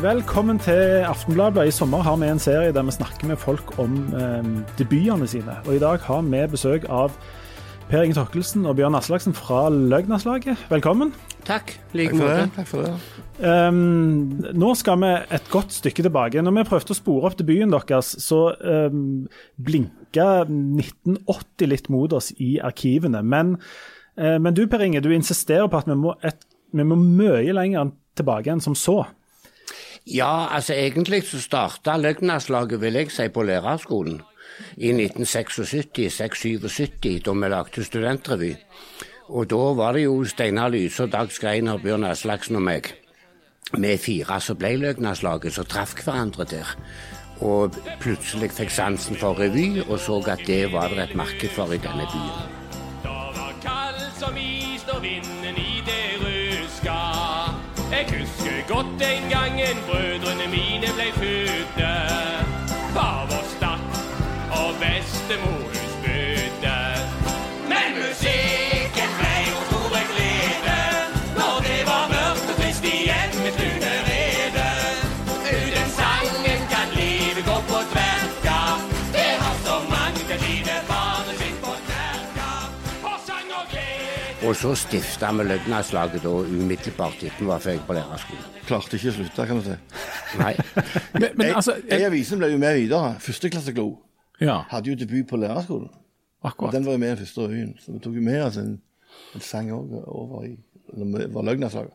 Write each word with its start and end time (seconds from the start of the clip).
Velkommen 0.00 0.56
til 0.58 1.04
Aftenbladet. 1.04 1.66
I 1.68 1.72
sommer 1.76 2.00
har 2.00 2.14
vi 2.16 2.28
en 2.32 2.38
serie 2.40 2.72
der 2.72 2.86
vi 2.88 2.92
snakker 2.94 3.28
med 3.28 3.36
folk 3.36 3.74
om 3.78 3.98
eh, 4.16 4.46
debutene 4.78 5.26
sine. 5.28 5.58
Og 5.66 5.74
I 5.76 5.82
dag 5.82 6.00
har 6.06 6.22
vi 6.24 6.40
besøk 6.48 6.86
av 6.88 7.12
Per 7.90 8.06
Inge 8.06 8.16
Torkelsen 8.16 8.64
og 8.64 8.78
Bjørn 8.78 8.96
Aslaksen 8.96 9.36
fra 9.36 9.66
Løgnaslaget. 9.68 10.56
Velkommen. 10.70 11.12
Takk. 11.44 11.74
Like 11.92 12.16
måte. 12.16 12.48
Takk 12.56 12.70
for 12.70 12.88
det. 12.88 12.94
Um, 13.44 14.40
nå 14.56 14.72
skal 14.80 15.02
vi 15.04 15.12
et 15.36 15.52
godt 15.52 15.76
stykke 15.76 16.08
tilbake. 16.08 16.40
Når 16.48 16.56
vi 16.56 16.66
prøvde 16.72 16.96
å 16.96 17.00
spore 17.02 17.28
opp 17.28 17.36
debuten 17.36 17.76
deres, 17.76 18.16
så 18.24 18.54
um, 18.56 19.28
blinka 19.60 20.46
1980 20.48 21.74
litt 21.74 21.92
mot 21.92 22.16
oss 22.16 22.32
i 22.40 22.54
arkivene. 22.56 23.20
Men, 23.20 23.58
uh, 24.16 24.38
men 24.40 24.56
du 24.56 24.64
Per 24.64 24.88
Inge, 24.88 25.04
du 25.04 25.12
insisterer 25.12 25.68
på 25.68 25.84
at 25.84 25.92
vi 25.92 26.00
må, 26.08 26.16
et, 26.24 26.40
vi 26.72 26.88
må 26.88 26.96
mye 26.96 27.52
lenger 27.52 27.92
tilbake 28.16 28.48
enn 28.48 28.64
som 28.64 28.72
så. 28.72 29.02
Ja, 30.06 30.54
altså 30.54 30.74
egentlig 30.74 31.22
så 31.28 31.40
starta 31.40 31.96
Løgnaslaget, 31.96 32.80
vil 32.80 32.94
jeg 32.94 33.10
si, 33.12 33.28
på 33.28 33.42
lærerskolen 33.42 34.22
i 34.76 34.92
1976-77, 34.92 37.22
da 37.24 37.32
vi 37.32 37.48
lagde 37.48 37.84
studentrevy. 37.84 38.54
Og 39.28 39.50
da 39.50 39.56
var 39.56 39.92
det 39.92 40.04
jo 40.04 40.24
Steinar 40.24 40.68
Lyse 40.68 41.02
og 41.02 41.12
Dag 41.12 41.32
Skreiner, 41.32 41.78
Bjørn 41.78 42.04
Aslaksen 42.04 42.56
og 42.56 42.62
meg. 42.66 42.94
Vi 43.78 43.96
fire 44.02 44.40
som 44.42 44.56
ble 44.58 44.74
Løgnaslaget, 44.80 45.52
som 45.54 45.64
traff 45.64 45.94
hverandre 46.02 46.44
der. 46.50 46.66
Og 47.40 47.76
plutselig 48.02 48.50
fikk 48.52 48.70
sansen 48.74 49.16
for 49.16 49.38
revy, 49.38 49.80
og 49.86 50.00
så 50.00 50.22
at 50.26 50.40
det 50.46 50.72
var 50.72 50.88
det 50.88 50.98
et 51.04 51.14
marked 51.16 51.48
for 51.54 51.72
i 51.72 51.78
denne 51.78 52.06
byen. 52.10 52.50
Da 53.04 53.30
var 53.36 53.54
kald 53.62 54.02
som 54.18 54.36
is 54.36 54.84
og 54.90 55.02
vinden 55.02 55.56
i 55.56 55.82
det 55.86 56.18
ruska. 56.24 56.98
Jeg 57.90 58.06
husker 58.40 58.74
godt 58.74 58.86
den 58.86 59.30
gangen 59.30 59.76
brødrene 59.88 60.46
mine 60.50 60.86
blei 60.96 61.12
fødte. 61.12 61.90
Far 62.94 63.26
vår 63.30 63.44
stakk, 63.56 63.90
og 64.60 64.70
bestemor 64.80 65.79
Og 84.50 84.56
så 84.56 84.72
stifta 84.74 85.28
vi 85.30 85.44
Løgnaslaget 85.46 86.24
da 86.24 86.30
umiddelbart 86.42 87.20
etter 87.22 87.38
vi 87.38 87.46
var 87.46 87.60
ferdig 87.62 87.84
på 87.86 87.94
lærerskolen. 87.94 88.46
Klarte 88.66 88.98
ikke 88.98 89.12
å 89.12 89.14
slutte, 89.14 89.44
kan 89.46 89.60
du 89.60 89.62
si. 89.62 89.76
Nei. 90.40 90.54
men, 91.22 91.28
men, 91.38 91.52
altså, 91.60 91.76
jeg, 91.84 92.00
jeg 92.00 92.08
avisen 92.08 92.40
ble 92.40 92.48
jo 92.50 92.58
med 92.58 92.80
videre. 92.80 93.12
Førsteklasseklo 93.22 93.84
Ja, 94.42 94.56
hadde 94.72 94.90
jo 94.90 94.96
debut 94.98 95.28
på 95.30 95.38
lærerskolen. 95.38 95.86
Og 96.42 96.50
akkurat. 96.50 96.74
den 96.74 96.88
var 96.88 96.98
jo 96.98 97.02
med 97.04 97.06
i 97.06 97.12
den 97.12 97.20
første 97.22 97.46
revyen. 97.46 97.70
Så 97.78 97.94
vi 97.94 98.02
tok 98.02 98.18
jo 98.18 98.24
med 98.26 98.42
oss 98.48 98.58
en, 98.58 98.74
en 99.38 99.46
sang 99.52 99.70
òg 99.76 99.94
over 100.00 100.42
i 100.48 100.56
var 101.30 101.46
Løgnaslaget. 101.46 101.94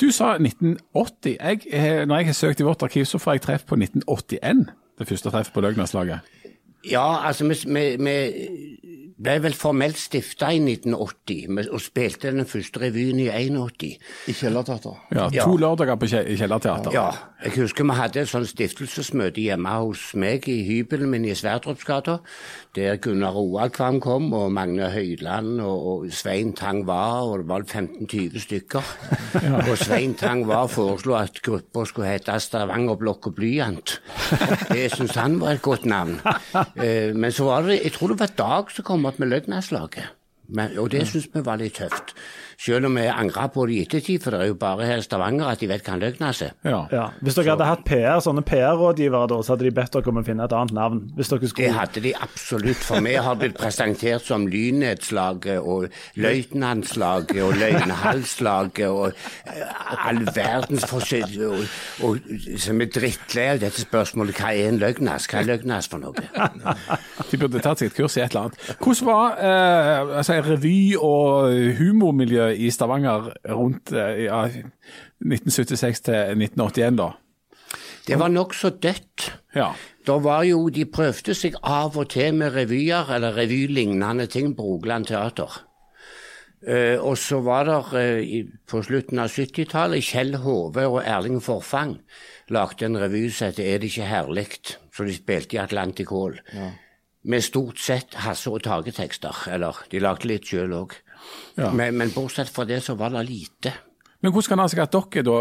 Du 0.00 0.08
sa 0.08 0.38
1980. 0.38 1.36
Jeg, 1.36 2.06
når 2.08 2.16
jeg 2.16 2.32
har 2.32 2.40
søkt 2.40 2.64
i 2.64 2.70
vårt 2.70 2.86
arkiv, 2.88 3.04
så 3.04 3.20
får 3.20 3.36
jeg 3.36 3.44
treff 3.50 3.68
på 3.68 3.76
1981. 3.76 4.64
Det 4.96 5.10
første 5.12 5.36
treffet 5.36 5.52
på 5.52 5.66
Løgnaslaget. 5.68 6.32
Ja, 6.88 7.26
altså 7.28 7.44
vi, 7.44 7.60
vi, 7.68 7.84
vi 8.00 8.16
ble 9.16 9.36
vel 9.44 9.54
formelt 9.54 9.96
stifta 10.00 10.48
i 10.50 10.58
1980 10.58 11.68
og 11.70 11.80
spilte 11.82 12.32
den 12.34 12.46
første 12.48 12.80
revyen 12.82 13.20
i 13.22 13.28
81. 13.30 13.98
I 14.28 14.32
Kjellerteater. 14.34 14.96
Ja, 15.14 15.28
Ja. 15.32 15.44
To 15.44 15.56
lørdager 15.56 15.96
på 15.96 16.06
Kje- 16.10 16.36
Kjellerteater. 16.36 16.92
Ja, 16.92 17.10
jeg 17.44 17.52
husker 17.62 17.84
vi 17.84 17.94
hadde 17.98 18.20
et 18.24 18.28
sånn 18.28 18.46
stiftelsesmøte 18.46 19.40
hjemme 19.44 19.68
hos 19.84 20.14
meg 20.18 20.48
i 20.48 20.64
hybelen 20.66 21.10
min 21.10 21.24
i 21.24 21.34
Sverdrupsgata, 21.34 22.18
der 22.74 22.96
Gunnar 22.96 23.32
Roakvam 23.36 24.00
kom, 24.00 24.32
og 24.34 24.50
Magne 24.52 24.90
Høyland 24.90 25.60
og, 25.60 25.86
og 26.04 26.10
Svein 26.12 26.52
Tang 26.56 26.82
var, 26.86 27.22
og 27.28 27.38
det 27.44 27.48
var 27.48 27.62
15-20 27.62 28.40
stykker. 28.40 28.82
Og 29.68 29.76
Svein 29.78 30.14
Tang 30.14 30.44
var 30.48 30.66
foreslo 30.70 31.14
at 31.18 31.40
gruppa 31.42 31.84
skulle 31.86 32.08
hete 32.08 32.34
Stavangerblokk 32.40 33.26
og 33.30 33.34
Blyant. 33.36 33.96
Det 34.74 34.88
syntes 34.92 35.16
han 35.18 35.38
var 35.40 35.56
et 35.56 35.62
godt 35.62 35.84
navn. 35.86 36.16
Eh, 36.76 37.12
Men 37.14 37.32
så 37.32 37.44
var 37.48 37.62
det, 37.68 37.80
jeg 37.84 37.92
tror 37.92 38.08
det 38.14 38.18
var 38.20 38.32
Dag 38.38 38.70
som 38.72 38.84
kom 38.86 39.03
opp 39.10 39.20
med 39.22 39.32
Løgnaslaget. 39.32 40.12
Men, 40.48 40.78
og 40.78 40.90
det 40.92 41.06
syns 41.08 41.30
vi 41.32 41.40
var 41.44 41.60
litt 41.60 41.78
tøft. 41.80 42.12
Selv 42.60 42.86
om 42.88 42.96
vi 42.98 43.06
angrer 43.10 43.50
på 43.54 43.66
det 43.66 43.74
i 43.74 43.82
ettertid, 43.84 44.22
for 44.22 44.34
det 44.34 44.40
er 44.40 44.50
jo 44.52 44.58
bare 44.58 44.86
her 44.88 45.02
i 45.02 45.04
Stavanger 45.04 45.50
at 45.50 45.60
de 45.60 45.68
vet 45.70 45.84
hva 45.84 45.96
en 45.96 46.02
løgnas 46.02 46.42
er. 46.46 46.54
Ja. 46.64 46.80
Ja. 46.92 47.06
Hvis 47.24 47.38
dere 47.38 47.54
hadde 47.54 47.68
hatt 47.68 47.84
PR, 47.88 48.20
sånne 48.24 48.44
PR-rådgivere, 48.46 49.28
da, 49.32 49.40
så 49.42 49.54
hadde 49.54 49.66
de 49.68 49.74
bedt 49.74 49.94
dere 49.96 50.12
om 50.12 50.20
å 50.20 50.24
finne 50.26 50.46
et 50.46 50.56
annet 50.56 50.76
navn. 50.76 51.02
Hvis 51.16 51.32
dere 51.32 51.50
Det 51.58 51.70
hadde 51.74 52.04
de 52.04 52.14
absolutt, 52.26 52.82
for 52.84 53.04
vi 53.04 53.14
har 53.26 53.38
blitt 53.40 53.58
presentert 53.58 54.24
som 54.26 54.46
Lynnedslaget 54.50 55.60
og 55.60 55.88
Løytnantslaget 56.20 57.42
og 57.44 57.58
Løgnhalslaget 57.60 58.88
og 58.88 59.12
eh, 59.50 60.08
all 60.08 60.22
verdens 60.34 60.86
forskjell. 60.90 61.36
Og, 61.48 61.64
og, 62.06 62.32
så 62.58 62.74
vi 62.74 62.86
er 62.86 62.94
drittlei 62.94 63.48
av 63.54 63.62
dette 63.64 63.84
spørsmålet 63.84 64.38
hva 64.38 64.52
er 64.54 64.70
en 64.70 64.80
løgnas? 64.82 65.28
Hva 65.30 65.42
er 65.42 65.50
løgnas 65.52 65.90
for 65.90 66.02
noe? 66.02 66.14
De 67.30 67.40
burde 67.40 67.62
tatt 67.64 67.80
seg 67.80 67.90
et 67.90 67.96
kurs 67.96 68.16
i 68.18 68.22
et 68.24 68.34
eller 68.34 68.48
annet. 68.48 68.74
Hvordan 68.78 69.08
var 69.08 69.38
eh, 69.42 70.16
altså, 70.20 70.38
revy- 70.44 70.96
og 71.00 71.50
humormiljøet 71.78 72.43
i 72.52 72.70
Stavanger 72.70 73.32
rundt 73.48 73.92
eh, 73.92 74.24
ja, 74.26 74.42
1976 75.24 76.00
til 76.04 76.14
1981, 76.36 76.96
da? 77.00 77.10
Det 78.06 78.18
var 78.20 78.28
nokså 78.28 78.70
dødt. 78.84 79.30
Ja. 79.56 79.70
Da 80.06 80.18
var 80.20 80.42
jo, 80.44 80.66
De 80.68 80.84
prøvde 80.84 81.32
seg 81.34 81.54
av 81.64 81.96
og 81.96 82.10
til 82.12 82.34
med 82.36 82.52
revyer 82.52 83.08
eller 83.16 83.32
revylignende 83.38 84.26
ting 84.28 84.52
på 84.56 84.62
Rogaland 84.74 85.06
Teater. 85.08 85.62
Uh, 86.64 86.96
og 87.04 87.18
så 87.20 87.42
var 87.44 87.66
det 87.68 87.74
uh, 87.92 88.20
i- 88.24 88.46
på 88.68 88.80
slutten 88.86 89.18
av 89.20 89.28
70-tallet 89.28 90.00
Kjell 90.04 90.36
Hove 90.40 90.86
og 90.88 91.02
Erling 91.04 91.42
Forfang 91.44 91.98
lagde 92.48 92.86
en 92.86 92.96
revy 92.96 93.26
som 93.28 93.50
het 93.50 93.58
Er 93.60 93.82
det 93.82 93.90
ikke 93.90 94.06
herlig? 94.08 94.46
som 94.94 95.04
de 95.06 95.12
spilte 95.12 95.56
i 95.56 95.60
Atlantic 95.60 96.08
Hall. 96.08 96.38
Med 97.24 97.42
stort 97.44 97.78
sett 97.82 98.14
Hasse 98.14 98.48
og 98.52 98.62
Tage-tekster. 98.64 99.48
Eller 99.52 99.76
de 99.90 99.98
lagde 100.00 100.28
litt 100.28 100.46
sjøl 100.48 100.72
òg. 100.72 100.92
Ja. 101.58 101.70
Men, 101.70 101.96
men 102.00 102.12
bortsett 102.14 102.50
fra 102.52 102.66
det 102.68 102.80
så 102.84 102.96
var 102.98 103.14
det 103.14 103.24
lite. 103.28 103.72
Men 104.24 104.32
hvordan 104.32 104.48
kan 104.48 104.58
det 104.60 104.64
ha 104.64 104.72
seg 104.72 104.82
at 104.86 104.94
dere 104.96 105.24
da 105.26 105.36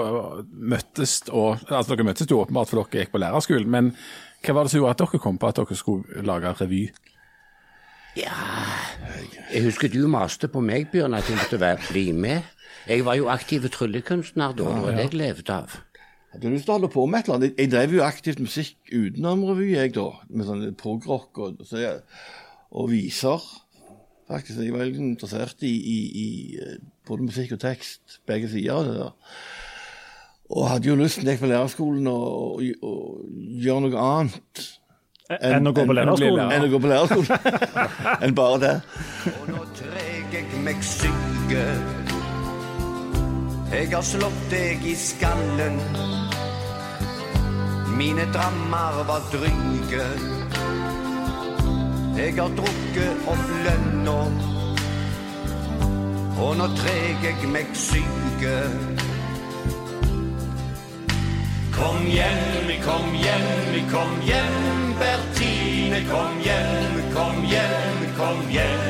møttes 0.74 1.14
og 1.32 1.62
Altså, 1.70 1.94
dere 1.94 2.06
møttes 2.10 2.28
jo 2.30 2.42
åpenbart 2.44 2.70
for 2.70 2.82
dere 2.84 3.06
gikk 3.06 3.14
på 3.14 3.22
lærerskolen, 3.24 3.70
men 3.72 3.94
hva 4.44 4.58
var 4.58 4.68
det 4.68 4.74
som 4.74 4.82
gjorde 4.82 4.96
at 4.98 5.04
dere 5.06 5.22
kom 5.24 5.40
på 5.40 5.50
at 5.50 5.62
dere 5.62 5.78
skulle 5.80 6.26
lage 6.28 6.52
revy? 6.60 6.84
Ja, 8.20 8.36
Jeg 9.54 9.64
husker 9.66 9.90
du 9.90 10.04
maste 10.12 10.50
på 10.52 10.62
meg, 10.62 10.92
Bjørn, 10.92 11.16
at 11.18 11.30
jeg 11.30 11.40
måtte 11.40 11.60
være, 11.62 11.80
bli 11.90 12.12
med. 12.14 12.44
Jeg 12.90 13.06
var 13.08 13.16
jo 13.18 13.30
aktiv 13.32 13.66
tryllekunstner 13.72 14.54
da, 14.54 14.68
det 14.68 14.84
var 14.84 14.98
det 14.98 15.06
jeg 15.08 15.18
levde 15.18 15.56
av. 15.56 15.80
Hadde 16.34 16.50
du 16.50 16.54
lyst 16.54 16.66
til 16.68 16.74
å 16.74 16.78
holde 16.80 16.90
på 16.94 17.06
med 17.08 17.22
et 17.22 17.30
eller 17.30 17.40
annet? 17.40 17.60
Jeg 17.62 17.72
drev 17.72 17.96
jo 17.96 18.04
aktivt 18.06 18.42
musikk 18.42 18.92
utenom 18.92 19.46
revy, 19.48 19.72
jeg 19.78 19.94
da. 19.96 20.08
Med 20.34 20.50
sånn 20.50 20.64
progrock 20.78 21.40
og, 21.46 21.62
og 22.74 22.90
viser. 22.92 23.48
Faktisk. 24.34 24.60
Jeg 24.60 24.74
var 24.74 24.86
veldig 24.86 25.04
interessert 25.14 25.62
i, 25.62 25.74
i, 25.96 25.98
i 26.24 26.28
eh, 26.58 26.78
både 27.08 27.28
musikk 27.28 27.54
og 27.54 27.60
tekst, 27.62 28.20
begge 28.28 28.50
sider 28.50 28.74
av 28.74 28.88
det 28.88 28.96
der. 28.98 29.36
Og 30.54 30.70
hadde 30.70 30.90
jo 30.90 30.96
lyst 30.98 31.20
til 31.22 31.30
å 31.30 31.34
gå 31.34 31.42
på 31.44 31.50
lærerskolen 31.52 32.08
og, 32.10 32.24
og, 32.34 32.88
og 32.90 33.60
gjøre 33.64 33.86
noe 33.86 34.08
annet 34.08 34.64
Enn 35.34 35.70
å 35.70 35.72
gå 35.74 35.86
på 35.88 35.96
lærerskolen? 35.96 36.36
lærer. 36.36 36.56
enn 36.58 36.66
å 36.66 36.72
gå 36.74 36.80
på 36.84 36.90
lærerskolen. 36.92 37.62
enn 38.26 38.36
bare 38.38 38.60
det. 38.62 38.74
Og 39.32 39.48
nå 39.50 39.62
treg 39.80 40.36
jeg 40.36 40.64
meg 40.66 40.84
syke 40.84 41.64
Jeg 43.74 43.90
har 43.94 44.06
slått 44.06 44.44
deg 44.52 44.86
i 44.86 44.96
skallen 45.00 45.80
Mine 47.98 48.26
drammer 48.34 49.04
var 49.08 49.26
dryge 49.32 50.08
Jeg 52.14 52.36
har 52.38 52.52
drukket 52.54 53.24
opp 53.26 53.48
lønna 53.66 54.18
Og 56.44 56.52
nå 56.60 56.68
treg 56.78 57.26
jeg 57.26 57.50
meg 57.50 57.72
syke 57.74 58.58
Kom 61.74 62.06
hjem, 62.06 62.70
kom 62.86 63.16
hjem, 63.18 63.80
kom 63.90 64.14
hjem, 64.28 64.84
Bertine, 65.00 66.04
kom 66.06 66.38
hjem, 66.46 67.00
kom 67.16 67.40
hjem, 67.50 68.04
kom 68.20 68.44
hjem. 68.54 68.86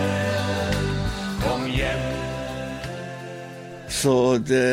Kom 1.46 1.64
hjem. 1.72 2.04
Så, 3.88 4.16
det, 4.44 4.64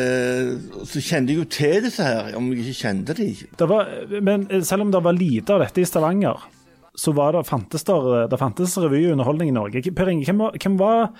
så 0.91 0.99
kjente 0.99 1.31
jeg 1.31 1.39
jo 1.39 1.47
til 1.55 1.85
disse 1.87 2.03
her, 2.03 2.33
om 2.35 2.51
jeg 2.51 2.65
ikke 2.65 2.79
kjente 2.83 3.15
de. 3.15 3.29
Det 3.57 3.69
var, 3.71 3.93
men 4.19 4.49
selv 4.59 4.85
om 4.85 4.91
det 4.91 5.03
var 5.07 5.15
lite 5.15 5.55
av 5.55 5.63
dette 5.63 5.85
i 5.85 5.87
Stavanger, 5.87 6.49
så 6.95 7.13
det, 7.15 7.45
fantes 7.47 7.83
det, 7.83 7.95
det 8.31 8.39
fantes 8.39 8.77
underholdning 8.77 9.49
i 9.49 9.55
Norge. 9.55 9.91
Per 9.95 10.07
Inge, 10.07 10.25
hvem 10.25 10.39
var, 10.39 10.57
hvem 10.61 10.79
var, 10.79 11.13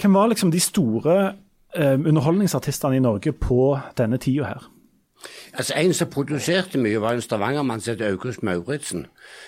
hvem 0.00 0.14
var 0.14 0.28
liksom 0.28 0.50
de 0.50 0.60
store 0.60 1.34
eh, 1.76 1.98
underholdningsartistene 2.00 2.96
i 2.96 3.04
Norge 3.04 3.32
på 3.32 3.78
denne 3.98 4.18
tida 4.18 4.44
her? 4.44 4.70
Altså, 5.52 5.74
En 5.76 5.94
som 5.94 6.10
produserte 6.10 6.78
mye, 6.78 7.00
var 7.00 7.16
en 7.16 7.24
stavangermann 7.24 7.80
som 7.80 7.96
het 7.96 8.04
August 8.04 8.42
Mauritzen, 8.42 9.06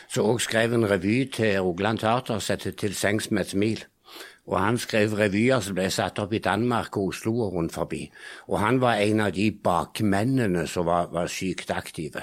som 0.08 0.24
òg 0.24 0.40
skrev 0.40 0.74
en 0.74 0.88
revy 0.90 1.30
til 1.32 1.60
Rogaland 1.60 1.98
Teater 1.98 2.38
som 2.38 2.56
het 2.56 2.76
Til 2.76 2.94
sengs 2.94 3.30
med 3.30 3.40
et 3.40 3.50
smil. 3.50 3.84
Og 4.48 4.56
han 4.56 4.78
skrev 4.80 5.12
revyer 5.18 5.60
som 5.60 5.74
ble 5.76 5.90
satt 5.92 6.18
opp 6.22 6.32
i 6.32 6.38
Danmark 6.40 6.96
og 6.96 7.10
Oslo 7.10 7.34
og 7.44 7.52
rundt 7.58 7.74
forbi. 7.74 8.06
Og 8.48 8.58
han 8.62 8.78
var 8.80 8.96
en 9.04 9.20
av 9.20 9.32
de 9.36 9.50
bakmennene 9.52 10.62
som 10.66 10.86
var, 10.88 11.10
var 11.12 11.28
sykt 11.28 11.68
aktive. 11.74 12.22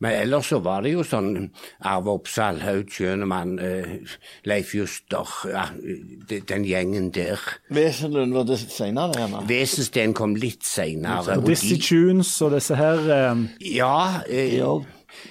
Men 0.00 0.16
ellers 0.22 0.48
så 0.54 0.62
var 0.64 0.80
det 0.86 0.94
jo 0.94 1.04
sånn 1.04 1.50
Arve 1.84 2.14
Oppsal, 2.16 2.62
Haud 2.64 2.88
Schønemann, 2.92 3.58
eh, 3.60 4.16
Leif 4.48 4.72
Juster, 4.74 5.28
ja, 5.52 5.66
de- 6.30 6.40
den 6.48 6.64
gjengen 6.64 7.10
der. 7.12 7.38
Wesenlund 7.70 8.32
var 8.32 8.44
det 8.48 8.58
senere, 8.64 9.12
gjerne. 9.20 9.44
Wesensten 9.48 10.14
kom 10.16 10.34
litt 10.34 10.64
seinere. 10.64 11.36
Dizzie 11.44 11.76
Tunes 11.78 12.32
og 12.42 12.52
disse 12.56 12.74
her 12.76 13.04
eh, 13.10 13.46
Ja, 13.76 14.22
eh, 14.28 14.56
Ja. 14.56 14.78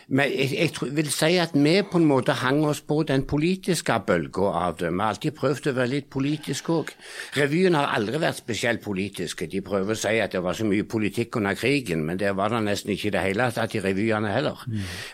Men 0.07 0.31
jeg, 0.31 0.51
jeg 0.53 0.91
vil 0.95 1.09
si 1.11 1.31
at 1.41 1.55
vi 1.57 1.75
på 1.89 1.99
en 1.99 2.07
måte 2.07 2.35
hang 2.41 2.61
oss 2.67 2.81
på 2.85 3.01
den 3.07 3.25
politiske 3.27 3.95
bølga 4.05 4.51
av 4.59 4.77
det. 4.79 4.91
Vi 4.93 5.01
har 5.01 5.13
alltid 5.13 5.37
prøvd 5.37 5.69
å 5.71 5.75
være 5.79 5.91
litt 5.93 6.09
politisk 6.13 6.69
òg. 6.73 6.91
Revyen 7.37 7.77
har 7.77 7.93
aldri 7.95 8.21
vært 8.21 8.41
spesielt 8.41 8.83
politiske. 8.85 9.47
De 9.49 9.63
prøver 9.65 9.95
å 9.95 9.99
si 9.99 10.13
at 10.21 10.35
det 10.35 10.43
var 10.45 10.57
så 10.57 10.67
mye 10.67 10.85
politikk 10.89 11.39
under 11.39 11.57
krigen, 11.57 12.05
men 12.05 12.19
det 12.21 12.35
var 12.37 12.53
det 12.53 12.61
nesten 12.67 12.93
ikke 12.93 13.09
i 13.09 13.15
det 13.15 13.25
hele 13.25 13.49
tatt 13.55 13.75
i 13.77 13.83
revyene 13.83 14.33
heller. 14.33 14.61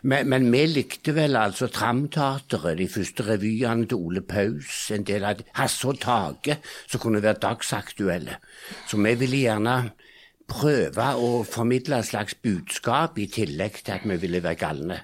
Men, 0.04 0.30
men 0.32 0.50
vi 0.52 0.66
likte 0.70 1.16
vel 1.16 1.40
altså 1.40 1.70
Tramteatret, 1.72 2.78
de 2.80 2.90
første 2.92 3.28
revyene 3.28 3.88
til 3.88 4.02
Ole 4.02 4.26
Paus, 4.28 4.90
en 4.92 5.08
del 5.08 5.28
av 5.28 5.42
Hasse 5.60 5.88
og 5.88 6.02
Tage, 6.04 6.60
som 6.88 7.02
kunne 7.04 7.24
være 7.24 7.42
dagsaktuelle. 7.48 8.40
Så 8.90 9.00
vi 9.02 9.16
ville 9.20 9.46
gjerne 9.46 9.78
prøve 10.52 11.08
å 11.18 11.30
formidle 11.48 12.02
et 12.02 12.10
slags 12.12 12.36
budskap 12.44 13.18
i 13.24 13.30
tillegg 13.32 13.80
til 13.86 13.96
at 13.96 14.06
vi 14.08 14.20
ville 14.22 14.44
være 14.44 14.60
galne. 14.60 15.00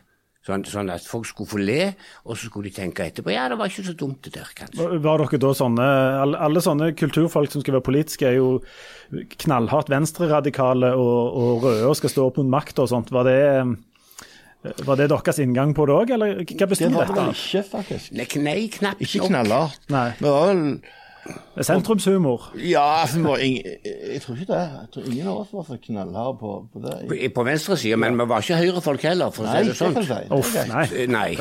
Sånn, 0.48 0.62
sånn 0.64 0.88
at 0.94 1.04
folk 1.04 1.26
skulle 1.28 1.50
få 1.52 1.58
le, 1.60 1.90
og 2.24 2.38
så 2.40 2.48
skulle 2.48 2.70
de 2.70 2.78
tenke 2.78 3.04
etterpå 3.04 3.34
ja, 3.34 3.50
det 3.52 3.58
var 3.60 3.68
ikke 3.68 3.84
så 3.84 3.96
dumt 4.00 4.22
det 4.24 4.32
der, 4.38 4.48
kanskje. 4.56 4.86
Var 5.04 5.20
dere 5.26 5.40
da 5.44 5.50
sånne 5.60 5.88
alle, 6.22 6.40
alle 6.46 6.62
sånne 6.64 6.88
kulturfolk 6.96 7.52
som 7.52 7.64
skal 7.66 7.76
være 7.76 7.84
politiske, 7.90 8.30
er 8.30 8.38
jo 8.38 8.54
knallhardt 9.44 9.92
venstreradikale 9.92 10.94
og, 10.96 11.20
og 11.42 11.66
røde 11.68 11.90
og 11.90 11.98
skal 12.00 12.14
stå 12.14 12.30
opp 12.30 12.40
mot 12.40 12.48
makta 12.56 12.86
og 12.86 12.92
sånt. 12.94 13.12
Var 13.12 13.28
det, 13.28 13.36
eh, 13.58 14.78
var 14.88 15.02
det 15.02 15.10
deres 15.12 15.42
inngang 15.44 15.76
på 15.76 15.84
det 15.92 15.98
òg, 15.98 16.16
eller 16.16 16.40
hva 16.40 16.48
Det 16.48 16.64
dette 16.64 16.94
var 16.96 17.12
det 17.12 17.18
vel 17.18 17.28
dette? 17.28 17.36
ikke, 17.44 17.66
faktisk. 17.74 18.16
Nei, 18.16 18.30
nei 18.48 18.58
knapt 18.78 19.04
Ikke 19.04 19.20
nok. 19.26 19.30
knallhardt. 19.34 19.84
Nei. 19.98 20.08
Det 20.22 20.32
var 20.32 20.48
vel 20.54 20.64
Sentrumshumor. 21.62 22.51
Ja, 22.62 23.01
altså, 23.01 23.19
vi 23.35 23.63
jeg 24.13 24.21
tror 24.21 24.35
ikke 24.35 24.53
det. 24.53 24.59
Jeg 24.59 24.88
tror 24.94 25.03
ingen 25.12 25.27
av 25.27 25.38
oss 25.41 25.47
var 25.53 25.63
så 25.68 25.77
knallharde 25.88 26.38
på, 26.39 26.51
på 26.74 26.79
det. 26.83 26.97
På- 27.09 27.33
På 27.41 27.44
venstre 27.44 27.77
side, 27.77 27.97
men 27.97 28.13
vi 28.19 28.27
var 28.29 28.41
ikke 28.45 28.56
høyrefolk 28.62 29.01
heller, 29.03 29.29
for 29.31 29.44
å 29.44 29.56
si 29.56 29.69
det 29.69 29.75
sånn. 29.77 29.97
jeg 29.97 30.31
Uff, 30.31 30.53
nei. 30.68 31.07
Nei. 31.07 31.31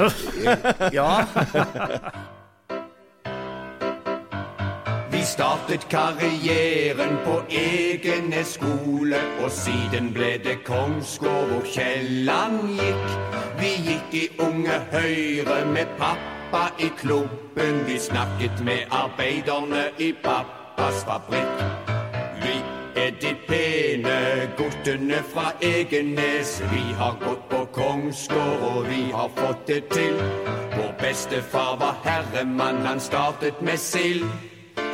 Ja. 0.98 1.10
Vi 5.12 5.22
startet 5.24 5.86
karrieren 5.90 7.16
på 7.24 7.40
egne 7.50 8.44
skole, 8.44 9.18
og 9.44 9.50
siden 9.50 10.12
ble 10.14 10.36
det 10.44 10.58
Kongsgård 10.66 11.50
hvor 11.52 11.64
Kielland 11.72 12.76
gikk. 12.78 13.18
Vi 13.60 13.70
gikk 13.88 14.14
i 14.14 14.24
Unge 14.44 14.80
Høyre 14.92 15.60
med 15.72 15.86
pappa 15.98 16.35
i 16.78 16.90
klubben. 16.98 17.86
Vi 17.86 17.98
snakket 17.98 18.64
med 18.64 18.78
arbeiderne 18.90 19.84
i 19.98 20.12
pappas 20.22 21.04
fabrikk. 21.04 21.58
Vi 22.42 22.56
er 22.96 23.10
de 23.20 23.34
pene 23.48 24.50
guttene 24.56 25.22
fra 25.34 25.52
Egenes. 25.60 26.62
Vi 26.72 26.94
har 26.98 27.16
gått 27.20 27.48
på 27.48 27.64
Kongsgård, 27.72 28.60
og 28.62 28.88
vi 28.88 29.10
har 29.12 29.30
fått 29.36 29.66
det 29.66 29.88
til. 29.88 30.16
Vår 30.76 30.94
bestefar 30.98 31.76
var 31.78 31.96
herremann, 32.04 32.86
han 32.86 33.00
startet 33.00 33.62
med 33.62 33.78
sild. 33.78 34.24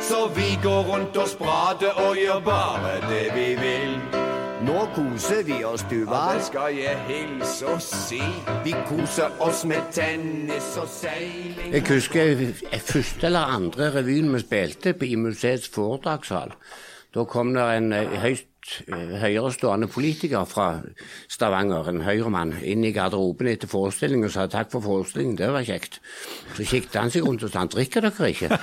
Så 0.01 0.27
vi 0.35 0.59
går 0.63 0.81
rundt 0.81 1.17
og 1.17 1.27
sprader 1.27 1.93
og 2.07 2.17
gjør 2.17 2.39
bare 2.39 2.99
det 3.09 3.27
vi 3.35 3.55
vil. 3.55 4.22
Nå 4.63 4.85
koser 4.95 5.41
vi 5.43 5.57
oss, 5.67 5.81
du, 5.91 6.05
hva? 6.07 6.19
Ja, 6.31 6.37
Det 6.37 6.45
skal 6.47 6.77
jeg 6.77 6.99
hilse 7.09 7.67
og 7.67 7.81
si. 7.83 8.21
Vi 8.63 8.71
koser 8.87 9.33
oss 9.43 9.65
med 9.67 9.89
tennis 9.91 10.69
og 10.79 10.87
seiling. 10.87 11.73
Jeg 11.73 11.83
husker 11.89 12.45
første 12.79 13.27
eller 13.27 13.51
andre 13.57 13.89
revyen 13.97 14.31
vi 14.31 14.39
spilte 14.39 14.93
i 15.03 15.17
museets 15.19 15.67
foredragssal. 15.73 16.55
Da 17.13 17.25
kom 17.27 17.51
det 17.57 17.65
en 17.75 17.91
eh, 17.97 18.15
høyst 18.23 18.77
eh, 18.87 19.11
høyerestående 19.25 19.89
politiker 19.91 20.47
fra 20.47 20.69
Stavanger, 21.27 21.91
en 21.91 22.05
høyremann, 22.07 22.55
inn 22.63 22.87
i 22.87 22.93
garderoben 22.95 23.51
etter 23.51 23.67
forestillingen 23.67 24.31
og 24.31 24.33
sa 24.37 24.47
takk 24.47 24.71
for 24.71 24.85
forestillingen, 24.85 25.35
det 25.43 25.51
var 25.51 25.67
kjekt. 25.67 25.99
Så 26.55 26.63
kikket 26.63 26.97
han 27.01 27.11
seg 27.11 27.27
rundt 27.27 27.43
og 27.43 27.51
sa 27.51 27.67
drikker 27.67 28.07
dere 28.07 28.31
ikke? 28.31 28.49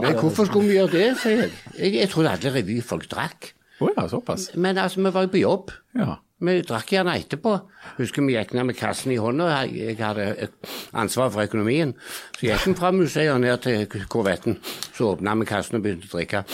Men 0.00 0.18
hvorfor 0.18 0.50
skulle 0.50 0.68
vi 0.68 0.76
gjøre 0.80 0.96
det, 0.96 1.08
sier 1.22 1.46
jeg. 1.46 1.56
Jeg, 1.78 1.96
jeg 2.00 2.10
trodde 2.10 2.34
alle 2.34 2.54
revyfolk 2.58 3.06
drakk. 3.14 3.52
Å 3.80 3.92
ja, 3.94 4.08
såpass. 4.08 4.50
Men 4.60 4.78
altså, 4.78 5.00
vi 5.00 5.12
var 5.14 5.24
jo 5.24 5.32
på 5.32 5.40
jobb. 5.40 5.72
Ja. 5.96 6.18
Vi 6.40 6.54
drakk 6.64 6.88
gjerne 6.94 7.18
etterpå. 7.20 7.52
Husker 7.98 8.24
vi 8.24 8.32
gikk 8.32 8.54
ned 8.56 8.70
med 8.70 8.76
kassen 8.78 9.12
i 9.12 9.18
hånda. 9.20 9.48
Jeg 9.68 9.98
hadde 10.00 10.48
ansvar 10.96 11.28
for 11.32 11.44
økonomien. 11.44 11.92
Så 12.38 12.46
gikk 12.46 12.64
vi 12.64 12.74
fra 12.78 12.92
museet 12.96 13.32
og 13.34 13.42
ned 13.42 13.60
til 13.64 13.84
korvetten. 14.08 14.56
Så 14.96 15.10
åpna 15.12 15.34
vi 15.42 15.48
kassen 15.50 15.76
og 15.76 15.84
begynte 15.84 16.08
å 16.08 16.16
drikke. 16.16 16.44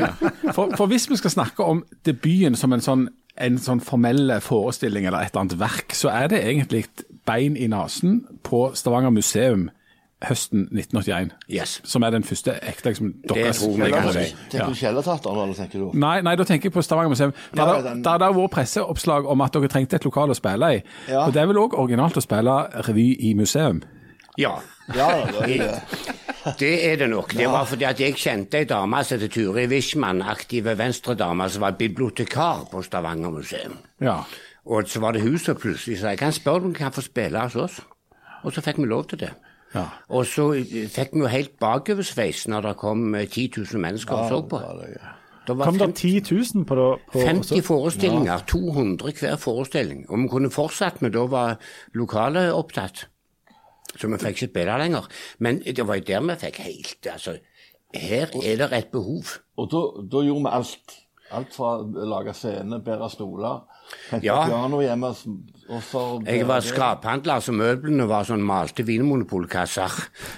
Ja. 0.00 0.14
For, 0.54 0.70
for 0.76 0.88
hvis 0.88 1.04
vi 1.10 1.18
skal 1.20 1.32
snakke 1.34 1.64
om 1.64 1.82
debuten 2.06 2.54
som 2.56 2.72
en 2.72 2.84
sånn, 2.84 3.02
en 3.40 3.58
sånn 3.60 3.82
formell 3.84 4.32
forestilling 4.44 5.04
eller 5.04 5.24
et 5.26 5.34
eller 5.34 5.44
annet 5.44 5.58
verk, 5.60 5.92
så 5.96 6.08
er 6.12 6.30
det 6.32 6.40
egentlig 6.44 6.86
bein 7.28 7.58
i 7.60 7.68
nesen 7.68 8.22
på 8.46 8.70
Stavanger 8.78 9.12
museum 9.12 9.68
høsten 10.28 10.66
1981. 10.68 11.30
Yes. 11.48 11.78
Som 11.84 12.04
er 12.04 12.12
den 12.14 12.24
første 12.26 12.56
ekte 12.68 12.92
liksom, 12.92 13.12
si. 13.24 14.26
Tenker 14.50 14.68
du 14.68 14.76
Kjellerteateren, 14.76 15.42
eller 15.44 15.56
tenker 15.56 15.78
du? 15.84 15.90
Nei, 15.98 16.18
nei, 16.26 16.34
da 16.36 16.44
tenker 16.48 16.68
jeg 16.68 16.74
på 16.74 16.84
Stavanger 16.84 17.12
museum. 17.14 17.32
Der, 17.56 17.72
Ja, 17.80 17.94
det 17.94 18.16
der 18.20 18.48
presseoppslag 18.52 19.26
om 19.26 19.40
at 19.40 19.54
dere 19.56 19.70
trengte 19.72 19.96
et 19.96 20.04
lokal 20.04 20.30
å 20.30 20.36
spille 20.36 20.74
i. 20.76 20.82
Ja. 21.08 21.24
Og 21.26 21.32
det 21.34 21.42
er 21.42 21.48
vel 21.50 21.62
òg 21.62 21.78
originalt 21.78 22.20
å 22.20 22.24
spille 22.24 22.58
revy 22.88 23.14
i 23.30 23.34
museum? 23.34 23.82
Ja. 24.38 24.58
Ja, 24.94 25.08
det 25.30 25.42
er 25.46 25.58
det. 25.58 26.14
Det 26.58 26.92
er 26.92 26.96
det 26.96 27.10
nok. 27.10 27.34
Det 27.36 27.46
var 27.48 27.66
fordi 27.68 27.84
at 27.84 28.00
jeg 28.00 28.16
kjente 28.18 28.58
ei 28.62 28.68
dame 28.68 29.02
som 29.04 29.20
het 29.20 29.32
Turi 29.32 29.66
Wischmann, 29.70 30.22
aktive 30.22 30.74
venstredame, 30.78 31.48
som 31.52 31.62
var 31.62 31.76
bibliotekar 31.78 32.64
på 32.72 32.82
Stavanger 32.82 33.30
museum. 33.30 33.76
Ja. 34.00 34.22
Og 34.66 34.88
så 34.88 35.00
var 35.00 35.12
det 35.12 35.22
hun 35.22 35.38
som 35.38 35.56
plutselig 35.56 36.00
sa 36.00 36.12
jeg 36.12 36.20
kan 36.20 36.32
spørre 36.32 36.64
om 36.64 36.72
du 36.74 36.78
kan 36.78 36.92
få 36.92 37.04
spille 37.04 37.40
hos 37.40 37.56
oss. 37.56 37.80
Og 38.44 38.52
så 38.52 38.64
fikk 38.64 38.80
vi 38.80 38.88
lov 38.88 39.06
til 39.10 39.20
det. 39.24 39.30
Ja. 39.74 39.86
Og 40.08 40.26
så 40.26 40.50
eh, 40.58 40.88
fikk 40.90 41.14
vi 41.14 41.24
jo 41.24 41.30
helt 41.30 41.56
bakoversveis 41.62 42.46
når 42.50 42.68
det 42.68 42.76
kom 42.80 43.14
eh, 43.14 43.26
10 43.28 43.50
000 43.62 43.82
mennesker 43.82 44.16
og 44.16 44.28
så 44.28 44.40
på. 44.50 44.62
Det 45.46 45.56
var 45.58 45.64
Kom 45.64 45.78
det 45.78 45.86
50 45.94 46.20
10 46.26 46.34
000 46.54 46.64
på 46.68 46.76
det? 46.78 46.88
På, 47.12 47.20
50 47.26 47.62
forestillinger, 47.66 48.42
200 48.46 49.14
hver 49.20 49.36
forestilling. 49.40 50.04
Og 50.10 50.18
vi 50.18 50.28
kunne 50.28 50.50
fortsatt, 50.50 51.00
men 51.02 51.14
da 51.14 51.24
var 51.30 51.56
lokalet 51.94 52.52
opptatt. 52.52 53.06
Så 53.96 54.06
vi 54.06 54.18
fikk 54.20 54.36
ikke 54.36 54.50
spille 54.52 54.76
lenger. 54.78 55.08
Men 55.38 55.62
det 55.64 55.86
var 55.86 55.98
jo 55.98 56.06
der 56.06 56.26
vi 56.28 56.36
fikk 56.44 56.60
helt 56.66 57.06
Altså, 57.10 57.38
her 57.94 58.30
er 58.42 58.56
det 58.60 58.68
et 58.72 58.92
behov. 58.92 59.38
Og 59.56 59.70
da, 59.72 59.80
da 60.12 60.22
gjorde 60.26 60.44
vi 60.44 60.52
alt. 60.58 60.98
Alt 61.32 61.54
fra 61.54 61.76
å 61.78 62.06
lage 62.10 62.32
scene, 62.34 62.80
bære 62.82 63.06
stoler, 63.12 63.60
hente 64.10 64.26
Ja. 64.26 64.40
piano 64.48 64.80
hjemme 64.82 65.10
og 65.70 65.82
så 65.86 66.02
Jeg 66.26 66.46
var 66.48 66.60
skraphandler, 66.60 67.38
så 67.40 67.52
møblene 67.54 68.06
var 68.10 68.24
sånn 68.26 68.42
malte 68.42 68.82
vinmonopolkasser 68.82 69.90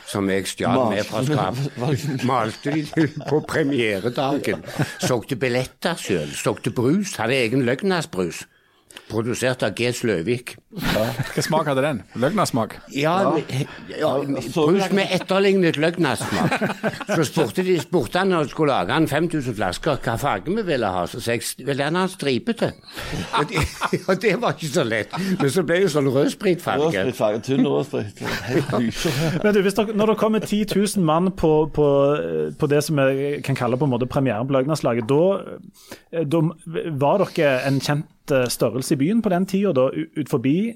som 0.07 0.29
jeg 0.29 0.47
stjal 0.47 0.91
med 0.91 1.05
fra 1.09 1.23
skrap. 1.25 1.57
Malte 2.29 2.75
de 2.77 3.09
på 3.29 3.41
premieredagen. 3.49 4.63
Solgte 5.01 5.37
billetter 5.41 5.97
sjøl. 5.97 6.29
Solgte 6.37 6.71
brus. 6.77 7.17
Hadde 7.17 7.41
egen 7.41 7.65
Løgnasbrus. 7.65 8.45
Produsert 9.13 9.63
av 9.67 9.75
G. 9.77 9.91
Sløvik. 9.93 10.55
Hva 10.73 11.43
smak 11.45 11.67
hadde 11.69 11.83
den? 11.85 11.99
Løgnasmak? 12.17 12.79
Ja, 12.97 13.15
ja. 13.37 13.65
ja, 14.01 14.13
så- 14.47 14.65
brus 14.71 14.93
med 14.97 15.11
etterlignet 15.13 15.77
løgnasmak. 15.77 16.55
Så 17.13 17.25
spurte, 17.29 17.65
de, 17.67 17.77
spurte 17.83 18.19
han 18.23 18.29
når 18.33 18.47
de 18.49 18.55
skulle 18.55 18.73
lage 18.73 18.93
han 18.97 19.09
5000 19.11 19.55
flasker, 19.59 19.99
hva 20.05 20.15
farge 20.21 20.55
vi 20.57 20.63
ville 20.65 20.87
ha. 20.89 21.03
Så 21.07 21.21
sa 21.21 21.37
jeg 21.37 21.43
vil 21.67 21.77
gjerne 21.83 21.99
ha 22.07 22.09
stripete. 22.09 22.73
Og 23.39 23.49
det, 23.51 23.67
og 24.09 24.23
det 24.23 24.33
var 24.41 24.57
ikke 24.57 24.73
så 24.73 24.85
lett. 24.89 25.13
Men 25.41 25.51
så 25.53 25.63
ble 25.69 25.83
det 25.85 25.91
sånn 25.93 26.09
rødspritfarge. 26.13 26.89
Rødspritfarge, 26.89 27.43
tynn 27.51 27.69
rødsprit. 27.69 28.25
Men 29.45 29.55
du, 29.55 29.61
hvis 29.67 29.75
dere, 29.77 29.93
når 29.99 30.07
det 30.15 30.19
kommer 30.25 30.41
10 30.41 30.65
000 30.77 31.05
mann 31.05 31.31
på, 31.37 31.53
på, 31.75 31.89
på 32.59 32.67
det 32.73 32.81
som 32.87 32.97
vi 32.97 33.35
kan 33.45 33.57
kalle 33.59 33.77
på 33.77 33.85
en 33.85 33.93
måte 33.93 34.09
premieren 34.09 34.49
på 34.49 34.57
Løgnaslaget, 34.57 35.05
da, 35.11 36.25
da 36.25 36.43
var 36.97 37.19
dere 37.37 37.59
en 37.69 37.81
kjent 37.83 38.07
eh, 38.07 38.11
størrelse 38.31 38.95
i 38.95 38.97
byen 39.01 39.23
på 39.23 39.29
den 39.31 39.47
tida, 39.47 39.73
da, 39.73 39.89
ut 39.91 40.29
forbi 40.29 40.73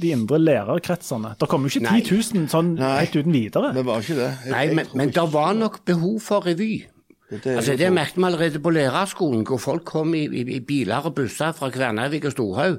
de 0.00 0.10
indre 0.14 0.38
lærerkretsene? 0.38 1.34
Det 1.40 1.48
kom 1.48 1.62
jo 1.66 1.72
ikke 1.72 1.82
Nei. 1.90 2.00
10 2.02 2.34
000 2.38 2.48
sånn 2.52 2.76
helt 2.78 3.16
uten 3.16 3.32
videre. 3.32 3.72
Det 3.74 3.84
var 3.84 4.00
ikke 4.00 4.14
det. 4.20 4.30
Jeg- 4.44 4.50
Nei, 4.52 4.74
men, 4.74 4.86
men 4.94 5.10
det 5.10 5.32
var 5.32 5.52
nok 5.54 5.84
behov 5.84 6.20
for 6.20 6.40
revy. 6.46 6.84
Det 7.30 7.46
Altså, 7.56 7.76
Det 7.76 7.92
merket 7.92 8.16
vi 8.16 8.22
allerede 8.24 8.60
på 8.62 8.70
lærerskolen, 8.70 9.44
hvor 9.46 9.58
folk 9.58 9.84
kom 9.84 10.14
i, 10.14 10.26
i, 10.28 10.44
i 10.56 10.60
biler 10.60 11.02
og 11.04 11.14
busser 11.14 11.52
fra 11.52 11.70
Kværnervik 11.70 12.24
og 12.26 12.32
Storhaug 12.32 12.78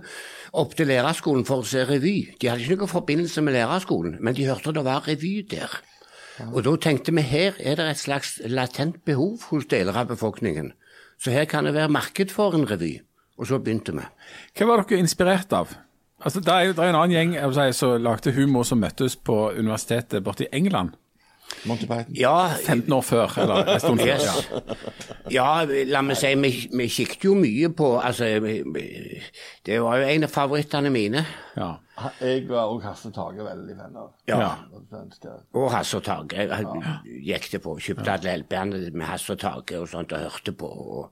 opp 0.53 0.75
til 0.75 0.87
lærerskolen 0.87 1.43
for 1.45 1.59
å 1.63 1.65
se 1.67 1.83
revy. 1.83 2.29
De 2.39 2.47
hadde 2.47 2.61
ikke 2.63 2.77
noen 2.77 2.87
forbindelse 2.93 3.41
med 3.43 3.53
lærerskolen, 3.57 4.17
men 4.21 4.35
de 4.37 4.45
hørte 4.47 4.71
det 4.71 4.85
var 4.85 5.03
revy 5.09 5.41
der. 5.49 5.73
Og 6.53 6.63
da 6.63 6.75
tenkte 6.77 7.11
vi 7.15 7.21
her 7.21 7.53
er 7.59 7.75
det 7.75 7.89
et 7.89 7.97
slags 7.99 8.37
latent 8.45 9.03
behov 9.05 9.41
hos 9.49 9.65
deler 9.71 9.95
av 9.97 10.07
befolkningen. 10.07 10.71
Så 11.19 11.31
her 11.31 11.45
kan 11.45 11.65
det 11.65 11.73
være 11.73 11.89
marked 11.89 12.31
for 12.31 12.53
en 12.55 12.65
revy. 12.69 12.99
Og 13.37 13.47
så 13.47 13.59
begynte 13.59 13.91
vi. 13.95 14.05
Hva 14.57 14.67
var 14.69 14.83
dere 14.87 14.99
inspirert 15.03 15.51
av? 15.53 15.73
Altså, 16.25 16.39
det 16.39 16.47
er, 16.53 16.61
jo- 16.69 16.75
er 16.81 16.89
en 16.89 16.95
annen 16.95 17.11
gjeng 17.11 17.33
jeg 17.35 17.53
si, 17.53 17.79
som 17.79 17.97
lagde 18.01 18.31
humor 18.31 18.63
som 18.63 18.79
møttes 18.79 19.15
på 19.15 19.51
universitetet 19.57 20.23
borte 20.23 20.45
i 20.47 20.53
England. 20.55 20.93
Monty 21.69 21.85
Python. 21.85 22.15
Ja, 22.17 22.47
15 22.65 22.93
år 22.93 23.01
før, 23.05 23.33
eller 23.43 23.67
en 23.75 23.79
stund 23.79 23.99
før. 23.99 24.07
Yes. 24.07 24.49
Ja. 25.29 25.59
Ja, 25.65 25.83
la 25.91 26.01
meg 26.01 26.17
si, 26.17 26.31
vi, 26.41 26.49
vi 26.73 26.87
kikket 26.89 27.23
jo 27.27 27.35
mye 27.37 27.69
på 27.77 27.91
altså, 28.01 28.25
vi- 28.41 28.63
vi- 28.73 29.21
Det 29.65 29.77
var 29.81 29.97
jo 29.97 30.07
en 30.07 30.23
av 30.23 30.29
favorittene 30.29 30.89
mine. 30.89 31.25
Ja. 31.57 31.75
Jeg 32.21 32.47
var 32.49 32.65
òg 32.73 32.81
Hasse 32.83 33.11
Tage 33.11 33.37
veldig 33.45 33.75
venner. 33.77 33.99
av. 34.01 34.11
Ja. 34.27 34.55
Svenske. 34.89 35.29
Og 35.53 35.71
Hasse 35.71 35.97
og 35.97 36.03
Tage. 36.03 36.35
Jeg 36.35 36.65
gikk 37.25 37.51
det 37.51 37.61
på. 37.63 37.77
Kjøpte 37.79 38.11
alle 38.11 38.37
LP-ene 38.41 38.91
med 38.93 39.05
Hasse 39.05 39.31
og 39.33 39.39
Tage 39.39 39.79
og 39.79 39.87
sånt 39.87 40.11
og 40.13 40.19
hørte 40.25 40.51
på. 40.51 40.65
Og 40.67 41.11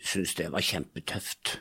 syntes 0.00 0.34
det 0.38 0.48
var 0.52 0.64
kjempetøft. 0.64 1.58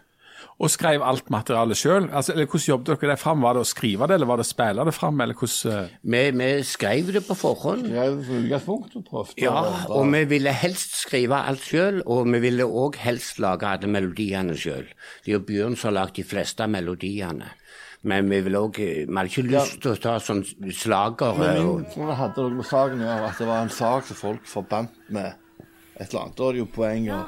Og 0.62 0.70
skrev 0.70 1.02
alt 1.06 1.30
materialet 1.34 1.78
sjøl? 1.78 2.08
Altså, 2.14 2.34
eller 2.36 2.46
hvordan 2.46 2.68
jobbet 2.68 2.90
dere 2.92 3.12
det 3.12 3.22
fram? 3.22 3.42
Var 3.42 3.58
det 3.58 3.62
å 3.64 3.70
skrive 3.70 4.08
det, 4.10 4.18
eller 4.18 4.30
var 4.30 4.38
det 4.42 4.46
å 4.46 4.50
spille 4.50 4.86
det 4.86 4.94
fram? 4.94 5.22
Eller 5.24 5.38
hvordan 5.38 5.78
eh, 5.78 5.94
Vi, 6.14 6.22
vi 6.38 6.50
skrev 6.70 7.12
det 7.16 7.24
på 7.26 7.38
forhånd. 7.38 7.88
Det 7.90 8.04
på 8.12 8.26
som 8.28 8.44
utgangspunkt 8.44 8.98
og 9.00 9.08
prøvde 9.08 9.42
Ja, 9.42 9.64
og 9.90 10.12
vi 10.14 10.22
ville 10.30 10.54
helst 10.54 11.00
skrive 11.00 11.40
alt 11.50 11.66
sjøl, 11.66 12.04
og 12.06 12.30
vi 12.30 12.44
ville 12.44 12.68
òg 12.68 13.00
helst 13.02 13.42
lage 13.42 13.70
alle 13.70 13.90
melodiene 13.90 14.58
sjøl. 14.58 14.86
Det 15.24 15.34
er 15.34 15.40
jo 15.40 15.46
Bjørn 15.50 15.78
som 15.78 15.90
har 15.92 15.98
lagd 16.04 16.20
de 16.20 16.28
fleste 16.30 16.66
av 16.66 16.74
melodiene. 16.74 17.50
Men 18.02 18.30
vi 18.30 18.40
vil 18.42 18.56
også, 18.58 18.82
Vi 18.82 19.06
hadde 19.14 19.30
ikke 19.30 19.46
lyst 19.46 19.82
til 19.82 19.92
å 19.92 20.00
ta 20.02 20.16
sånn 20.22 20.42
slagere 20.74 21.38
Men 21.38 21.60
og 21.62 21.76
min 21.84 21.90
tror 21.94 22.10
det 22.10 22.18
hadde 22.18 22.46
noe 22.46 22.58
med 22.58 22.70
saken 22.70 23.02
å 23.02 23.10
gjøre, 23.10 23.30
at 23.30 23.42
det 23.42 23.50
var 23.50 23.62
en 23.62 23.74
sak 23.74 24.08
som 24.10 24.18
folk 24.18 24.46
forbandt 24.50 25.10
med 25.10 25.34
et 25.98 26.08
eller 26.08 26.24
annet. 26.24 26.38
Da 26.38 26.48
er 26.48 26.58
det 26.58 26.64
jo 26.64 26.70
poeng 26.74 27.10
å 27.14 27.20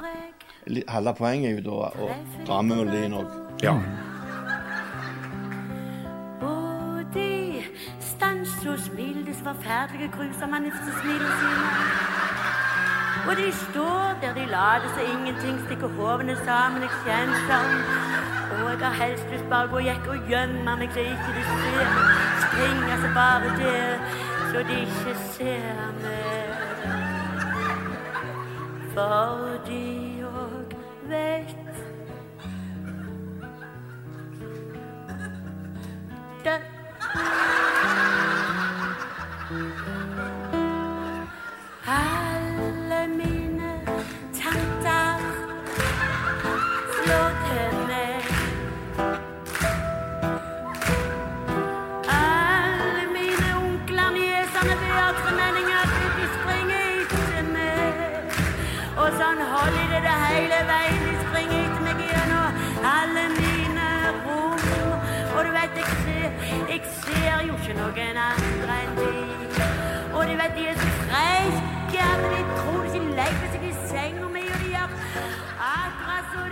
Halve 0.88 1.14
poenget 1.14 1.50
er 1.50 1.56
jo 1.58 1.64
da 1.70 1.88
å 2.00 2.06
dra 2.46 2.62
med 2.64 2.78
melodien 2.78 3.12
òg. 3.18 3.32
Ja. 3.60 3.74
Og 6.40 7.02
de 7.12 7.60
stanser 8.00 8.70
og 8.72 8.78
smiler 8.80 9.26
disse 9.26 9.44
forferdelige 9.44 10.08
sine. 11.42 11.68
Og 13.28 13.36
de 13.36 13.52
står 13.58 14.16
der 14.22 14.32
de 14.38 14.46
later 14.52 14.88
som 14.94 15.04
ingenting, 15.12 15.60
stikker 15.66 15.92
hovene 15.98 16.36
sammen, 16.44 16.82
jeg 16.82 16.92
kjenner 17.04 17.44
sånn. 17.50 17.76
Og 18.54 18.70
jeg 18.70 18.80
har 18.86 18.96
helst 19.02 19.30
lyst 19.32 19.48
bare 19.52 19.68
gå 19.72 19.84
jekk 19.84 20.08
og 20.14 20.32
gjemme 20.32 20.76
meg 20.80 20.96
så 20.96 21.04
ikke 21.12 21.36
de 21.36 21.44
ser. 21.50 21.94
Springer 22.46 23.04
seg 23.04 23.12
bare 23.20 23.52
der, 23.60 24.08
så 24.48 24.64
de 24.68 24.80
ikke 24.86 25.16
ser 25.36 25.84
meg. 26.00 26.64
Fordi 28.94 29.53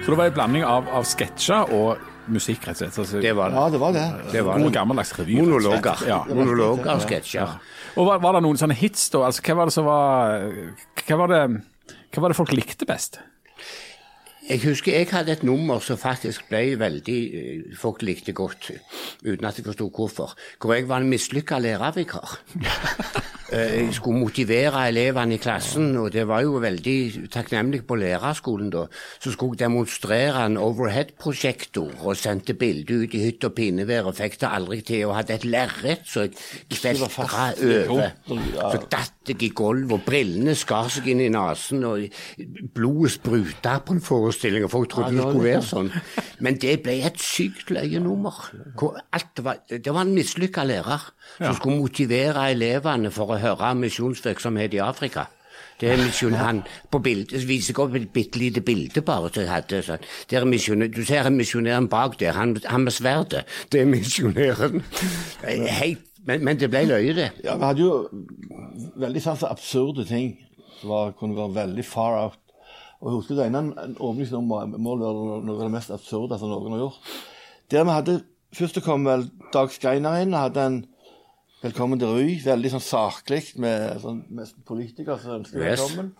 så 0.02 0.10
det 0.10 0.18
var 0.18 0.26
en 0.30 0.34
blanding 0.34 0.64
av, 0.66 0.88
av 0.98 1.04
sketsjer 1.06 1.70
og 1.76 2.08
musikk, 2.32 2.64
rett 2.68 2.74
og 2.74 2.80
slett? 2.82 2.98
Altså, 3.02 3.20
Det 3.22 3.32
var 3.38 3.50
Ja, 3.54 3.64
det 3.70 3.80
var 3.80 3.92
det. 3.94 4.06
det. 4.32 4.44
Var 4.44 4.58
God 4.58 4.66
det. 4.68 4.74
gammeldags 4.74 5.12
revy. 5.18 5.36
Monologer. 5.40 6.02
Ja. 6.08 6.20
Monologer 6.28 6.92
og 6.96 7.02
sketsjer. 7.06 7.58
Og 7.96 8.06
var, 8.08 8.18
var 8.22 8.32
det 8.38 8.42
noen 8.46 8.58
sånne 8.58 8.74
hits, 8.78 9.08
da? 9.14 9.24
Altså, 9.28 9.42
hva 9.46 9.56
var 9.60 9.70
det 9.70 9.74
som 9.76 9.84
var 9.86 10.48
Hva 11.06 11.18
var 11.22 11.28
det, 11.34 11.42
hva 12.14 12.22
var 12.24 12.32
det 12.32 12.38
folk 12.38 12.52
likte 12.56 12.86
best? 12.88 13.20
Jeg 14.48 14.58
husker 14.64 14.90
jeg 14.96 15.06
hadde 15.12 15.30
et 15.36 15.44
nummer 15.46 15.78
som 15.78 15.96
faktisk 15.96 16.48
ble 16.50 16.72
veldig 16.80 17.18
eh, 17.38 17.76
Folk 17.78 18.02
likte 18.02 18.32
godt, 18.34 18.72
uten 19.22 19.46
at 19.46 19.58
jeg 19.60 19.64
forsto 19.68 19.86
hvorfor. 19.94 20.34
Hvor 20.58 20.74
jeg 20.74 20.88
var 20.90 20.98
en 21.04 21.10
mislykka 21.12 21.60
lærervikar. 21.62 22.38
Eh, 23.52 23.82
Jeg 23.84 23.94
skulle 23.94 24.18
motivere 24.18 24.86
elevene 24.88 25.34
i 25.34 25.40
klassen, 25.42 25.90
og 26.00 26.12
det 26.14 26.22
var 26.28 26.40
jo 26.40 26.54
veldig 26.62 27.28
takknemlig 27.32 27.82
på 27.86 27.98
lærerskolen 28.00 28.70
da. 28.72 28.86
Så 29.20 29.32
skulle 29.34 29.58
jeg 29.58 29.66
demonstrere 29.66 30.46
en 30.46 30.56
overhead-prosjektor 30.56 31.90
og 32.06 32.16
sendte 32.16 32.54
bilde 32.54 33.02
ut 33.02 33.14
i 33.14 33.20
hytt 33.26 33.44
og 33.44 33.52
pinevær 33.58 34.08
og 34.08 34.16
fikk 34.16 34.38
det 34.40 34.48
aldri 34.48 34.80
til. 34.80 35.04
Og 35.10 35.16
hadde 35.18 35.34
et 35.36 35.44
lerret 35.44 36.06
så 36.08 36.24
jeg 36.24 36.32
kveltra 36.70 37.50
over. 37.90 38.14
Så 38.72 38.80
datt 38.90 39.28
jeg 39.28 39.42
i 39.42 39.50
gulvet, 39.54 39.92
og 39.92 40.06
brillene 40.06 40.54
skar 40.58 40.88
seg 40.90 41.12
inn 41.12 41.20
i 41.22 41.28
nesen, 41.30 41.84
og 41.84 42.08
blodet 42.74 43.12
spruta 43.18 43.76
på 43.84 43.98
en 43.98 44.00
forestilling, 44.02 44.64
og 44.64 44.72
folk 44.72 44.90
trodde 44.94 45.12
det 45.12 45.26
skulle 45.28 45.44
være 45.50 45.62
sånn. 45.68 45.92
Men 46.40 46.56
det 46.62 46.78
ble 46.82 46.96
et 47.06 47.20
sykt 47.20 47.70
løye 47.70 48.00
nummer. 48.02 48.40
Alt 49.12 49.44
var, 49.44 49.60
det 49.68 49.92
var 49.92 50.06
en 50.06 50.16
mislykka 50.16 50.64
lærer 50.66 51.04
som 51.36 51.54
skulle 51.60 51.78
motivere 51.84 52.48
elevene 52.56 53.12
for 53.14 53.36
å 53.36 53.41
høre 53.42 53.74
misjonsvirksomhet 53.78 54.74
i 54.74 54.82
Afrika. 54.84 55.28
Det 55.80 55.90
er 55.90 55.98
misjon, 55.98 56.36
han 56.38 56.60
på 56.92 57.00
bildet, 57.02 57.42
viser 57.48 57.78
opp 57.82 57.96
et 57.98 58.10
bitte 58.14 58.38
lite 58.38 58.62
bilde 58.62 59.02
bare 59.02 59.32
som 59.32 59.42
jeg 59.42 59.50
hadde. 59.50 59.80
Sånn. 59.82 60.04
Det 60.30 60.38
er 60.38 60.46
misjonær, 60.46 60.92
du 60.94 61.02
ser 61.06 61.30
misjonæren 61.34 61.88
bak 61.90 62.18
der, 62.20 62.36
han, 62.38 62.54
han 62.70 62.86
med 62.86 62.94
sverdet. 62.94 63.42
Det 63.72 63.82
er 63.82 63.90
misjonæren. 63.90 64.82
Men, 66.22 66.44
men 66.46 66.58
det 66.60 66.68
ble 66.70 66.84
løye, 66.86 67.16
det. 67.16 67.32
Ja, 67.42 67.56
Vi 67.58 67.66
hadde 67.66 67.82
jo 67.82 67.94
veldig 69.02 69.22
sans 69.24 69.42
for 69.42 69.50
absurde 69.50 70.04
ting 70.06 70.36
som 70.78 71.10
kunne 71.18 71.34
være 71.34 71.56
veldig 71.56 71.84
far 71.86 72.18
out. 72.20 72.38
Og 73.02 73.08
jeg 73.08 73.16
husker 73.16 73.40
det 73.40 73.48
ene 73.48 73.64
en 73.74 73.96
var 73.98 74.68
noe 74.70 75.08
av 75.10 75.64
det 75.64 75.72
mest 75.74 75.90
absurde 75.90 76.38
som 76.38 76.52
noen 76.52 76.76
har 76.76 76.84
gjort. 76.84 77.16
Der 77.74 77.88
vi 77.88 77.96
hadde, 77.96 78.20
Først 78.52 78.82
kom 78.84 79.06
vel 79.08 79.30
Dag 79.54 79.70
Skreiner 79.72 80.18
inn 80.20 80.34
og 80.34 80.42
hadde 80.44 80.64
en 80.68 80.74
Velkommen 81.62 82.00
til 82.00 82.08
Ry. 82.10 82.32
Veldig 82.42 82.70
sånn 82.74 82.82
saklig 82.82 83.42
med 83.62 84.00
sånn, 84.02 84.22
politikere 84.66 85.18
som 85.22 85.36
ønsker 85.40 85.62
Yes. 85.62 85.80
velkommen. 85.80 86.12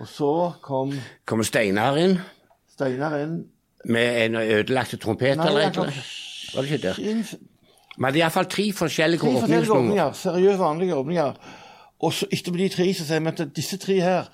Og 0.00 0.06
så 0.06 0.30
kom 0.62 0.92
Kommer 1.26 1.44
Steinar 1.44 1.96
inn 1.98 2.18
Steinar 2.70 3.18
inn. 3.22 3.44
med 3.84 4.22
en 4.24 4.34
ødelagte 4.34 4.96
trompet 4.98 5.36
Nei, 5.36 5.46
eller 5.46 5.60
annet. 5.66 5.94
Var 6.54 6.62
det 6.62 6.70
ikke 6.70 6.82
der? 6.82 7.38
Men 7.98 8.12
Vi 8.14 8.20
hadde 8.20 8.30
iallfall 8.30 8.44
tre 8.46 8.72
forskjellige 8.72 9.20
Tre 9.20 9.40
forskjellige 9.40 9.70
åpninger. 9.70 10.12
Seriøse, 10.12 10.58
vanlige 10.58 10.94
åpninger. 10.94 11.34
Og 12.00 12.12
så 12.12 12.26
etterpå 12.30 12.56
de 12.58 12.68
tre 12.68 12.94
så 12.94 13.04
sier 13.04 13.20
vi 13.20 13.26
at 13.28 13.54
disse 13.56 13.76
tre 13.78 14.00
her 14.00 14.28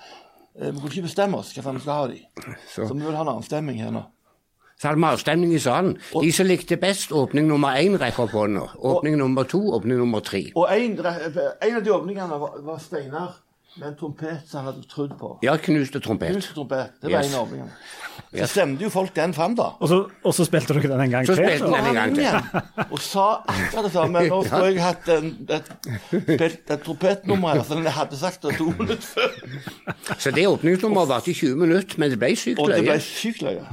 eh, 0.59 0.71
Vi 0.71 0.79
kunne 0.79 0.91
ikke 0.91 1.01
bestemme 1.09 1.37
oss 1.37 1.53
hva 1.53 1.73
vi 1.73 1.79
skal 1.79 1.93
ha 1.93 2.07
de. 2.07 2.21
Så. 2.67 2.87
Så 2.87 2.93
vi 2.93 3.01
vil 3.05 3.15
ha 3.15 3.21
en 3.21 3.37
avstemning 3.37 3.79
her 3.81 3.91
nå. 3.91 4.03
Så 4.81 4.89
hadde 4.89 4.99
vi 4.99 5.07
avstemning 5.07 5.53
i 5.55 5.59
salen. 5.63 5.93
De 6.21 6.31
som 6.35 6.45
likte 6.49 6.75
best 6.77 7.11
åpning 7.15 7.47
nummer 7.47 7.77
én, 7.79 7.95
rekker 8.01 8.25
opp 8.27 8.33
hånda. 8.35 8.65
Åpning 8.75 9.15
nummer 9.21 9.43
to, 9.47 9.61
åpning 9.77 9.97
nummer 10.01 10.19
tre. 10.19 10.49
Og 10.55 10.67
en, 10.75 10.97
en 10.99 11.75
av 11.79 11.83
de 11.85 11.93
åpningene 11.95 12.39
var, 12.41 12.57
var 12.67 12.81
Steinar 12.83 13.37
med 13.79 13.89
en 13.89 13.95
trompet 13.99 14.43
som 14.47 14.61
han 14.63 14.73
hadde 14.73 14.85
trodd 14.87 15.13
på. 15.19 15.29
Ja, 15.43 15.55
knuste 15.59 15.99
trompet. 16.03 16.31
Knuste 16.31 16.53
trompet. 16.55 16.91
Det 17.01 17.09
var 17.11 17.23
Yes. 17.23 17.31
en 17.33 17.39
av 17.39 17.47
åpningene. 17.47 17.71
Så 18.35 18.45
stemte 18.51 18.83
jo 18.83 18.89
folk 18.91 19.11
den 19.15 19.33
fram, 19.35 19.55
da. 19.55 19.65
Og 19.83 19.87
så, 19.91 19.97
og 20.23 20.33
så 20.35 20.45
spilte 20.47 20.73
dere 20.75 20.91
den 20.93 21.01
en 21.05 21.11
gang 21.11 21.27
Så 21.27 21.35
til. 21.35 21.43
spilte 21.49 21.71
den 21.71 21.89
en 21.89 21.95
gang 21.95 22.15
til. 22.15 22.85
og 22.91 22.99
sa 23.03 23.25
akkurat 23.47 23.83
det 23.87 23.91
samme. 23.91 24.23
Nå 24.31 24.41
skulle 24.47 24.69
jeg 24.75 24.83
hatt 24.83 25.09
en, 25.15 25.29
et, 25.49 25.71
spilt 26.11 26.71
et 26.75 26.83
trompetnummer 26.87 27.55
her 27.55 27.63
som 27.67 27.83
jeg 27.83 27.95
hadde 27.95 28.19
sagt 28.19 28.43
det 28.47 28.55
to 28.59 28.69
minutter 28.75 29.07
før. 29.07 29.39
Så 30.19 30.31
det 30.35 30.47
åpningsnummeret 30.51 31.11
varte 31.15 31.31
i 31.31 31.33
20 31.33 31.55
minutter, 31.63 31.95
men 31.99 32.11
det 32.15 32.19
ble 32.19 32.31
sykt 32.35 32.59
Og 32.59 32.71
det 32.71 32.79
ble 32.83 32.95
løye. 32.95 33.03
sykt 33.07 33.43
løye. 33.43 33.63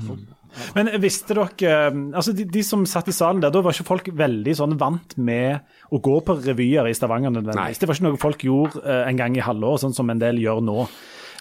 Men 0.77 0.91
visste 1.03 1.37
dere 1.37 1.79
altså 2.13 2.35
de, 2.37 2.47
de 2.49 2.65
som 2.67 2.85
satt 2.89 3.09
i 3.09 3.15
salen 3.17 3.43
der, 3.43 3.53
da 3.55 3.63
var 3.65 3.75
ikke 3.75 3.89
folk 3.89 4.11
veldig 4.19 4.55
sånn 4.59 4.77
vant 4.81 5.17
med 5.17 5.63
å 5.93 6.01
gå 6.03 6.19
på 6.27 6.37
revyer 6.43 6.89
i 6.91 6.95
Stavanger 6.97 7.33
nødvendigvis. 7.33 7.77
Nei. 7.77 7.81
Det 7.81 7.89
var 7.89 7.99
ikke 7.99 8.09
noe 8.09 8.21
folk 8.21 8.47
gjorde 8.47 8.85
eh, 8.85 9.03
en 9.09 9.21
gang 9.21 9.37
i 9.37 9.45
halvåret, 9.45 9.85
sånn 9.85 9.97
som 9.97 10.13
en 10.13 10.23
del 10.23 10.41
gjør 10.43 10.63
nå. 10.65 10.87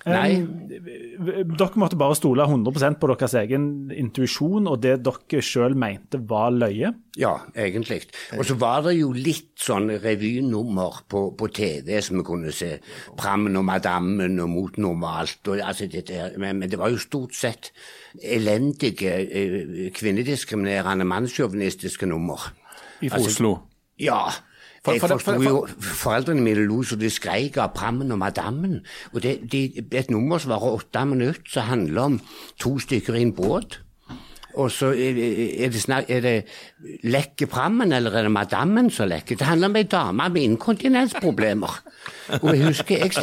Nei. 0.10 0.42
Um, 0.42 1.56
dere 1.58 1.80
måtte 1.82 1.98
bare 2.00 2.16
stole 2.18 2.46
100% 2.48 2.98
på 3.02 3.10
deres 3.12 3.36
egen 3.38 3.66
intuisjon 3.94 4.70
og 4.72 4.80
det 4.82 4.96
dere 5.06 5.44
sjøl 5.46 5.76
mente 5.78 6.22
var 6.30 6.50
løye. 6.56 6.90
Ja, 7.20 7.36
egentlig. 7.54 8.02
Og 8.38 8.46
så 8.48 8.56
var 8.60 8.86
det 8.88 8.96
jo 8.98 9.12
litt 9.14 9.52
sånn 9.62 9.92
revynummer 10.02 11.04
på, 11.12 11.26
på 11.38 11.50
TV 11.54 12.00
som 12.02 12.22
vi 12.22 12.28
kunne 12.28 12.54
se. 12.56 12.74
Prammen 13.20 13.60
og 13.60 13.68
Madammen 13.68 14.40
og 14.42 14.50
Mot 14.52 14.80
normalt. 14.82 15.42
Og, 15.46 15.60
altså, 15.60 15.90
dette. 15.92 16.32
Men, 16.42 16.62
men 16.64 16.72
det 16.72 16.80
var 16.82 16.94
jo 16.94 17.02
stort 17.02 17.36
sett 17.38 17.74
elendige, 18.18 19.18
eh, 19.22 19.90
kvinnediskriminerende, 19.96 21.06
mannssjåvinistiske 21.08 22.10
nummer. 22.10 22.50
I 23.02 23.12
Oslo. 23.18 23.58
Ja. 24.02 24.24
For- 24.84 24.94
Jeg 24.94 25.02
for- 25.02 25.08
forsto 25.10 25.34
for- 25.34 25.44
jo 25.44 25.68
Foreldrene 25.80 26.42
mine 26.42 26.66
lo 26.66 26.82
så 26.84 26.96
de 26.98 27.10
skreik 27.10 27.58
av 27.58 27.74
Prammen 27.76 28.12
og 28.12 28.18
Madammen. 28.18 28.82
Og 29.14 29.22
det, 29.22 29.52
det 29.52 29.78
er 29.94 30.00
et 30.00 30.10
nummer 30.10 30.38
som 30.42 30.50
varer 30.52 30.74
åtte 30.80 31.06
minutter, 31.06 31.42
som 31.48 31.64
handler 31.70 32.02
om 32.02 32.22
to 32.60 32.80
stykker 32.80 33.14
i 33.16 33.22
en 33.22 33.34
båt. 33.34 33.78
Og 34.58 34.68
så 34.72 34.90
er 34.92 35.16
er 35.64 35.70
det, 35.70 35.80
snak, 35.82 36.10
er 36.10 36.20
det 36.22 36.46
lekker 37.04 37.46
Prammen, 37.48 37.94
eller 37.94 38.12
er 38.12 38.24
det 38.24 38.32
Madammen 38.32 38.90
som 38.92 39.08
lekker? 39.08 39.38
Det 39.38 39.48
handler 39.48 39.70
om 39.70 39.76
ei 39.76 39.84
dame 39.84 40.30
med 40.30 40.42
inkontinensproblemer. 40.42 41.80
Og 42.42 42.50
jeg 42.58 42.66
husker 42.66 42.98
jeg 42.98 43.14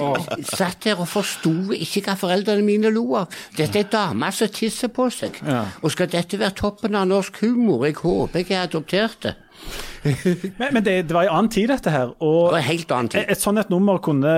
satt 0.45 0.85
der 0.85 0.97
og 1.00 1.09
forsto 1.09 1.53
ikke 1.73 2.03
hva 2.07 2.15
foreldrene 2.17 2.65
mine 2.65 2.91
lo 2.95 3.15
av. 3.17 3.29
Dette 3.57 3.79
er 3.79 3.85
ei 3.85 3.91
dame 3.93 4.31
som 4.33 4.49
tisser 4.49 4.88
på 4.88 5.11
seg. 5.11 5.37
Og 5.83 5.91
skal 5.91 6.07
dette 6.09 6.38
være 6.38 6.55
toppen 6.55 6.95
av 6.95 7.07
norsk 7.11 7.41
humor? 7.43 7.85
Jeg 7.85 7.95
håper 8.00 8.38
jeg 8.38 8.50
er 8.57 8.62
adoptert 8.69 9.21
det. 9.23 9.35
Men, 10.59 10.73
men 10.73 10.85
det, 10.85 10.95
det 11.09 11.15
var 11.15 11.27
en 11.27 11.35
annen 11.35 11.50
tid, 11.53 11.69
dette 11.71 11.93
her. 11.93 12.12
Og 12.25 12.49
Det 12.49 12.59
var 12.59 12.67
helt 12.69 12.93
annen 12.95 13.11
tid. 13.12 13.21
Et, 13.23 13.33
et 13.35 13.43
sånt 13.43 13.61
et 13.61 13.73
nummer 13.73 13.99
kunne 14.05 14.35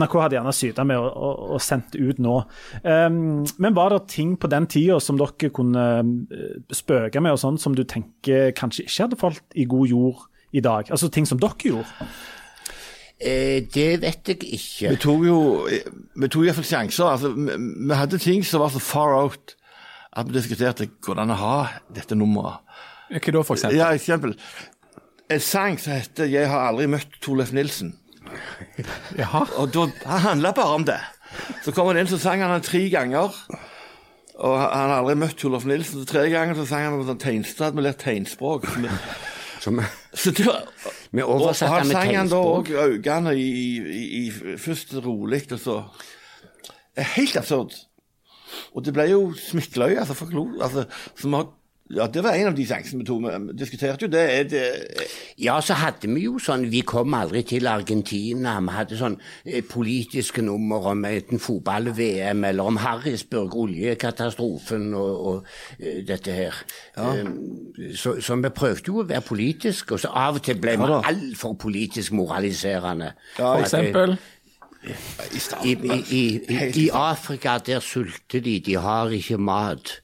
NRK 0.00 0.16
hadde 0.22 0.38
gjerne 0.38 0.54
syta 0.56 0.86
med 0.88 1.00
og, 1.00 1.10
og, 1.12 1.42
og 1.56 1.62
sendt 1.62 1.98
ut 1.98 2.20
nå. 2.22 2.36
Um, 2.82 3.18
men 3.62 3.76
var 3.76 3.92
det 3.94 4.06
ting 4.12 4.36
på 4.40 4.50
den 4.52 4.68
tida 4.72 4.98
som 5.02 5.20
dere 5.20 5.50
kunne 5.54 5.84
eh, 6.00 6.56
spøke 6.74 7.22
med, 7.22 7.36
og 7.36 7.42
sånn, 7.42 7.60
som 7.60 7.76
du 7.76 7.84
tenker 7.88 8.54
kanskje 8.56 8.86
ikke 8.86 9.04
hadde 9.04 9.20
falt 9.20 9.44
i 9.54 9.68
god 9.68 9.92
jord 9.92 10.24
i 10.56 10.64
dag? 10.64 10.90
Altså 10.90 11.12
ting 11.12 11.28
som 11.28 11.40
dere 11.42 11.70
gjorde? 11.70 12.08
Eh, 13.16 13.62
det 13.72 14.02
vet 14.02 14.32
jeg 14.32 14.42
ikke. 14.58 14.90
Vi 14.92 15.00
tok 15.00 15.22
jo 15.24 15.38
vi 15.66 16.28
tok 16.28 16.48
iallfall 16.48 16.68
sjanser. 16.68 17.12
Altså, 17.14 17.32
vi, 17.36 17.60
vi 17.88 18.00
hadde 18.00 18.20
ting 18.20 18.44
som 18.44 18.64
var 18.64 18.74
så 18.74 18.82
far 18.82 19.16
out 19.20 19.56
at 20.16 20.28
vi 20.28 20.36
diskuterte 20.36 20.88
hvordan 21.04 21.32
å 21.34 21.40
ha 21.40 21.56
dette 21.92 22.16
nummeret. 22.16 22.62
Hva 23.10 23.32
da, 23.32 23.42
for 23.46 23.54
eksempel? 23.54 23.78
Ja, 23.78 23.92
eksempel. 23.94 24.34
En 25.30 25.40
sang 25.40 25.78
som 25.78 25.92
heter 25.92 26.24
'Jeg 26.30 26.48
har 26.50 26.68
aldri 26.68 26.86
møtt 26.86 27.20
Torleif 27.22 27.52
Nilsen'. 27.52 27.94
Jaha. 29.20 29.44
Og 29.56 29.72
da, 29.74 29.86
Han 30.06 30.20
handla 30.20 30.52
bare 30.52 30.74
om 30.74 30.84
det. 30.84 31.00
Så 31.64 31.72
kom 31.72 31.86
han 31.86 31.96
inn, 31.98 32.06
så 32.06 32.18
sang 32.18 32.40
han 32.42 32.50
den 32.50 32.62
tre 32.62 32.88
ganger. 32.90 33.34
Og 34.36 34.58
han 34.60 34.70
han 34.70 34.90
har 34.90 34.98
aldri 35.00 35.14
møtt 35.14 35.36
Torleif 35.38 35.64
Nilsen. 35.64 36.00
Så 36.02 36.06
tre 36.06 36.28
ganger 36.30 36.54
så 36.54 36.66
sang 36.66 36.84
han 36.84 36.92
om 36.98 37.06
sånn 37.06 37.18
tegnstad 37.22 37.74
med 37.74 37.84
litt 37.84 37.98
tegnspråk. 37.98 38.66
Så, 38.66 38.80
vi- 38.80 38.98
Som, 39.60 39.80
så 40.14 40.30
det 40.30 40.46
var, 40.46 40.62
vi 41.10 41.22
og, 41.22 41.40
oversatte 41.40 41.72
han 41.72 41.86
med 41.88 41.96
sang 41.96 42.16
han 42.16 42.28
da 42.28 42.36
òg 42.36 42.68
øynene 42.70 43.32
i, 43.34 43.48
i, 43.80 44.02
i, 44.26 44.56
først 44.58 44.94
rolig, 45.04 45.52
og 45.52 45.58
så 45.60 45.82
Helt 46.96 47.36
absurd. 47.36 47.74
Og 48.72 48.84
det 48.84 48.92
ble 48.94 49.04
jo 49.10 49.34
smikkeløye, 49.36 49.98
altså 50.00 50.14
folk 50.16 50.32
lo. 50.32 50.46
Altså, 50.62 50.86
som 51.18 51.34
har, 51.36 51.50
ja, 51.90 52.06
det 52.06 52.22
var 52.24 52.34
en 52.34 52.48
av 52.50 52.54
de 52.56 52.64
sjansene 52.66 53.02
vi 53.02 53.06
tok. 53.06 53.26
Vi 53.30 53.54
diskuterte 53.54 54.06
jo 54.06 54.10
det. 54.10 54.50
Det 54.50 54.62
Ja, 55.38 55.60
så 55.62 55.76
hadde 55.78 56.08
vi 56.10 56.24
jo 56.24 56.40
sånn 56.42 56.66
Vi 56.70 56.80
kom 56.82 57.14
aldri 57.14 57.44
til 57.46 57.68
Argentina. 57.70 58.56
Vi 58.60 58.74
hadde 58.74 58.98
sånn 58.98 59.18
eh, 59.44 59.62
politiske 59.62 60.42
nummer 60.42 60.90
om 60.92 61.04
enten 61.06 61.42
fotball-VM 61.42 62.44
eller 62.50 62.72
om 62.72 62.80
Harrisburg, 62.82 63.54
oljekatastrofen 63.54 64.88
og, 64.98 65.26
og 65.30 65.50
eh, 65.78 66.02
dette 66.06 66.34
her. 66.34 66.62
Ja. 66.96 67.12
så, 67.94 68.16
så 68.20 68.38
vi 68.40 68.50
prøvde 68.50 68.90
jo 68.90 69.02
å 69.04 69.06
være 69.06 69.22
politiske, 69.26 69.94
og 69.94 70.02
så 70.02 70.10
av 70.10 70.40
og 70.40 70.46
til 70.46 70.58
ble 70.58 70.74
vi 70.80 70.88
ja, 70.90 71.02
altfor 71.12 71.54
politisk 71.60 72.16
moraliserende. 72.18 73.12
For 73.36 73.60
eh, 73.60 73.66
eksempel? 73.66 74.18
i, 75.64 75.72
i, 75.72 76.24
i, 76.50 76.84
I 76.84 76.90
Afrika 76.94 77.58
der 77.58 77.80
sulter 77.80 78.40
de, 78.40 78.58
de 78.60 78.76
har 78.78 79.14
ikke 79.14 79.38
mat. 79.38 80.00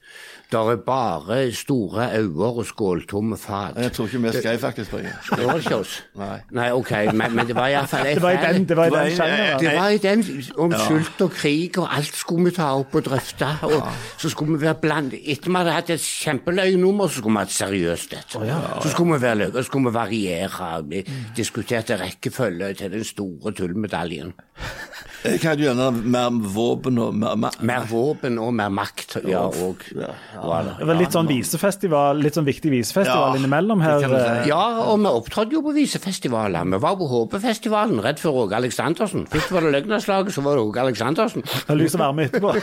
Der 0.53 0.69
er 0.71 0.75
bare 0.85 1.37
store 1.57 2.07
øyne 2.19 2.45
og 2.45 2.65
skåltomme 2.69 3.37
fat. 3.41 3.73
Jeg 3.81 3.91
tror 3.95 4.05
ikke 4.05 4.19
vi 4.21 4.31
skrev 4.37 4.59
faktisk 4.61 4.91
på 4.93 4.97
det. 5.01 5.13
Det 5.35 5.45
var 5.47 5.57
ikke 5.57 5.75
oss. 5.81 5.95
Nei. 6.19 6.37
Nei, 6.53 6.67
ok, 6.77 6.91
men, 7.13 7.33
men 7.35 7.47
det 7.49 7.55
var 7.57 7.67
iallfall 7.73 8.05
Det 8.05 8.21
var 8.21 8.35
i 8.37 8.41
den, 8.53 8.67
det 8.69 8.77
var 8.77 8.85
i 8.85 8.89
den 8.93 9.07
en- 9.07 9.15
sjangeren. 9.17 9.59
det 9.63 9.73
var 9.79 9.87
i 9.89 9.97
den 10.03 10.23
om 10.57 10.75
sult 10.87 11.21
og 11.25 11.31
krig, 11.31 11.77
og 11.81 11.89
alt 11.97 12.15
skulle 12.15 12.45
vi 12.51 12.55
ta 12.55 12.69
opp 12.77 12.93
og 12.95 13.05
drøfte. 13.09 13.49
Og 13.65 13.81
så 14.21 14.29
skulle 14.29 14.53
vi 14.57 14.61
være 14.67 14.77
blant 14.83 15.13
Etter 15.23 15.49
vi 15.49 15.57
hadde 15.57 15.71
hatt 15.79 15.89
et 15.89 16.05
kjempeløgnummer, 16.05 17.07
så 17.09 17.17
skulle 17.23 17.33
vi 17.33 17.41
ha 17.41 17.49
et 17.49 17.57
seriøst 17.57 18.13
ja, 18.45 18.59
Så 18.83 18.89
skulle 18.93 19.15
vi 19.17 19.21
være 19.25 19.35
løye, 19.41 19.51
så 19.57 19.63
skulle 19.71 19.89
vi 19.89 19.93
variere. 19.97 20.71
Vi 20.89 21.01
diskuterte 21.37 21.97
rekkefølge 22.03 22.73
til 22.73 22.91
den 22.91 23.03
store 23.03 23.51
tullmedaljen. 23.57 24.33
Jeg 25.23 25.39
hadde 25.41 25.63
gjerne 25.63 25.85
mer 26.13 26.29
våpen 26.53 26.97
og 26.99 27.15
mer, 27.15 27.35
makt. 27.39 27.61
Mer 27.63 27.85
våpen 27.89 28.37
og 28.43 28.53
mer 28.53 28.69
makt, 28.69 29.17
ja, 29.27 29.39
og 29.47 29.81
det. 30.43 30.73
Det 30.79 30.87
var 30.89 30.97
litt 30.99 31.15
sånn 31.15 31.27
visefestival, 31.29 32.19
litt 32.23 32.35
sånn 32.37 32.45
viktig 32.47 32.71
visefestival 32.73 33.33
Ja, 33.33 33.39
innimellom 33.39 33.81
her. 33.83 34.03
eh, 34.03 34.47
Ja, 34.49 34.63
og 34.91 34.99
vi 34.99 35.11
opptrådte 35.11 35.55
jo 35.57 35.61
på 35.65 35.73
visefestivaler. 35.75 36.65
Vi 36.73 36.79
var 36.83 36.95
på 36.99 37.07
Håpefestivalen 37.09 38.01
rett 38.03 38.19
før 38.19 38.43
Åge 38.43 38.55
Aleksandersen. 38.59 39.25
Først 39.31 39.51
var 39.55 39.61
det 39.61 39.71
Løgnaslaget, 39.77 40.33
så 40.35 40.43
var 40.45 40.55
det 40.59 40.63
Åge 40.67 40.81
Aleksandersen. 40.83 41.43
Jeg 41.47 41.67
har 41.67 41.75
lyst 41.79 41.95
til 41.95 42.01
å 42.01 42.05
være 42.05 42.17
med 42.19 42.31
etterpå. 42.31 42.53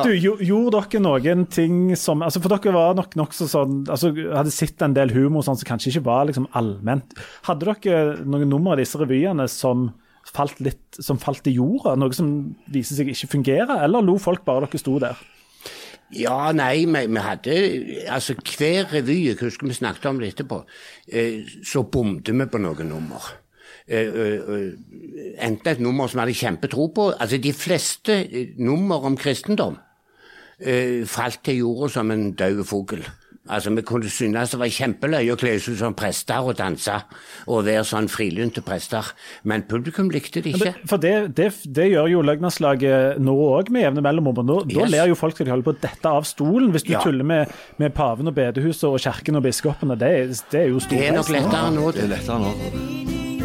Du, 0.06 0.12
Gjorde 0.50 0.80
dere 0.90 1.00
noen 1.04 1.46
ting 1.50 1.96
som 1.96 2.22
altså 2.22 2.40
For 2.42 2.52
dere 2.56 2.72
var 2.74 2.94
nok 2.98 3.14
nokså 3.18 3.46
sånn 3.50 3.80
altså 3.90 4.10
Hadde 4.14 4.50
sett 4.54 4.80
en 4.82 4.94
del 4.96 5.10
humor 5.14 5.42
sånn 5.46 5.58
som 5.60 5.68
kanskje 5.68 5.90
ikke 5.94 6.04
var 6.06 6.26
liksom 6.30 6.46
allment. 6.58 7.14
Hadde 7.48 7.74
dere 7.82 8.16
noen 8.24 8.48
nummer 8.50 8.72
av 8.76 8.78
disse 8.82 8.98
revyene 9.00 9.46
som 9.50 9.90
falt 10.30 10.60
litt 10.62 10.98
Som 11.02 11.18
falt 11.18 11.46
i 11.50 11.54
jorda? 11.56 11.96
Noe 11.98 12.12
som 12.16 12.54
viser 12.70 12.98
seg 13.00 13.08
ikke 13.12 13.30
fungere? 13.36 13.80
Eller 13.84 14.04
lo 14.06 14.16
folk 14.22 14.44
bare 14.46 14.66
dere 14.68 14.78
sto 14.82 14.98
der? 15.02 15.18
Ja, 16.16 16.50
nei, 16.52 16.86
vi, 16.90 17.04
vi 17.06 17.22
hadde 17.22 17.56
Altså, 18.10 18.34
hver 18.34 18.88
revy, 18.90 19.20
jeg 19.28 19.38
husker 19.40 19.68
vi 19.68 19.76
snakket 19.76 20.08
om 20.10 20.18
det 20.18 20.32
etterpå, 20.32 20.64
eh, 21.06 21.46
så 21.66 21.84
bomte 21.86 22.34
vi 22.34 22.46
på 22.50 22.58
noen 22.58 22.90
nummer. 22.90 23.28
Eh, 23.86 24.06
eh, 24.06 24.50
eh, 24.56 25.38
enten 25.46 25.70
et 25.70 25.80
nummer 25.82 26.10
som 26.10 26.18
vi 26.20 26.26
hadde 26.26 26.38
kjempetro 26.38 26.90
på 26.94 27.06
Altså, 27.12 27.38
de 27.42 27.52
fleste 27.52 28.18
eh, 28.26 28.52
nummer 28.58 29.06
om 29.06 29.16
kristendom 29.18 29.78
eh, 30.60 31.06
falt 31.06 31.40
til 31.44 31.62
jorda 31.62 31.88
som 31.94 32.10
en 32.10 32.32
død 32.38 32.64
fugl. 32.66 33.02
Altså, 33.50 33.70
Vi 33.74 33.82
kunne 33.82 34.08
synes 34.10 34.50
det 34.54 34.58
var 34.60 34.70
kjempeløye 34.70 35.32
å 35.34 35.38
kle 35.40 35.56
seg 35.58 35.74
ut 35.74 35.78
som 35.80 35.94
prester 35.98 36.38
og 36.46 36.56
danse 36.58 36.94
og 37.50 37.64
være 37.66 37.82
sånn 37.88 38.06
frilynte 38.08 38.62
prester, 38.62 39.04
men 39.44 39.64
publikum 39.68 40.10
likte 40.10 40.40
det 40.44 40.54
ikke. 40.54 40.74
For 40.86 41.02
det, 41.02 41.34
det, 41.36 41.48
det 41.66 41.88
gjør 41.90 42.08
jo 42.12 42.22
Løgnaslaget 42.22 43.18
nå 43.18 43.34
òg, 43.58 43.70
med 43.74 43.82
jevne 43.88 44.04
mellomrom. 44.06 44.44
Nå, 44.46 44.60
Da, 44.62 44.74
da 44.74 44.80
Yes. 44.86 44.90
ler 44.94 45.08
jo 45.10 45.14
folk 45.18 45.34
til 45.36 45.46
de 45.46 45.50
holder 45.50 45.66
på 45.66 45.74
å 45.74 45.80
dette 45.82 46.06
av 46.20 46.24
stolen. 46.28 46.70
Hvis 46.72 46.84
du 46.86 46.92
Ja. 46.92 47.00
tuller 47.02 47.24
med, 47.24 47.50
med 47.78 47.94
paven 47.94 48.28
og 48.28 48.34
bedehuset 48.34 48.84
og 48.88 49.00
kirken 49.00 49.36
og 49.36 49.42
biskopene, 49.42 49.98
det, 49.98 50.12
det 50.50 50.60
er 50.60 50.68
jo 50.70 50.78
Det 50.78 51.08
er 51.08 51.12
nok 51.16 51.28
lettere 51.28 51.70
nå. 51.74 51.90
Det 51.92 52.04
er 52.04 52.12
lettere 52.14 52.38
nå. 52.38 53.39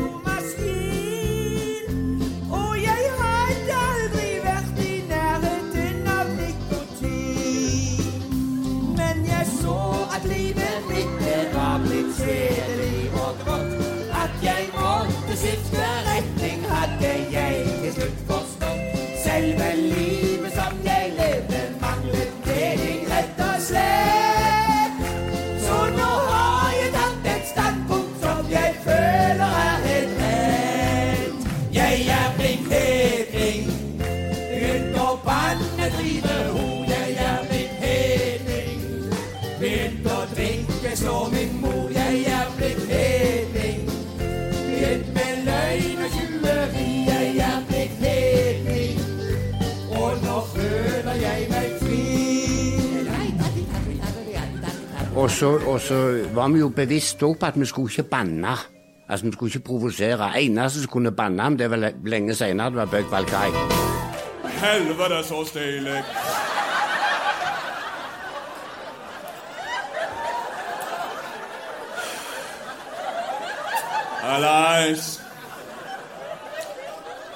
Og 55.25 55.31
så, 55.31 56.23
var 56.33 56.47
vi 56.47 56.59
jo 56.59 56.69
bevisst 56.69 57.23
også 57.23 57.39
på 57.39 57.45
at 57.45 57.59
vi 57.59 57.65
skulle 57.65 57.91
ikke 57.91 58.03
banne. 58.09 58.47
Altså, 59.09 59.25
Vi 59.25 59.31
skulle 59.33 59.49
ikke 59.49 59.65
provosere. 59.65 60.41
Eneste 60.41 60.79
som 60.81 60.88
kunne 60.91 61.11
banne 61.11 61.41
ham, 61.43 61.57
det 61.57 61.69
var 61.69 61.75
le- 61.77 61.93
lenge 62.05 62.35
senere, 62.35 62.67
det 62.69 62.75
var 62.75 62.85
Bøg 62.85 63.11
Valkai. 63.11 63.49
Helvete, 64.61 65.23
så 65.27 65.43
stilig. 65.45 66.03
Hallais. 74.21 75.21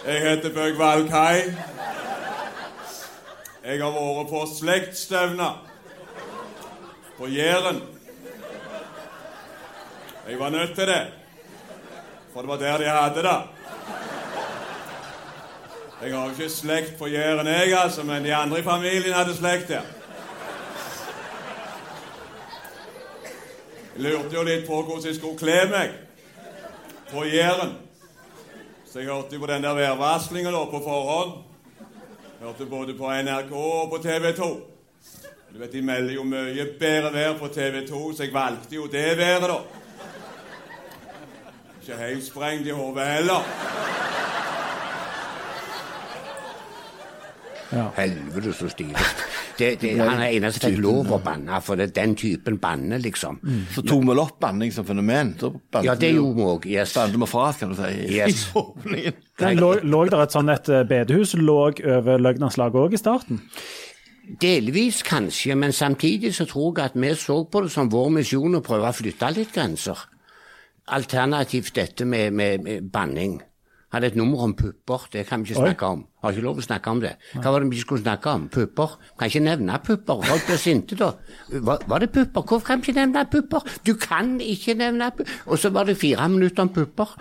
Jeg 0.08 0.22
heter 0.22 0.54
Bøg 0.54 0.78
Valkai. 0.80 1.40
Jeg 3.66 3.82
har 3.84 3.92
vært 3.92 4.30
på 4.32 4.44
slektsstevne 4.60 5.50
på 7.20 7.28
Jæren. 7.28 7.84
Jeg 10.30 10.40
var 10.40 10.50
nødt 10.50 10.76
til 10.76 10.88
det, 10.88 11.08
for 12.34 12.40
det 12.40 12.50
var 12.50 12.58
der 12.58 12.82
jeg 12.82 12.92
hadde 12.92 13.24
det. 13.24 13.42
Jeg 16.02 16.18
har 16.18 16.26
jo 16.26 16.32
ikke 16.32 16.50
slekt 16.50 16.98
på 16.98 17.08
Jæren, 17.08 17.48
jeg, 17.48 17.82
altså, 17.84 18.04
men 18.04 18.26
de 18.26 18.36
andre 18.36 18.60
i 18.60 18.64
familien 18.64 19.14
hadde 19.14 19.36
slekt 19.36 19.68
der. 19.68 19.82
Jeg 23.96 24.12
lurte 24.12 24.36
jo 24.36 24.44
litt 24.44 24.68
på 24.68 24.82
hvordan 24.82 25.06
jeg 25.06 25.16
skulle 25.16 25.38
kle 25.38 25.60
meg 25.70 25.92
på 27.12 27.24
Jæren. 27.24 27.76
Så 28.86 29.00
jeg 29.00 29.08
hørte 29.12 29.40
på 29.40 29.46
den 29.46 29.64
der 29.64 29.74
værvarslinga 29.74 30.52
på 30.52 30.82
forhånd. 30.84 31.32
Hørte 32.40 32.66
både 32.66 32.94
på 32.94 33.12
NRK 33.12 33.52
og 33.52 33.90
på 33.90 33.98
TV 34.04 34.36
2. 34.36 34.69
Du 35.60 35.66
vet, 35.66 35.74
De 35.74 35.82
melder 35.84 36.14
jo 36.16 36.22
mye 36.24 36.64
bedre 36.80 37.10
vær 37.12 37.34
på 37.36 37.48
TV 37.52 37.82
2, 37.84 37.98
så 38.16 38.24
jeg 38.24 38.32
valgte 38.32 38.78
jo 38.78 38.86
det 38.88 39.18
været, 39.20 39.50
da. 39.52 39.58
Ikke 41.82 41.98
helt 42.00 42.24
sprengt 42.24 42.68
i 42.68 42.72
hodet 42.72 43.08
heller. 43.08 43.42
Helvete, 47.98 48.54
så 48.54 48.70
stilig. 48.72 48.96
Det, 49.60 49.74
det, 49.82 49.92
han 50.00 50.22
er 50.22 50.38
eneste 50.38 50.62
som 50.62 50.72
fikk 50.72 50.80
lov 50.80 51.12
å 51.12 51.20
banne, 51.26 51.60
for 51.60 51.76
det 51.76 51.90
er 51.90 51.94
den 51.98 52.16
typen 52.16 52.56
banne, 52.64 53.02
liksom. 53.04 53.42
Så 53.76 53.84
tommel 53.84 54.24
opp 54.24 54.40
banning 54.40 54.72
som 54.72 54.88
fenomen. 54.88 55.36
Ja, 55.84 55.98
det 56.00 56.14
gjorde 56.14 56.38
vi 56.40 56.48
òg. 56.54 56.70
Yes. 56.72 56.96
Bandet 56.96 57.20
vi 57.20 57.32
fra, 57.34 57.52
kan 57.60 57.76
du 57.76 57.82
si. 57.82 57.92
Yes. 58.16 58.48
lå, 59.60 59.76
lå 59.84 60.06
der 60.08 60.24
et 60.24 60.40
sånt 60.40 60.56
et 60.56 60.72
eh, 60.72 60.88
bedehus 60.88 61.36
lå 61.36 61.60
over 61.68 62.24
Løgnerslaget 62.30 62.80
òg 62.86 62.96
i 62.96 63.04
starten? 63.04 63.44
Delvis 64.30 65.02
kanskje, 65.04 65.56
men 65.58 65.74
samtidig 65.74 66.36
så 66.36 66.46
tror 66.46 66.78
jeg 66.78 66.92
at 66.92 66.98
vi 67.02 67.14
så 67.18 67.44
på 67.50 67.64
det 67.66 67.72
som 67.74 67.90
vår 67.90 68.10
misjon 68.20 68.60
å 68.60 68.64
prøve 68.66 68.90
å 68.90 68.96
flytte 68.96 69.32
litt 69.34 69.54
grenser. 69.56 69.98
Alternativt 70.90 71.74
dette 71.76 72.06
med, 72.06 72.34
med, 72.34 72.64
med 72.66 72.92
banning. 72.94 73.40
Hadde 73.90 74.12
et 74.12 74.18
nummer 74.20 74.44
om 74.46 74.54
pupper, 74.54 75.08
det 75.14 75.24
kan 75.26 75.42
vi 75.42 75.50
ikke 75.50 75.62
Oi. 75.64 75.70
snakke 75.72 75.88
om. 75.96 76.04
Har 76.22 76.36
ikke 76.36 76.44
lov 76.46 76.60
å 76.62 76.66
snakke 76.66 76.92
om 76.94 77.00
det. 77.02 77.16
Hva 77.34 77.54
var 77.56 77.64
det 77.64 77.72
vi 77.72 77.80
skulle 77.82 78.04
snakke 78.04 78.34
om? 78.38 78.44
Pupper? 78.54 78.92
Kan 79.18 79.32
ikke 79.32 79.42
nevne 79.48 79.80
pupper. 79.82 80.22
Folk 80.30 80.46
blir 80.46 80.62
sinte 80.62 80.98
da. 81.00 81.08
Var, 81.50 81.88
var 81.90 82.04
det 82.04 82.12
pupper? 82.14 82.44
Hvorfor 82.44 82.68
kan 82.68 82.84
vi 82.84 82.92
ikke 82.92 83.00
nevne 83.00 83.24
pupper? 83.32 83.66
Du 83.88 83.96
kan 83.98 84.36
ikke 84.46 84.78
nevne 84.78 85.10
pupper. 85.16 85.40
Og 85.50 85.58
så 85.58 85.74
var 85.74 85.90
det 85.90 85.98
fire 85.98 86.30
minutter 86.30 86.68
om 86.68 86.70
pupper. 86.76 87.16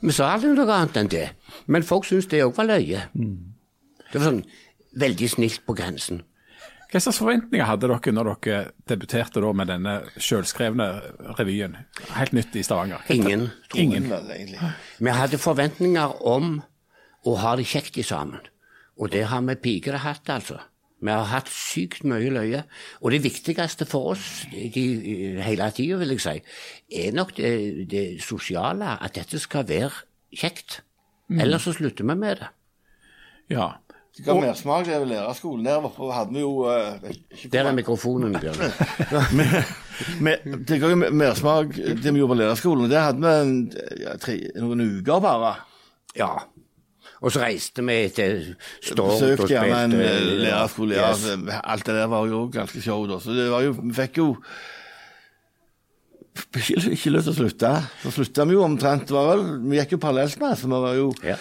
Vi 0.00 0.14
sa 0.16 0.30
aldri 0.32 0.54
noe 0.54 0.78
annet 0.78 0.96
enn 0.96 1.12
det. 1.12 1.26
Men 1.66 1.84
folk 1.84 2.08
syntes 2.08 2.30
det 2.32 2.40
òg 2.46 2.56
var 2.56 2.70
løye. 2.70 3.04
Det 3.12 4.16
var 4.16 4.30
sånn 4.30 4.42
veldig 4.96 5.28
snilt 5.28 5.60
på 5.68 5.76
grensen. 5.76 6.22
Hva 6.88 7.02
slags 7.04 7.18
forventninger 7.20 7.68
hadde 7.68 7.88
dere 7.90 8.12
når 8.16 8.30
dere 8.40 8.60
debuterte 8.88 9.42
da 9.44 9.50
med 9.52 9.68
denne 9.68 9.94
selvskrevne 10.16 10.86
revyen? 11.36 11.76
Helt 12.16 12.32
nytt 12.32 12.56
i 12.56 12.62
Stavanger. 12.64 13.04
Ingen. 13.12 13.50
Ingen. 13.76 14.08
Vi 14.96 15.12
hadde 15.12 15.40
forventninger 15.42 16.22
om 16.24 16.62
å 17.28 17.34
ha 17.42 17.52
det 17.60 17.68
kjekt 17.68 18.00
i 18.00 18.06
sammen. 18.06 18.40
Og 18.98 19.12
det 19.12 19.26
har 19.28 19.44
vi 19.44 19.58
piker 19.60 20.00
hatt, 20.00 20.30
altså. 20.32 20.62
Vi 20.98 21.12
har 21.12 21.28
hatt 21.30 21.50
sykt 21.52 22.02
mye 22.08 22.30
løye. 22.34 22.64
Og 23.04 23.12
det 23.14 23.20
viktigste 23.22 23.86
for 23.86 24.14
oss 24.16 24.46
de, 24.50 24.86
hele 25.44 25.68
tida, 25.76 25.98
vil 26.00 26.16
jeg 26.16 26.24
si, 26.24 26.40
er 27.04 27.12
nok 27.14 27.36
det, 27.36 27.52
det 27.92 28.06
sosiale. 28.24 28.96
At 28.96 29.14
dette 29.20 29.38
skal 29.38 29.68
være 29.68 29.92
kjekt. 30.34 30.80
Ellers 31.28 31.68
så 31.68 31.76
slutter 31.76 32.08
vi 32.08 32.16
med 32.16 32.40
det. 32.40 32.48
Ja. 33.52 33.74
Det 34.18 34.24
ga 34.26 34.34
mersmak 34.42 34.84
det 34.88 34.96
ved 35.00 35.06
lærerskolen. 35.12 35.64
Der 35.68 35.84
oppe 35.86 36.08
hadde 36.12 36.34
vi 36.34 36.40
jo 36.42 36.52
eh, 36.66 37.10
ikke- 37.14 37.50
Der 37.52 37.68
er 37.70 37.72
mikrofonen, 37.76 38.32
Bjørn. 38.34 38.72
med, 40.20 40.38
Det 40.66 40.80
ga 40.82 40.90
jo 40.90 40.96
mersmak, 41.14 41.74
det 41.78 42.02
vi 42.12 42.18
gjorde 42.18 42.34
på 42.34 42.38
lærerskolen. 42.42 42.90
Der 42.90 43.00
hadde 43.06 43.22
vi 43.22 43.34
en, 43.42 43.72
ja, 44.02 44.16
tre, 44.18 44.38
noen 44.58 44.82
uker 44.98 45.20
bare. 45.22 45.54
Ja. 46.18 46.32
Og 47.20 47.32
så 47.34 47.40
reiste 47.42 47.82
vi 47.86 47.94
til 48.14 48.56
Stord 48.82 49.00
og 49.06 49.14
Besøkte 49.22 49.48
gjerne 49.54 49.78
en 49.88 49.94
eh, 50.00 50.26
lærerskole. 50.44 50.94
Ja, 50.98 51.08
Yes. 51.14 51.24
Alt 51.64 51.86
det 51.86 51.94
der 51.98 52.10
var 52.10 52.26
jo 52.30 52.44
ganske 52.54 52.82
show, 52.82 53.06
da. 53.10 53.18
Så 53.22 53.34
det 53.34 53.48
var 53.50 53.62
jo, 53.66 53.72
vi 53.78 53.94
fikk 53.94 54.18
jo 54.22 54.28
ikke, 56.58 56.92
ikke 56.94 57.10
lyst 57.14 57.26
til 57.26 57.32
å 57.34 57.38
slutte. 57.40 57.72
Så 58.04 58.12
slutta 58.14 58.46
vi 58.46 58.54
jo 58.54 58.62
omtrent. 58.66 59.06
Det 59.08 59.14
var 59.16 59.32
vel, 59.32 59.42
vi 59.70 59.78
gikk 59.80 59.96
jo 59.96 60.02
parallelt 60.02 60.38
med, 60.42 60.54
så 60.60 60.70
vi 60.70 60.82
var 60.86 60.94
jo 60.98 61.08
Ja. 61.26 61.36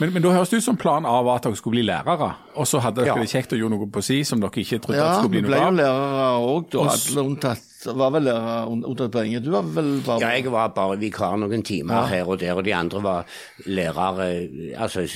Men, 0.00 0.12
men 0.14 0.22
da 0.22 0.30
høres 0.34 0.50
det 0.52 0.60
ut 0.60 0.64
som 0.64 0.76
plan 0.78 1.06
A 1.06 1.16
var 1.26 1.36
at 1.40 1.46
dere 1.48 1.56
skulle 1.58 1.76
bli 1.78 1.86
lærere, 1.86 2.32
og 2.54 2.66
så 2.70 2.80
hadde 2.82 3.02
dere 3.04 3.06
Ja. 3.06 3.14
det 3.22 3.30
kjekt 3.30 3.52
å 3.54 3.58
gjøre 3.58 3.70
noe 3.74 3.86
på 3.90 4.02
si 4.02 4.20
som 4.24 4.40
dere 4.40 4.50
ikke 4.62 4.78
trodde 4.84 4.98
Ja, 5.00 5.18
skulle 5.18 5.32
vi 5.36 5.40
bli 5.42 5.48
ble 5.50 5.58
noe 5.58 5.64
jo 5.64 5.68
av. 5.68 5.74
lærere 5.80 6.28
òg, 6.52 6.70
da. 6.70 6.78
Alle 6.94 7.24
unntatt 7.28 7.64
var 7.96 8.12
vel 8.14 8.28
unntatt. 8.28 9.16
Du 9.44 9.50
var 9.52 9.66
vel 9.74 9.90
bare 10.06 10.20
Ja, 10.22 10.32
jeg 10.36 10.52
var 10.52 10.72
bare 10.76 10.98
vikar 11.00 11.36
noen 11.40 11.62
timer 11.66 12.08
her 12.10 12.28
og 12.28 12.40
der, 12.40 12.56
og 12.58 12.64
de 12.66 12.74
andre 12.74 13.02
var 13.02 13.38
lærere. 13.66 14.28
Altså, 14.76 15.06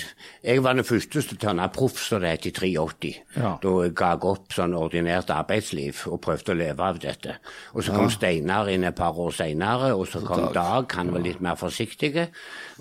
jeg 0.44 0.62
var 0.64 0.78
den 0.78 0.86
første 0.86 1.22
som 1.22 1.38
tørna 1.38 1.68
proff, 1.72 2.00
som 2.00 2.22
det 2.22 2.32
het, 2.36 2.46
i 2.46 2.54
83. 2.54 3.12
Ja. 3.36 3.54
Da 3.62 3.74
ga 3.88 4.12
jeg 4.14 4.26
opp 4.32 4.54
sånn 4.56 4.76
ordinært 4.78 5.30
arbeidsliv 5.34 6.04
og 6.10 6.20
prøvde 6.24 6.54
å 6.54 6.58
leve 6.58 6.86
av 6.86 7.00
dette. 7.02 7.38
Og 7.74 7.84
så 7.84 7.94
kom 7.96 8.10
Steinar 8.12 8.70
inn 8.72 8.86
et 8.88 8.96
par 8.98 9.16
år 9.18 9.34
seinere, 9.36 9.92
og 9.96 10.06
så 10.10 10.22
kom 10.24 10.48
Dag, 10.52 10.90
han 10.98 11.12
var 11.14 11.22
litt 11.24 11.40
mer 11.40 11.56
forsiktig. 11.56 12.26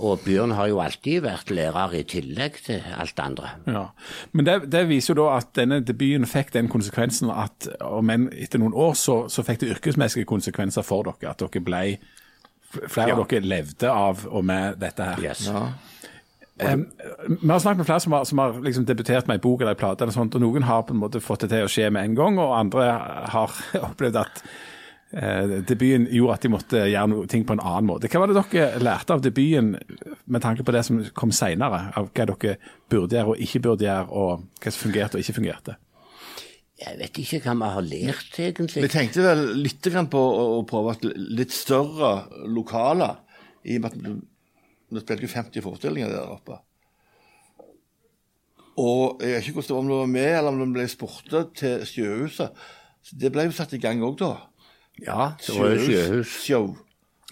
Og 0.01 0.23
Bjørn 0.25 0.55
har 0.57 0.67
jo 0.71 0.81
alltid 0.83 1.21
vært 1.23 1.51
lærer 1.53 1.93
i 1.99 2.03
tillegg 2.09 2.57
til 2.65 2.81
alt 2.97 3.19
andre. 3.21 3.53
Ja. 3.69 3.83
Men 4.33 4.47
det, 4.47 4.57
det 4.73 4.85
viser 4.89 5.13
jo 5.13 5.21
da 5.23 5.37
at 5.37 5.53
denne 5.57 5.81
debuten 5.85 6.27
fikk 6.29 6.53
den 6.55 6.69
konsekvensen 6.71 7.31
at 7.31 7.69
om 7.85 8.09
enn 8.11 8.27
etter 8.33 8.61
noen 8.61 8.75
år 8.77 8.95
så, 8.99 9.17
så 9.31 9.45
fikk 9.45 9.61
det 9.63 9.71
yrkesmessige 9.81 10.29
konsekvenser 10.29 10.85
for 10.85 11.09
dere. 11.09 11.33
At 11.33 11.41
dere 11.41 11.63
ble 11.65 11.85
Flere 12.71 13.17
av 13.17 13.25
dere 13.27 13.43
levde 13.43 13.89
av 13.91 14.21
og 14.31 14.45
med 14.47 14.77
dette 14.79 15.03
her. 15.03 15.19
Yes. 15.19 15.41
Vi 16.61 17.49
har 17.49 17.59
snakket 17.59 17.77
med 17.81 17.85
flere 17.85 17.99
som 17.99 18.15
har, 18.15 18.25
som 18.25 18.37
har 18.37 18.59
liksom 18.63 18.85
debutert 18.85 19.27
med 19.27 19.39
en 19.39 19.43
bok 19.43 19.61
eller 19.61 19.75
en 19.75 19.79
plate, 19.81 20.03
eller 20.03 20.15
sånt, 20.15 20.35
og 20.37 20.43
noen 20.43 20.63
har 20.63 20.85
på 20.87 20.95
en 20.95 21.01
måte 21.01 21.19
fått 21.23 21.43
det 21.43 21.51
til 21.51 21.65
å 21.65 21.71
skje 21.71 21.89
med 21.91 22.05
en 22.05 22.15
gang, 22.15 22.39
og 22.39 22.53
andre 22.55 22.85
har 23.33 23.57
opplevd 23.89 24.21
at 24.21 24.43
uh, 24.45 25.57
debuten 25.67 26.07
gjorde 26.13 26.37
at 26.37 26.45
de 26.45 26.53
måtte 26.53 26.85
gjøre 26.85 27.11
noe, 27.11 27.27
ting 27.31 27.43
på 27.47 27.57
en 27.57 27.63
annen 27.65 27.89
måte. 27.89 28.11
Hva 28.11 28.23
var 28.23 28.31
det 28.31 28.45
dere 28.53 28.83
lærte 28.83 29.17
av 29.17 29.25
debuten 29.25 29.73
med 30.25 30.45
tanke 30.47 30.63
på 30.63 30.75
det 30.75 30.85
som 30.87 31.03
kom 31.17 31.35
senere? 31.35 31.89
Av 31.91 32.07
hva 32.07 32.29
dere 32.29 32.57
burde 32.91 33.19
gjøre 33.19 33.35
og 33.35 33.47
ikke 33.47 33.65
burde 33.67 33.89
gjøre, 33.89 34.07
og 34.11 34.61
hva 34.61 34.71
som 34.71 34.85
fungerte 34.85 35.17
og 35.17 35.25
ikke 35.25 35.39
fungerte? 35.41 35.79
Jeg 36.81 36.97
vet 36.97 37.19
ikke 37.21 37.39
hva 37.45 37.53
vi 37.59 37.69
har 37.75 37.85
lært, 37.85 38.39
egentlig. 38.41 38.83
Vi 38.83 38.89
tenkte 38.89 39.25
vel 39.25 39.43
litt 39.61 39.87
på 40.09 40.21
å, 40.21 40.61
prøve 40.67 40.95
et 40.95 41.07
litt 41.13 41.53
større 41.53 42.11
lokale, 42.49 43.13
i 43.63 43.77
og 43.77 43.83
med 43.83 43.91
at 43.91 43.97
vi, 44.01 45.01
spilte 45.03 45.27
jo 45.27 45.31
50 45.31 45.65
forestillinger 45.65 46.11
der 46.11 46.33
oppe. 46.33 46.57
Og 48.81 49.21
jeg 49.21 49.35
vet 49.35 49.49
ikke 49.49 49.59
hvordan 49.59 49.77
om 49.83 49.91
det 49.91 49.99
var 49.99 50.13
med, 50.15 50.31
eller 50.39 50.55
om 50.55 50.61
det 50.63 50.71
ble 50.79 50.87
sportet 50.89 51.51
til 51.59 51.83
Sjøhuset. 51.85 52.63
Så 53.01 53.17
det 53.21 53.31
ble 53.33 53.45
jo 53.47 53.53
satt 53.55 53.75
i 53.77 53.81
gang 53.81 54.01
òg, 54.05 54.17
da. 54.21 54.33
Ja, 55.01 55.33
det 55.41 55.53
var 55.57 55.71
jo 55.73 55.85
sjøhus. 55.85 56.33
Show. 56.45 56.73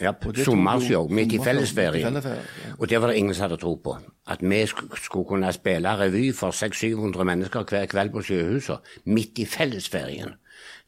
Ja, 0.02 0.12
Og 0.26 0.36
det 0.36 0.46
sommershow 0.46 1.10
midt 1.10 1.34
i 1.34 1.40
fellesferien. 1.44 2.14
ja. 2.14 2.74
Og 2.80 2.88
det 2.90 3.02
var 3.02 3.08
det 3.12 3.18
ingen 3.18 3.34
som 3.36 3.50
hadde 3.50 3.58
tro 3.62 3.76
på. 3.76 3.98
At 4.28 4.40
vi 4.42 4.66
skulle 4.66 5.26
kunne 5.28 5.52
spille 5.54 5.90
revy 6.00 6.32
for 6.34 6.52
600-700 6.52 7.24
mennesker 7.28 7.64
hver 7.64 7.86
kveld 7.92 8.12
på 8.14 8.22
Sjøhuset, 8.24 8.80
midt 9.06 9.40
i 9.40 9.46
fellesferien. 9.46 10.36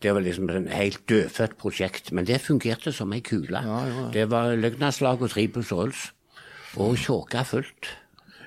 Det 0.02 0.14
var 0.14 0.22
liksom 0.22 0.50
et 0.50 0.70
helt 0.74 1.02
dødfødt 1.10 1.58
prosjekt, 1.58 2.12
men 2.12 2.26
det 2.26 2.42
fungerte 2.42 2.92
som 2.92 3.12
ei 3.14 3.20
kule. 3.22 3.62
Det 4.14 4.30
var 4.32 4.56
Løgnaslag 4.56 5.22
og 5.22 5.30
tre 5.30 5.48
pluss 5.48 5.72
øls. 5.72 6.12
Og 6.78 6.96
tjåka 6.98 7.44
fullt. 7.44 7.90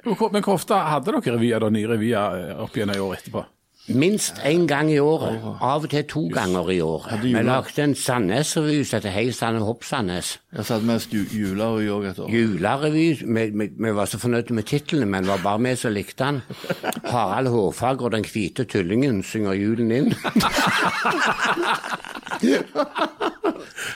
Men 0.04 0.14
hvor- 0.42 0.52
ofte 0.54 0.74
hadde 0.74 1.12
dere 1.12 1.36
revyer, 1.36 1.58
da, 1.60 1.68
nye 1.70 1.86
revyer 1.88 2.50
eh, 2.50 2.62
opp 2.62 2.72
gjennom 2.76 2.96
i 2.96 2.98
år 3.00 3.14
etterpå? 3.16 3.44
Minst 3.86 4.38
én 4.44 4.66
gang 4.66 4.88
i 4.90 4.98
året. 4.98 5.42
Av 5.60 5.82
og 5.84 5.90
til 5.92 6.04
to 6.08 6.22
ganger 6.32 6.70
i 6.72 6.78
året. 6.80 7.18
Vi 7.20 7.32
lagde 7.44 7.82
en 7.84 7.92
Sandnes-revy 7.94 8.78
som 8.84 8.96
heter 8.96 9.12
Hei 9.12 9.26
Sande 9.36 9.60
Hopp 9.60 9.84
Sandnes. 9.84 10.38
Jeg 10.56 10.64
satt 10.64 10.86
mest 10.88 11.12
jula 11.12 11.66
og 11.74 11.84
òg 11.98 12.06
et 12.08 12.18
år. 12.24 12.30
Julerevy. 12.32 13.04
Vi, 13.20 13.44
vi, 13.52 13.68
vi 13.76 13.92
var 13.92 14.08
så 14.08 14.16
fornøyde 14.22 14.56
med 14.56 14.64
tittelen, 14.70 15.10
men 15.12 15.26
det 15.26 15.34
var 15.34 15.44
bare 15.44 15.60
vi 15.66 15.74
som 15.76 15.92
likte 15.92 16.24
den. 16.24 16.40
Harald 17.10 17.52
Hårfager 17.52 18.08
og 18.08 18.12
den 18.16 18.24
hvite 18.24 18.64
tullingen 18.64 19.20
synger 19.22 19.52
julen 19.52 19.92
inn. 19.92 20.14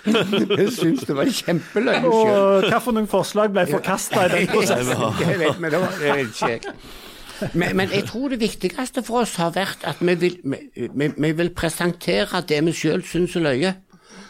Jeg 0.08 0.72
syns 0.72 1.04
det 1.08 1.16
var 1.16 1.28
kjempeløye. 1.32 2.04
Og 2.04 2.68
hvilke 2.68 3.06
forslag 3.08 3.52
ble 3.56 3.64
forkasta 3.72 4.26
i 4.26 4.32
den 4.36 4.48
prosessen? 4.52 5.04
Jeg 5.24 5.38
vet 5.40 5.60
da. 5.64 5.68
Det 5.72 6.08
var 6.12 6.24
ikke 6.26 6.56
jeg. 6.58 6.60
Men, 7.54 7.76
men 7.76 7.90
jeg 7.94 8.04
tror 8.08 8.32
det 8.32 8.40
viktigste 8.40 9.02
for 9.06 9.22
oss 9.22 9.36
har 9.38 9.52
vært 9.54 9.84
at 9.86 10.00
vi 10.02 10.14
vil, 10.18 10.38
vi, 10.44 10.88
vi, 10.94 11.08
vi 11.16 11.32
vil 11.38 11.50
presentere 11.54 12.40
det 12.48 12.60
vi 12.66 12.72
sjøl 12.74 13.02
syns 13.06 13.36
er 13.38 13.44
løye. 13.46 13.74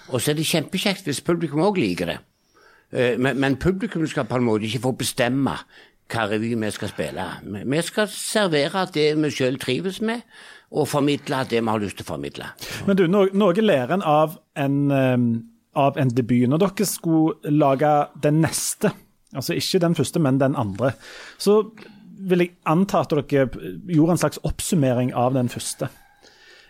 Og 0.08 0.20
så 0.20 0.32
er 0.32 0.38
det 0.38 0.46
kjempekjekt 0.48 1.04
hvis 1.08 1.20
publikum 1.24 1.60
òg 1.66 1.78
liker 1.80 2.06
det. 2.14 2.18
Eh, 2.92 3.16
Men, 3.20 3.38
men 3.40 3.56
publikum 3.60 4.06
skal 4.08 4.24
på 4.28 4.36
en 4.40 4.46
måte 4.48 4.64
ikke 4.68 4.82
få 4.86 4.92
bestemme 4.96 5.56
hva 6.08 6.22
revy 6.30 6.54
vi 6.56 6.70
skal 6.72 6.88
spille. 6.88 7.24
Vi- 7.44 7.82
skal 7.84 8.08
servere 8.08 8.86
det 8.94 9.10
vi 9.20 9.30
sjøl 9.30 9.58
trives 9.60 10.00
med, 10.00 10.22
og 10.72 10.88
formidle 10.88 11.42
det 11.50 11.60
vi 11.62 11.68
har 11.68 11.78
lyst 11.80 11.96
til 12.00 12.04
å 12.06 12.12
formidle. 12.14 12.46
Men 12.86 12.96
du, 12.96 13.06
no, 13.06 13.26
noe 13.32 13.52
lærer 13.60 13.92
en 13.98 14.02
av 14.02 14.38
en, 14.56 14.78
av 15.76 15.96
en 16.00 16.08
debut. 16.08 16.48
Når 16.48 16.58
dere 16.64 16.86
skulle 16.88 17.52
lage 17.52 17.92
den 18.24 18.40
neste, 18.44 18.90
altså 19.36 19.52
ikke 19.56 19.80
den 19.84 19.94
første, 19.94 20.18
men 20.20 20.40
den 20.40 20.56
andre, 20.56 20.92
så 21.38 21.62
vil 22.18 22.44
jeg 22.44 22.54
anta 22.68 23.04
at 23.04 23.14
dere 23.14 23.48
gjorde 23.86 24.14
en 24.14 24.20
slags 24.20 24.40
oppsummering 24.46 25.14
av 25.16 25.36
den 25.36 25.50
første. 25.52 25.90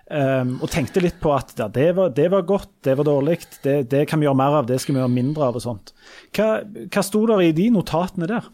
Um, 0.09 0.55
og 0.65 0.71
tenkte 0.73 1.03
litt 1.05 1.19
på 1.21 1.35
at 1.37 1.53
ja, 1.61 1.67
det, 1.69 1.91
var, 1.99 2.15
det 2.17 2.31
var 2.33 2.47
godt, 2.49 2.71
det 2.87 2.95
var 2.97 3.05
dårlig, 3.05 3.43
det, 3.61 3.91
det 3.93 4.07
kan 4.09 4.21
vi 4.21 4.25
gjøre 4.25 4.41
mer 4.41 4.55
av, 4.63 4.69
det 4.71 4.79
skal 4.81 4.97
vi 4.97 5.03
gjøre 5.03 5.13
mindre 5.13 5.51
av 5.51 5.59
og 5.59 5.65
sånt. 5.67 5.93
Hva, 6.33 6.63
hva 6.65 7.03
sto 7.05 7.27
der 7.29 7.43
i 7.45 7.53
de 7.57 7.67
notatene 7.75 8.29
der? 8.31 8.49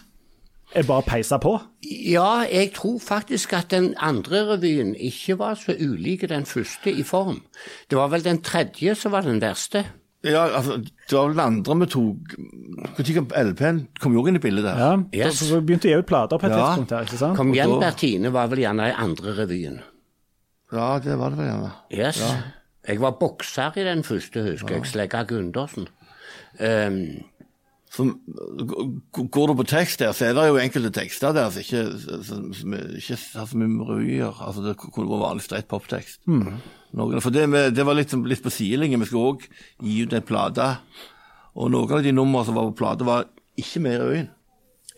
Er 0.74 0.86
bare 0.88 1.04
peisa 1.06 1.38
på? 1.38 1.52
Ja, 1.86 2.42
jeg 2.50 2.72
tror 2.74 2.96
faktisk 2.98 3.52
at 3.54 3.70
den 3.70 3.92
andre 4.02 4.40
revyen 4.48 4.96
ikke 4.98 5.36
var 5.38 5.54
så 5.60 5.76
ulik 5.78 6.24
den 6.26 6.46
første 6.48 6.90
i 6.90 7.04
form. 7.06 7.44
Det 7.86 8.00
var 8.00 8.10
vel 8.10 8.24
den 8.24 8.42
tredje 8.42 8.96
som 8.98 9.14
var 9.14 9.22
den 9.22 9.38
verste. 9.44 9.84
Ja, 10.24 10.44
altså, 10.56 10.78
det 10.80 11.12
var 11.12 11.28
vel 11.28 11.40
andre 11.42 11.74
vi 11.82 11.86
tok 11.92 13.32
LP-en 13.36 13.80
kom 14.00 14.14
jo 14.16 14.22
også 14.22 14.32
inn 14.32 14.38
i 14.38 14.42
bildet 14.44 14.64
der. 14.64 14.78
Ja, 14.80 14.92
Yes. 15.26 15.42
så, 15.42 15.60
begynte 15.60 15.90
jeg 15.90 15.98
å 15.98 16.00
gi 16.00 16.04
ut 16.06 16.08
plater 16.08 16.38
på 16.40 16.46
et 16.48 16.54
Ja. 16.56 16.62
tidspunkt 16.70 16.94
her, 16.96 17.04
ikke 17.04 17.18
sant? 17.20 17.36
Kom 17.36 17.52
igjen, 17.52 17.74
Bertine 17.80 18.32
var 18.32 18.48
vel 18.48 18.62
gjerne 18.64 18.88
i 18.88 18.94
andre 18.96 19.34
revyen. 19.36 19.80
Ja, 20.72 20.98
det 20.98 21.18
var 21.18 21.30
det 21.30 21.38
vel 21.38 21.46
gjerne. 21.50 21.72
Yes. 21.92 22.22
Jeg 22.88 23.00
var 23.00 23.12
bokser 23.20 23.76
i 23.76 23.84
den 23.84 24.02
første, 24.02 24.42
husker 24.42 24.76
jeg. 24.78 24.86
Slegga 24.88 25.24
Gundersen. 25.28 25.88
Um, 26.60 27.24
G- 27.94 29.28
går 29.30 29.46
du 29.50 29.54
på 29.60 29.66
tekst 29.70 30.00
der, 30.02 30.12
så 30.16 30.26
er 30.28 30.34
det 30.34 30.46
jo 30.48 30.56
enkelte 30.58 30.90
tekster 30.96 31.34
der 31.36 31.50
som 31.54 31.62
ikke, 31.62 31.82
som, 32.26 32.46
som 32.56 32.74
ikke 32.98 33.18
har 33.38 33.46
så 33.50 33.58
mye 33.60 33.70
med 33.70 33.86
revyer. 33.90 34.40
Altså, 34.42 34.64
det 34.64 34.76
kunne 34.80 35.06
vært 35.10 35.22
vanlig 35.28 35.44
streit 35.46 35.68
poptekst. 35.70 36.20
Mm. 36.26 36.56
For 37.22 37.30
det, 37.34 37.48
med, 37.50 37.74
det 37.76 37.86
var 37.86 37.94
litt, 37.98 38.10
som- 38.10 38.24
litt 38.26 38.42
på 38.42 38.50
sidelinjen. 38.54 39.00
Vi 39.02 39.06
skulle 39.10 39.34
òg 39.34 39.46
gi 39.82 40.02
ut 40.06 40.12
en 40.18 40.22
plate. 40.26 40.68
Og 41.54 41.70
noen 41.70 41.92
av 41.98 42.02
de 42.02 42.12
numrene 42.12 42.44
som 42.48 42.54
var 42.58 42.70
på 42.72 42.78
plate, 42.82 43.06
var 43.06 43.28
ikke 43.58 43.80
med 43.84 43.94
i 43.94 44.02
revyen. 44.02 44.30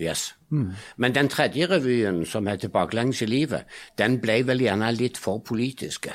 yes. 0.01 0.33
Men 0.97 1.13
den 1.13 1.29
tredje 1.29 1.67
revyen, 1.67 2.25
som 2.27 2.47
heter 2.47 2.69
Baklengs 2.73 3.21
i 3.23 3.27
livet, 3.27 3.65
den 3.99 4.19
ble 4.23 4.43
vel 4.47 4.61
gjerne 4.63 4.93
litt 4.97 5.17
for 5.19 5.41
politiske. 5.41 6.13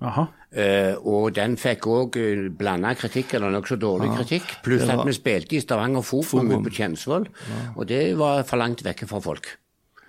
Aha. 0.00 0.26
Eh, 0.54 0.94
og 1.02 1.32
den 1.34 1.56
fikk 1.58 1.88
òg 1.90 2.16
uh, 2.20 2.46
blanda 2.54 2.92
kritikk, 2.94 3.34
eller 3.34 3.50
nokså 3.50 3.74
dårlig 3.80 4.12
kritikk. 4.14 4.52
Pluss 4.62 4.84
var- 4.86 5.00
at 5.02 5.08
vi 5.08 5.16
spilte 5.16 5.56
i 5.56 5.60
Stavanger 5.64 6.02
Forum 6.06 6.52
på 6.62 6.70
Kjensvoll, 6.70 7.26
og 7.74 7.86
det 7.90 8.16
var 8.16 8.44
for 8.46 8.62
langt 8.62 8.84
vekke 8.86 9.08
fra 9.10 9.18
folk. 9.24 9.48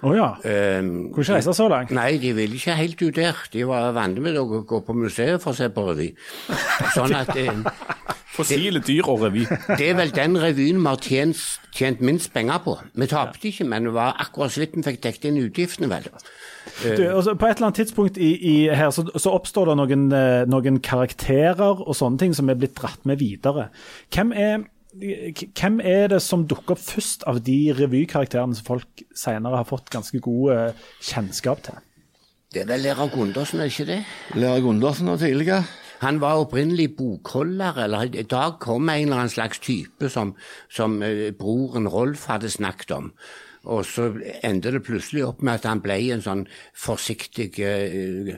Å 0.06 0.12
ja. 0.14 0.28
Um, 0.44 1.10
Kunne 1.16 1.24
ikke 1.24 1.38
reise 1.40 1.54
så 1.56 1.66
langt. 1.72 1.90
Nei, 1.96 2.18
de 2.22 2.34
ville 2.38 2.60
ikke 2.60 2.76
helt 2.78 3.02
ut 3.02 3.16
der. 3.16 3.40
De 3.54 3.64
var 3.66 3.88
vant 3.96 4.20
med 4.22 4.38
å 4.38 4.44
gå 4.68 4.82
på 4.86 4.94
museet 4.94 5.42
for 5.42 5.56
å 5.56 5.58
se 5.58 5.70
på 5.74 5.86
revy. 5.88 6.12
Sånn 6.98 7.16
at 7.18 7.32
eh, 7.40 7.64
Fossile 8.36 8.82
dyr 8.84 9.08
og 9.08 9.22
revy. 9.24 9.46
det 9.80 9.90
er 9.90 9.98
vel 9.98 10.12
den 10.16 10.36
revyen 10.42 10.82
vi 10.82 10.90
har 10.90 11.02
tjent, 11.02 11.44
tjent 11.76 12.04
minst 12.06 12.34
penger 12.36 12.60
på. 12.66 12.76
Vi 12.94 13.08
tapte 13.12 13.50
ikke, 13.50 13.68
men 13.72 13.88
det 13.88 13.96
var 13.96 14.18
akkurat 14.22 14.54
så 14.54 14.64
vidt 14.64 14.76
vi 14.78 14.84
fikk 14.86 15.02
dekket 15.06 15.30
inn 15.30 15.42
utgiftene, 15.46 15.90
vel. 15.92 16.10
Du, 16.84 17.04
altså, 17.08 17.36
på 17.38 17.48
et 17.48 17.58
eller 17.58 17.70
annet 17.70 17.80
tidspunkt 17.80 18.18
i, 18.18 18.32
i 18.36 18.56
her 18.74 18.92
så, 18.94 19.06
så 19.22 19.34
oppstår 19.38 19.72
det 19.72 19.78
noen, 19.80 20.06
eh, 20.18 20.44
noen 20.50 20.80
karakterer 20.84 21.84
og 21.86 21.96
sånne 21.96 22.20
ting 22.22 22.36
som 22.36 22.50
er 22.52 22.58
blitt 22.60 22.76
dratt 22.78 23.06
med 23.08 23.22
videre. 23.22 23.70
Hvem 24.14 24.34
er, 24.36 24.66
hvem 24.96 25.80
er 25.86 26.10
det 26.16 26.22
som 26.26 26.48
dukker 26.50 26.76
opp 26.76 26.84
først 26.84 27.24
av 27.30 27.40
de 27.46 27.60
revykarakterene 27.78 28.58
som 28.58 28.68
folk 28.74 29.06
senere 29.16 29.62
har 29.62 29.70
fått 29.70 29.94
ganske 29.94 30.20
god 30.26 30.56
eh, 30.56 30.86
kjennskap 31.06 31.64
til? 31.70 31.80
Det 32.56 32.64
er 32.64 32.70
vel 32.70 32.86
lærer 32.88 33.10
Gundersen, 33.12 33.60
er 33.60 33.72
ikke 33.72 33.90
det? 33.90 34.04
Lærer 34.40 34.62
Gundersen 34.64 35.12
og 35.12 35.20
tidligere. 35.20 35.66
Han 36.02 36.20
var 36.22 36.42
opprinnelig 36.44 36.96
bokholder, 36.98 37.84
eller 37.86 38.10
i 38.16 38.24
dag 38.24 38.60
kom 38.60 38.90
en 38.90 39.08
eller 39.08 39.24
annen 39.24 39.30
slags 39.34 39.60
type 39.60 40.10
som, 40.10 40.36
som 40.70 41.02
eh, 41.04 41.32
broren 41.38 41.88
Rolf 41.88 42.26
hadde 42.32 42.50
snakket 42.52 42.92
om. 42.92 43.12
Og 43.66 43.82
så 43.90 44.12
endte 44.46 44.70
det 44.76 44.84
plutselig 44.86 45.24
opp 45.26 45.40
med 45.42 45.58
at 45.58 45.64
han 45.66 45.80
ble 45.82 45.96
en 46.14 46.22
sånn 46.22 46.44
forsiktig 46.78 47.48
eh, 47.66 48.30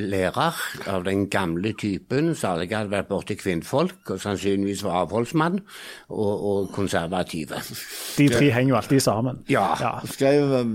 lærer 0.00 0.60
av 0.88 1.04
den 1.04 1.26
gamle 1.32 1.74
typen. 1.76 2.30
Særlig 2.38 2.70
hadde 2.72 2.94
vært 2.94 3.10
borti 3.10 3.36
kvinnfolk, 3.36 4.14
og 4.14 4.22
sannsynligvis 4.22 4.84
var 4.86 5.02
avholdsmann, 5.02 5.60
og, 6.08 6.46
og 6.48 6.72
konservative. 6.72 7.60
De 8.16 8.30
tre 8.32 8.48
henger 8.54 8.72
jo 8.72 8.78
alltid 8.80 9.04
sammen. 9.04 9.42
Ja. 9.52 9.66
ja. 9.82 9.92
skrev, 10.08 10.56
eh, 10.62 10.72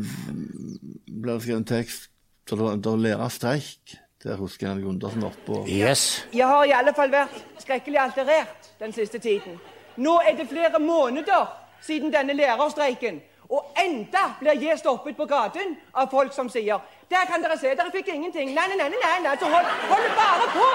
ble 1.10 1.34
det 1.34 1.42
skrevet 1.48 1.64
en 1.64 1.70
tekst 1.74 2.10
da 2.50 2.56
det 2.58 2.66
var- 2.66 2.78
da 2.82 2.96
lærerstreik. 2.98 3.98
Der 4.24 4.36
husker 4.36 4.68
jeg 4.68 4.84
Gundersen 4.84 5.24
oppå. 5.24 5.66
Yes. 5.68 6.28
Jeg 6.34 6.48
har 6.48 6.64
i 6.64 6.72
alle 6.76 6.92
fall 6.94 7.12
vært 7.12 7.38
skrekkelig 7.64 8.00
alterert 8.02 8.66
den 8.80 8.92
siste 8.92 9.20
tiden. 9.20 9.56
Nå 9.96 10.18
er 10.28 10.36
det 10.36 10.50
flere 10.50 10.80
måneder 10.80 11.46
siden 11.82 12.12
denne 12.14 12.34
lærerstreiken, 12.34 13.22
og 13.50 13.72
enda 13.86 14.26
blir 14.40 14.60
jeg 14.60 14.80
stoppet 14.80 15.16
på 15.16 15.26
gaten 15.26 15.78
av 15.96 16.12
folk 16.12 16.36
som 16.36 16.50
sier 16.52 16.84
Der 17.10 17.24
kan 17.32 17.42
dere 17.42 17.58
se, 17.58 17.72
dere 17.74 17.92
fikk 17.96 18.12
ingenting. 18.14 18.52
Nei, 18.54 18.68
nei, 18.68 18.76
nei, 18.78 18.90
nei, 18.90 19.16
nei. 19.24 19.38
Så 19.40 19.48
hold, 19.50 19.72
hold 19.90 20.12
bare 20.20 20.52
på! 20.54 20.68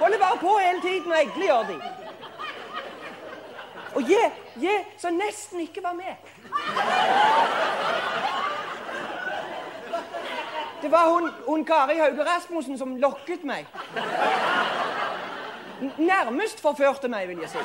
Holder 0.00 0.18
bare 0.18 0.38
på 0.40 0.58
hele 0.58 0.80
tiden, 0.82 1.12
og 1.12 1.18
egentlig 1.18 1.46
gjør 1.46 1.62
de. 1.68 1.76
Og 3.94 4.10
jeg, 4.10 4.32
jeg 4.62 4.84
som 4.98 5.14
nesten 5.14 5.60
ikke 5.60 5.84
var 5.84 5.92
med. 5.92 6.16
Det 10.86 10.92
var 10.92 11.08
hun, 11.08 11.30
hun 11.46 11.64
Kari 11.64 11.98
Hauge 11.98 12.24
Rasmussen 12.24 12.78
som 12.78 12.96
lokket 12.96 13.44
meg. 13.44 13.66
Nærmest 15.98 16.60
forførte 16.60 17.08
meg, 17.08 17.28
vil 17.28 17.40
jeg 17.42 17.48
si. 17.50 17.58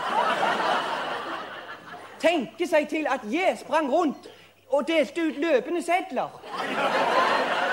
Tenke 2.23 2.67
seg 2.67 2.87
til 2.89 3.05
at 3.09 3.27
jeg 3.29 3.59
sprang 3.59 3.91
rundt 3.93 4.25
og 4.71 4.87
delte 4.87 5.27
ut 5.27 5.37
løpende 5.37 5.83
sedler. 5.85 6.33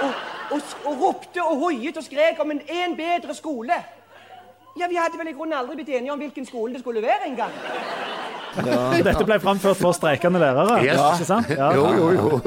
Og, 0.03 0.13
og, 0.51 0.61
og 0.85 1.03
ropte 1.07 1.43
og 1.43 1.57
hoiet 1.65 1.97
og 1.97 2.05
skrek 2.05 2.45
om 2.45 2.51
en, 2.51 2.61
en 2.69 2.97
bedre 2.97 3.35
skole. 3.35 3.81
Ja, 4.81 4.87
Vi 4.87 5.01
hadde 5.01 5.19
vel 5.19 5.33
i 5.33 5.37
grunnen 5.39 5.57
aldri 5.59 5.81
blitt 5.81 5.97
enige 5.97 6.13
om 6.13 6.21
hvilken 6.21 6.47
skole 6.47 6.77
det 6.77 6.85
skulle 6.85 7.03
være 7.03 7.33
engang. 7.33 7.57
Dette 9.05 9.25
ble 9.29 9.39
framført 9.43 9.77
for 9.81 9.93
streikende 9.97 10.41
lærere, 10.43 10.79
Yes. 10.85 11.01
ikke 11.21 11.27
sant? 11.29 11.51
Ja. 11.51 11.71
Jo, 11.77 11.87
jo, 11.97 12.11
jo. 12.17 12.41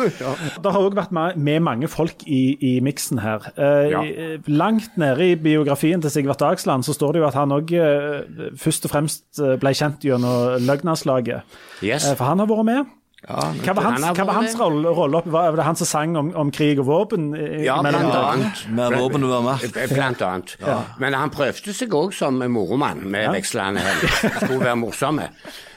Det 0.62 0.71
har 0.76 0.80
òg 0.82 0.95
vært 0.97 1.12
med, 1.15 1.38
med 1.38 1.60
mange 1.65 1.88
folk 1.91 2.24
i, 2.28 2.58
i 2.62 2.74
miksen 2.84 3.19
her. 3.24 3.50
Eh, 3.58 3.89
Ja. 3.91 4.02
Langt 4.47 4.97
nede 4.97 5.32
i 5.32 5.36
biografien 5.36 6.02
til 6.02 6.12
Sigvart 6.13 6.39
Dagsland 6.39 6.84
så 6.88 6.93
står 6.95 7.13
det 7.13 7.21
jo 7.24 7.28
at 7.28 7.38
han 7.39 7.52
òg 7.52 7.71
eh, 7.74 8.24
først 8.58 8.86
og 8.88 8.91
fremst 8.95 9.39
eh, 9.41 9.56
ble 9.62 9.74
kjent 9.78 10.02
gjennom 10.06 10.58
Løgnaslaget. 10.67 11.41
Yes. 11.84 12.06
Eh, 12.12 12.15
for 12.17 12.26
han 12.32 12.39
har 12.39 12.47
vært 12.52 12.65
med. 12.67 12.97
Hva 13.21 13.74
var 13.78 13.84
hans, 13.86 14.02
Han 14.02 14.15
hva 14.17 14.24
var 14.26 14.34
hans 14.39 14.56
rolle? 14.58 14.89
rolle 14.97 15.19
opp? 15.19 15.28
Var 15.30 15.54
det 15.54 15.65
han 15.67 15.76
som 15.78 15.86
sang 15.86 16.15
om, 16.17 16.32
om 16.41 16.50
krig 16.50 16.80
og 16.82 16.88
våpen? 16.88 17.28
Ja, 17.62 17.76
blant 17.86 18.15
annet. 18.17 18.63
Med 18.74 18.95
våpen 18.97 19.28
og 19.28 19.45
være. 19.45 19.69
Blant 19.93 20.24
annet. 20.26 20.56
Men 20.97 21.13
han 21.13 21.30
prøvde 21.30 21.76
seg 21.78 21.93
òg 21.93 22.15
som 22.17 22.41
moromann 22.50 23.04
med 23.13 23.30
vekslende 23.36 23.84
hell. 23.86 24.02
Skulle 24.39 24.63
være 24.65 24.80
morsomme. 24.82 25.28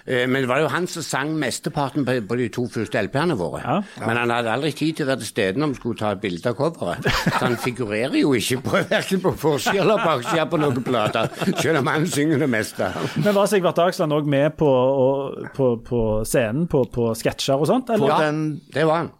Eh, 0.06 0.26
Men 0.28 0.42
det 0.42 0.48
var 0.50 0.58
jo 0.60 0.68
han 0.68 0.86
som 0.86 1.02
sang 1.02 1.30
mesteparten 1.40 2.04
på, 2.04 2.36
de 2.36 2.48
to 2.52 2.66
første 2.68 3.00
LP-ene 3.06 3.36
våre. 3.40 3.60
Ja. 3.64 3.76
Men 4.06 4.16
han 4.20 4.30
hadde 4.30 4.50
aldri 4.52 4.72
tid 4.76 4.96
til 4.98 5.06
å 5.06 5.08
være 5.14 5.22
til 5.22 5.30
stede 5.30 5.56
når 5.62 5.68
vi 5.72 5.74
skulle 5.80 5.96
ta 5.98 6.10
et 6.12 6.20
bilde 6.20 6.50
av 6.50 6.56
coveret. 6.58 7.06
Så 7.24 7.40
han 7.40 7.56
figurerer 7.56 8.18
jo 8.20 8.34
ikke 8.36 8.58
på 8.66 8.82
verken 8.90 9.22
på 9.24 9.32
forsida 9.40 9.80
eller 9.80 10.02
baksida 10.04 10.44
på 10.52 10.60
noen 10.60 10.82
plater, 10.84 11.30
selv 11.62 11.78
om 11.80 11.86
han 11.88 12.04
synger 12.06 12.38
det 12.44 12.50
meste. 12.52 12.90
Men 13.24 13.32
var 13.38 13.46
Sigvart 13.48 13.76
Dagsland 13.80 14.12
òg 14.12 14.28
med 14.28 14.58
på, 14.60 14.68
å- 14.68 15.48
på, 15.56 15.70
på 15.88 16.02
scenen, 16.28 16.66
på, 16.68 16.84
på 16.92 17.08
sketsjer 17.16 17.56
og 17.64 17.66
sånt? 17.72 17.88
Eller 17.96 18.12
Ja. 18.12 18.18
den 18.26 18.60
Det 18.74 18.84
var 18.84 18.96
han. 19.06 19.10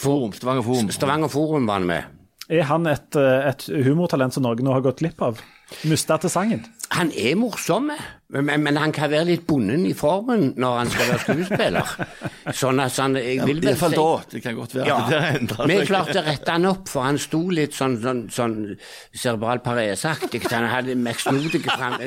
forum, 0.00 0.32
Stavanger 0.32 0.62
Forum. 0.62 0.88
Stavanger 0.90 1.28
Forum 1.28 1.66
var 1.68 1.74
han 1.82 1.86
med. 1.86 2.04
er 2.50 2.62
han 2.66 2.86
et, 2.90 3.14
eh, 3.14 3.48
et 3.52 3.68
humortalent 3.84 4.32
som 4.34 4.42
Norge 4.42 4.64
nå 4.64 4.72
har 4.72 4.80
gått 4.82 4.98
glipp 5.04 5.20
av? 5.22 5.38
Mista 5.84 6.16
til 6.18 6.30
sangen. 6.32 6.64
Han 6.90 7.12
er 7.14 7.36
morsom, 7.38 7.92
men, 8.32 8.62
men 8.62 8.76
han 8.78 8.92
kan 8.94 9.10
være 9.10 9.26
litt 9.26 9.42
bonden 9.48 9.82
i 9.88 9.92
formen 9.98 10.52
når 10.60 10.76
han 10.78 10.90
skal 10.92 11.08
være 11.10 11.22
skuespiller. 11.24 11.94
Sånn 12.60 12.80
at 12.82 12.96
han 13.02 13.16
jeg 13.18 13.40
vil 13.46 13.58
vel 13.60 13.72
Iallfall 13.72 13.94
da. 13.96 14.04
Det 14.32 14.40
kan 14.44 14.54
godt 14.58 14.74
være 14.76 14.86
Ja, 14.88 14.98
at 15.00 15.10
det 15.10 15.20
har 15.20 15.66
seg. 15.66 15.70
vi 15.70 15.86
klarte 15.88 16.18
å 16.20 16.24
rette 16.26 16.54
han 16.54 16.68
opp, 16.70 16.88
for 16.90 17.06
han 17.06 17.18
sto 17.20 17.40
litt 17.54 17.74
sånn, 17.76 17.96
sånn, 18.02 18.22
sånn 18.34 18.54
cerebral 19.12 19.60
pareseaktig. 19.64 20.42
Han 20.52 20.68
hadde 20.70 20.94
meksnodig 20.98 21.62
fram... 21.66 21.98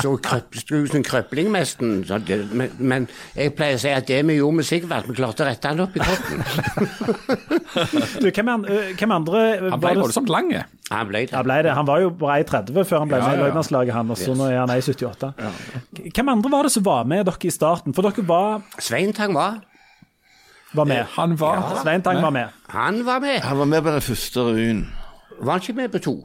Så 0.00 0.14
krøp, 0.22 0.54
en 0.72 1.06
krøpling 1.06 1.50
nesten. 1.54 2.00
Men, 2.56 2.70
men 2.78 3.08
jeg 3.36 3.54
pleier 3.58 3.78
å 3.78 3.82
si 3.82 3.92
at 3.94 4.06
det 4.08 4.22
vi 4.28 4.38
gjorde 4.38 4.60
med 4.62 4.68
Sigvart, 4.70 5.10
vi 5.10 5.18
klarte 5.18 5.44
å 5.44 5.48
rette 5.50 5.72
han 5.74 5.82
opp 5.86 5.98
i 5.98 6.04
kroppen. 6.06 6.44
Du, 7.76 8.30
hvem, 8.32 8.48
an- 8.48 8.64
øh, 8.70 8.92
hvem 8.96 9.12
andre 9.12 9.40
Han 9.60 9.70
var 9.70 9.78
ble 9.82 9.90
det- 9.94 10.00
voldsomt 10.02 10.30
lang. 10.32 10.48
Han 10.90 11.08
ble 11.08 11.20
det. 11.26 11.30
det. 11.34 11.42
ble 11.44 11.56
det. 11.66 11.72
Han 11.76 11.86
var 11.88 12.00
jo 12.00 12.10
bare 12.10 12.44
1,30 12.44 12.84
før 12.88 13.02
han 13.02 13.10
ble 13.10 13.18
Ja, 13.18 13.26
med 13.26 13.32
i 13.32 13.36
ja, 13.36 13.40
ja. 13.40 13.46
løytnantslaget, 13.48 13.92
han, 13.96 14.10
og 14.14 14.18
så 14.20 14.34
nå 14.38 14.46
er 14.48 14.58
han 14.62 14.72
1,78. 14.78 15.32
Hvem 16.14 16.28
andre 16.32 16.50
var 16.52 16.62
det 16.68 16.72
som 16.76 16.84
var 16.86 17.04
med 17.08 17.24
dere 17.28 17.48
i 17.48 17.54
starten? 17.54 17.94
For 17.96 18.06
dere 18.06 18.26
var, 18.28 18.62
Svein 18.78 19.12
Tang 19.16 19.34
var. 19.36 19.60
var 20.74 20.84
med. 20.90 21.04
Han 21.16 21.36
var 21.40 21.78
Svein 21.82 22.02
Tang 22.02 22.22
var 22.22 22.30
med. 22.34 22.48
Han 22.68 23.02
var 23.06 23.20
med. 23.20 23.40
Han 23.40 23.58
var 23.58 23.64
med 23.74 23.82
på 23.86 23.90
den 23.96 24.00
første 24.04 24.40
revyen. 24.50 24.86
Var 25.40 25.52
han 25.52 25.60
ikke 25.60 25.76
med 25.82 25.92
på 25.92 25.98
to? 26.08 26.16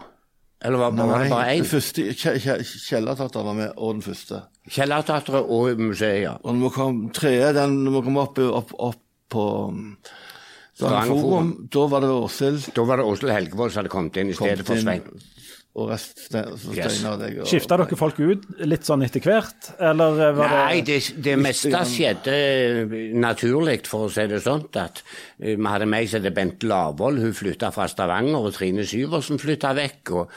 Eller 0.63 0.77
var, 0.77 0.91
var 0.93 1.23
det 1.23 1.29
bare 1.31 1.53
den 1.55 1.63
én? 1.63 1.67
første, 1.67 2.01
Kje- 2.13 2.37
Kje- 2.37 2.63
Kjellertatter 2.87 3.43
var 3.43 3.53
med, 3.57 3.71
og 3.77 3.95
den 3.95 4.01
første. 4.05 4.43
Kjellertatteren 4.69 5.47
og 5.49 5.79
museet, 5.81 6.19
ja. 6.27 6.35
Og 6.43 6.51
den 6.53 6.59
må 6.61 6.69
komme, 6.69 7.09
tredje, 7.17 7.47
den 7.57 7.79
må 7.89 8.03
komme 8.05 8.21
opp, 8.21 8.37
opp, 8.37 8.75
opp 8.77 8.99
på 9.31 9.45
um, 9.71 9.97
Forum, 10.77 11.07
Forum. 11.21 11.49
da 11.73 11.87
var 11.89 12.01
det 12.05 12.09
Åshild 12.13 12.67
Da 12.75 12.83
var 12.85 12.97
det 13.01 13.05
Åshild 13.05 13.31
Helgevold 13.33 13.71
som 13.73 13.81
hadde 13.81 13.91
kommet 13.93 14.17
inn 14.21 14.29
i 14.29 14.33
stedet 14.37 14.65
for 14.65 14.77
Svein. 14.81 15.01
Og 15.75 15.91
Steinar 15.97 17.17
deg. 17.21 17.37
og- 17.39 17.47
Skifta 17.47 17.77
dere 17.79 17.95
folk 17.95 18.19
ut 18.19 18.43
litt 18.67 18.83
sånn 18.83 19.05
etter 19.05 19.21
hvert, 19.23 19.69
eller 19.79 20.17
var 20.17 20.33
var 20.35 20.49
Nei, 20.49 20.81
det 20.81 20.97
det, 21.15 21.23
det 21.23 21.35
meste 21.39 21.71
skjedde 21.71 23.13
naturlig, 23.15 23.85
for 23.87 24.07
å 24.07 24.11
si 24.11 24.25
det 24.27 24.41
sånn. 24.43 24.65
at 24.75 25.01
eh, 25.39 25.55
Vi 25.55 25.63
hadde 25.63 25.87
meg 25.87 26.09
som 26.09 26.21
heter 26.21 26.35
Bente 26.35 26.67
Lavvold, 26.67 27.19
hun 27.19 27.33
flytta 27.33 27.71
fra 27.71 27.87
Stavanger, 27.87 28.35
og 28.45 28.53
Trine 28.53 28.83
Syversen 28.83 29.39
flytta 29.39 29.73
vekk. 29.77 30.11
og 30.11 30.29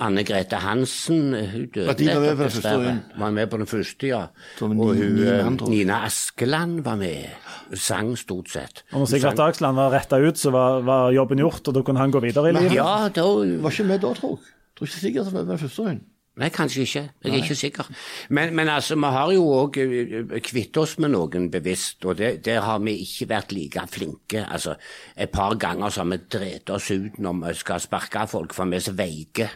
Anne 0.00 0.22
Grete 0.22 0.54
Hansen 0.62 1.34
eh, 1.34 1.46
hun 1.50 1.64
døde 1.74 1.96
de 1.98 2.06
var 2.06 2.20
med 2.22 2.36
på 2.36 2.44
den 2.44 2.50
første 2.54 3.18
Var 3.18 3.30
med 3.34 3.50
på 3.50 3.58
den 3.58 3.66
første, 3.66 4.06
ja. 4.06 4.20
Det 4.60 4.62
Og 4.62 4.94
hun, 4.94 5.18
eh. 5.26 5.68
Nina 5.72 6.04
Askeland 6.06 6.84
var 6.84 6.94
med. 7.00 7.26
Sang 7.74 8.14
stort 8.16 8.48
sett. 8.48 8.84
Og 8.92 9.00
når 9.02 9.06
Sigvart 9.10 9.36
Dagsland 9.36 9.74
var 9.76 9.90
retta 9.90 10.20
ut, 10.22 10.38
så 10.38 10.52
var, 10.54 10.82
var 10.86 11.10
jobben 11.10 11.38
gjort, 11.42 11.66
og 11.66 11.74
da 11.74 11.82
kunne 11.82 11.98
han 11.98 12.12
gå 12.14 12.22
videre 12.22 12.50
i 12.50 12.54
livet? 12.54 12.76
Ja, 12.78 13.08
da 13.08 13.26
Var 13.26 13.70
ikke 13.74 13.88
med 13.90 14.00
da, 14.06 14.14
tror 14.14 14.38
jeg. 14.38 14.54
Tror 14.78 14.86
ikke 14.86 15.02
sikkert 15.02 15.34
det 15.34 15.48
var 15.48 15.58
første 15.58 15.88
hund. 15.88 16.06
Nei, 16.38 16.52
kanskje 16.54 16.84
ikke. 16.86 17.00
Jeg 17.24 17.32
er 17.32 17.40
ikke 17.42 17.54
sikker. 17.58 17.86
Men, 18.30 18.52
men 18.54 18.68
altså, 18.70 18.94
vi 18.94 19.08
har 19.10 19.32
jo 19.34 19.46
òg 19.56 19.78
kvitt 20.46 20.78
oss 20.78 20.92
med 21.02 21.10
noen 21.10 21.48
bevisst, 21.50 22.04
og 22.06 22.20
det, 22.20 22.44
der 22.46 22.62
har 22.62 22.78
vi 22.84 22.94
ikke 23.02 23.26
vært 23.32 23.54
like 23.56 23.82
flinke. 23.90 24.44
Altså, 24.46 24.76
et 25.18 25.32
par 25.34 25.56
ganger 25.58 25.90
så 25.90 26.04
har 26.04 26.12
vi 26.12 26.20
drept 26.30 26.70
oss 26.70 26.92
ut 26.94 27.18
når 27.18 27.40
vi 27.42 27.56
skal 27.58 27.82
sparke 27.82 28.22
folk, 28.30 28.54
for 28.54 28.70
vi 28.70 28.78
er 28.78 28.86
så 28.86 28.94
veike. 28.94 29.48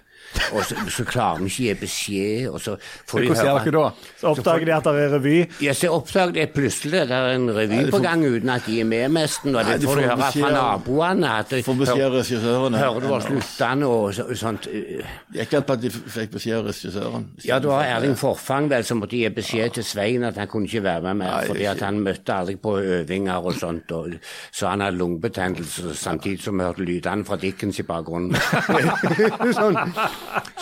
Og 0.53 0.65
så, 0.65 0.75
så 0.89 1.05
klarer 1.05 1.43
vi 1.43 1.49
ikke 1.51 1.63
å 1.63 1.67
gi 1.67 1.75
beskjed, 1.81 2.47
og 2.53 2.61
så 2.61 2.75
får 3.09 3.21
de 3.21 3.27
Hvordan 3.29 3.45
gjør 3.45 3.59
dere 3.65 3.73
da? 3.77 4.13
Så 4.21 4.31
oppdager 4.33 4.65
de 4.69 4.73
at 4.77 4.85
det 4.89 4.93
er 5.03 5.11
revy. 5.13 5.35
Ja, 5.65 5.73
så 5.77 5.91
oppdager 5.93 6.33
de 6.37 6.47
plutselig 6.55 7.01
at 7.03 7.09
det 7.11 7.19
er 7.19 7.35
en 7.37 7.51
revy 7.57 7.81
på 7.93 8.01
gang 8.05 8.25
uten 8.25 8.53
at 8.55 8.65
de 8.67 8.79
er 8.81 8.89
med 8.89 9.13
nesten, 9.13 9.55
og 9.57 9.67
det 9.69 9.77
de 9.83 9.87
får 9.91 10.01
de 10.01 10.07
høre 10.09 10.31
fra 10.33 10.51
naboene. 10.57 11.29
at 11.43 11.51
de- 11.53 11.63
Får 11.67 11.79
beskjed 11.83 12.05
av 12.07 12.17
regissøren. 12.17 12.75
Hører 12.81 13.01
du 13.01 13.09
var 13.13 13.21
sluttende 13.27 13.87
og 13.93 14.15
så, 14.15 14.27
sånt. 14.41 14.67
eh, 14.73 15.05
Det 15.33 15.41
er 15.41 15.47
ikke 15.51 15.63
på 15.69 15.73
at 15.77 15.81
de 15.85 15.91
fikk 15.91 16.31
beskjed 16.39 16.57
av 16.59 16.67
regissøren. 16.71 17.27
Ja, 17.45 17.59
det 17.59 17.69
var 17.69 17.85
Erling 17.85 18.17
Forfang 18.17 18.71
vel 18.71 18.85
som 18.85 19.01
måtte 19.03 19.17
gi 19.21 19.29
beskjed 19.29 19.73
til 19.75 19.85
Svein 19.85 20.25
at 20.25 20.37
han 20.41 20.49
kunne 20.49 20.65
ikke 20.67 20.83
være 20.83 21.03
med 21.03 21.15
mer, 21.23 21.45
fordi 21.47 21.65
at 21.69 21.81
han 21.81 22.01
møtte 22.01 22.33
aldri 22.35 22.57
på 22.57 22.79
øvinger 22.81 23.37
og 23.45 23.55
sånt, 23.55 23.93
og 23.93 24.15
så 24.53 24.69
han 24.73 24.81
hadde 24.81 24.97
lungebetennelse 24.99 25.95
samtidig 25.95 26.41
som 26.43 26.59
vi 26.59 26.65
hørte 26.65 26.85
lydene 26.89 27.25
fra 27.25 27.37
Dickens 27.37 27.79
i 27.79 27.83
bakgrunnen. 27.83 28.35
sånn. 29.59 29.77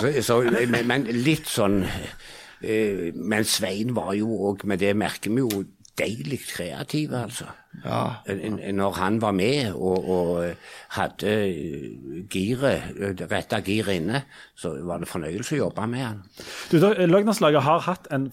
Så, 0.00 0.12
så, 0.22 0.40
men, 0.70 0.86
men 0.88 1.04
litt 1.24 1.46
sånn 1.50 1.82
eh, 1.84 3.10
Men 3.14 3.44
Svein 3.48 3.94
var 3.96 4.14
jo 4.18 4.28
òg, 4.50 4.64
med 4.68 4.80
det 4.82 4.94
merker 4.98 5.30
vi 5.34 5.44
jo, 5.44 5.64
deilig 6.00 6.38
kreativ, 6.48 7.12
altså. 7.12 7.44
Ja. 7.84 8.22
En- 8.26 8.58
en- 8.58 8.76
Når 8.76 8.94
han 8.96 9.18
var 9.22 9.32
med 9.36 9.72
og, 9.74 10.08
og 10.08 10.54
hadde 10.96 11.32
eh, 11.46 12.24
giret, 12.32 12.82
eh, 12.96 13.26
retta 13.30 13.60
giret 13.66 14.00
inne, 14.00 14.22
så 14.56 14.72
var 14.86 14.98
det 15.02 15.08
fornøyelse 15.10 15.54
å 15.58 15.60
jobbe 15.66 15.86
med 15.92 16.04
han. 16.06 16.22
Du, 16.70 16.78
da, 16.80 16.94
har 17.60 17.80
hatt 17.86 18.08
en 18.10 18.30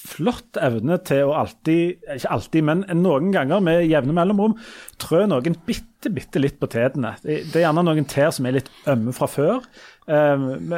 flott 0.00 0.58
evne 0.60 0.96
til 1.06 1.28
å 1.28 1.36
alltid, 1.42 2.00
ikke 2.16 2.32
alltid, 2.34 2.66
men 2.66 2.82
noen 3.02 3.30
ganger 3.34 3.62
med 3.64 3.84
jevne 3.88 4.14
mellomrom, 4.16 4.56
trø 5.00 5.26
noen 5.28 5.56
bitte, 5.66 6.12
bitte 6.14 6.40
litt 6.40 6.56
på 6.60 6.68
tærne. 6.72 7.12
Det, 7.22 7.42
er 7.52 7.66
gjerne 7.66 7.84
noen 7.84 8.08
tær 8.08 8.32
som 8.34 8.48
er 8.48 8.56
litt 8.58 8.70
ømme 8.90 9.14
fra 9.16 9.28
før. 9.30 9.66
Um, 10.10 10.72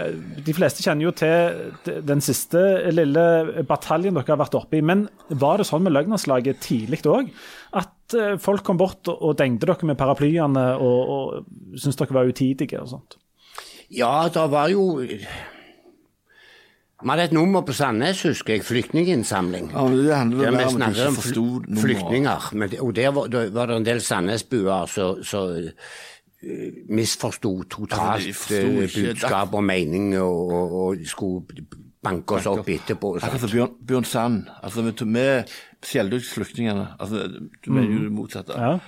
de 0.44 0.54
fleste 0.56 0.84
kjenner 0.84 1.06
jo 1.06 1.14
til 1.16 1.94
den 2.04 2.20
siste 2.24 2.60
lille 2.92 3.62
bataljen 3.68 4.18
dere 4.18 4.34
har 4.34 4.42
vært 4.42 4.58
oppe 4.58 4.80
i, 4.80 4.84
men 4.84 5.06
var 5.30 5.62
det 5.62 5.68
sånn 5.70 5.86
med 5.86 5.94
Løgnlandslaget 5.94 6.60
tidlig 6.66 7.04
òg? 7.08 7.30
At 7.78 8.18
eh, 8.18 8.36
folk 8.42 8.66
kom 8.66 8.80
bort 8.80 9.08
og 9.12 9.38
dengte 9.38 9.70
dere 9.70 9.88
med 9.88 10.00
paraplyene 10.00 10.66
og, 10.76 11.14
og 11.14 11.78
syntes 11.78 12.02
dere 12.02 12.18
var 12.18 12.28
utidige 12.28 12.82
og 12.82 12.90
sånt? 12.92 13.16
Ja, 13.92 14.28
det 14.32 14.44
var 14.52 14.72
jo 14.72 14.84
Vi 17.02 17.08
hadde 17.10 17.24
et 17.24 17.32
nummer 17.32 17.60
på 17.66 17.72
Sandnes, 17.74 18.22
husker 18.22 18.54
jeg, 18.54 18.62
flyktninginnsamling. 18.64 19.70
Ja, 19.72 19.82
men 19.88 19.98
det 20.06 20.14
handler 20.16 20.44
Der 20.44 20.50
vi 20.50 20.56
om 20.56 20.66
at 20.66 20.70
snakket 20.72 20.96
de 20.96 21.06
om 21.06 21.12
ikke 21.12 21.22
forsto 21.22 21.44
nummeret. 21.44 21.78
flyktninger. 21.82 22.48
Men, 22.54 22.70
det- 22.70 22.80
og 22.80 22.96
der 22.96 23.08
var, 23.10 23.26
der 23.26 23.50
var 23.50 23.66
det 23.66 23.76
en 23.76 23.84
del 23.86 24.00
Sandnes-buer 24.00 24.86
som 24.86 25.22
så, 25.24 25.70
misforsto 26.88 27.52
Altså, 27.58 27.68
totalt 27.70 28.50
eh, 28.52 28.88
budskap 28.94 29.54
og 29.54 29.64
mening, 29.64 30.18
og, 30.18 30.52
og, 30.52 30.72
og 30.72 30.96
skulle 31.06 31.44
banke 32.02 32.34
oss 32.34 32.46
opp 32.50 32.68
etterpå. 32.68 33.12
Sant? 33.20 33.32
som 33.32 33.48
Bjørn, 33.52 33.74
Bjørn 33.86 34.04
Sand. 34.04 34.40
Altså, 34.62 34.82
vi 34.82 34.92
med 35.06 35.44
skjelte 35.86 36.16
ut 36.18 36.26
flyktningene. 36.34 36.88
Altså, 37.00 37.28
du 37.66 37.70
mener 37.72 37.92
jo 37.94 38.02
det 38.08 38.12
motsatte. 38.12 38.52
Ja. 38.58 38.78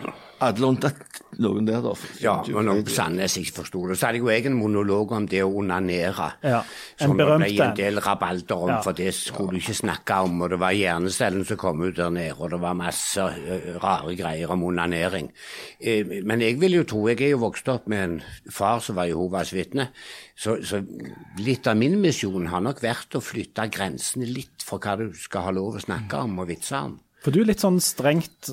Alle 0.45 0.67
unntatt 0.69 1.21
noen 1.43 1.67
der, 1.67 1.81
da. 1.83 1.93
Ja, 2.23 2.35
men 2.55 2.69
om 2.71 2.81
Sandnes 2.87 3.35
ikke 3.41 3.57
forsto 3.63 3.81
det. 3.91 3.97
Så 3.99 4.07
hadde 4.07 4.21
jeg 4.21 4.23
jo 4.23 4.29
egen 4.31 4.55
monolog 4.59 5.11
om 5.17 5.25
det 5.27 5.41
å 5.43 5.49
onanere. 5.59 6.29
Ja, 6.47 6.61
en 7.01 7.09
Som 7.09 7.17
det 7.19 7.27
ble 7.27 7.35
en 7.49 7.63
en. 7.71 7.75
del 7.79 7.99
rabalder 8.05 8.55
om, 8.63 8.69
Ja. 8.71 8.81
for 8.83 8.93
det 8.95 9.13
skulle 9.15 9.51
du 9.51 9.57
ikke 9.59 9.75
snakke 9.75 10.21
om. 10.23 10.43
Og 10.43 10.51
det 10.51 10.59
var 10.61 10.71
hjernecellen 10.77 11.45
som 11.49 11.57
kom 11.57 11.83
ut 11.83 11.97
der 11.97 12.11
nede, 12.15 12.37
og 12.39 12.51
det 12.51 12.61
var 12.61 12.75
masse 12.79 13.25
rare 13.83 14.15
greier 14.15 14.51
om 14.55 14.63
onanering. 14.63 15.31
Eh, 15.81 16.05
men 16.23 16.41
jeg 16.41 16.61
vil 16.61 16.73
jo 16.79 16.85
tro 16.85 17.07
Jeg 17.09 17.21
er 17.23 17.31
jo 17.35 17.39
vokst 17.39 17.69
opp 17.69 17.89
med 17.89 18.05
en 18.05 18.23
far 18.51 18.79
som 18.81 18.95
var 18.97 19.07
Jehovas 19.07 19.51
vitne. 19.53 19.89
Så, 20.37 20.63
så 20.65 20.81
litt 21.39 21.67
av 21.67 21.77
min 21.77 22.01
misjon 22.01 22.47
har 22.47 22.61
nok 22.61 22.81
vært 22.81 23.15
å 23.19 23.21
flytte 23.23 23.69
grensene 23.71 24.27
litt 24.27 24.63
for 24.65 24.79
hva 24.79 24.97
du 24.99 25.13
skal 25.15 25.43
ha 25.43 25.51
lov 25.51 25.77
å 25.77 25.83
snakke 25.83 26.15
om 26.23 26.39
og 26.39 26.49
vitse 26.49 26.75
om. 26.79 27.01
For 27.25 27.31
du 27.33 27.41
er 27.41 27.47
litt 27.47 27.61
sånn 27.63 27.81
strengt 27.81 28.51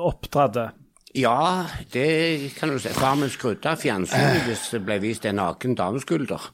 oppdratt. 0.00 0.72
Ja, 1.16 1.64
det 1.92 2.52
kan 2.58 2.68
du 2.68 2.78
si. 2.78 2.92
Far 2.92 3.16
min 3.16 3.32
skrudde 3.32 3.70
av 3.72 3.80
fjernsynet 3.80 4.44
hvis 4.44 4.66
det 4.74 4.82
ble 4.84 4.98
vist 5.00 5.24
en 5.24 5.38
naken 5.40 5.76
dameskulder. 5.78 6.50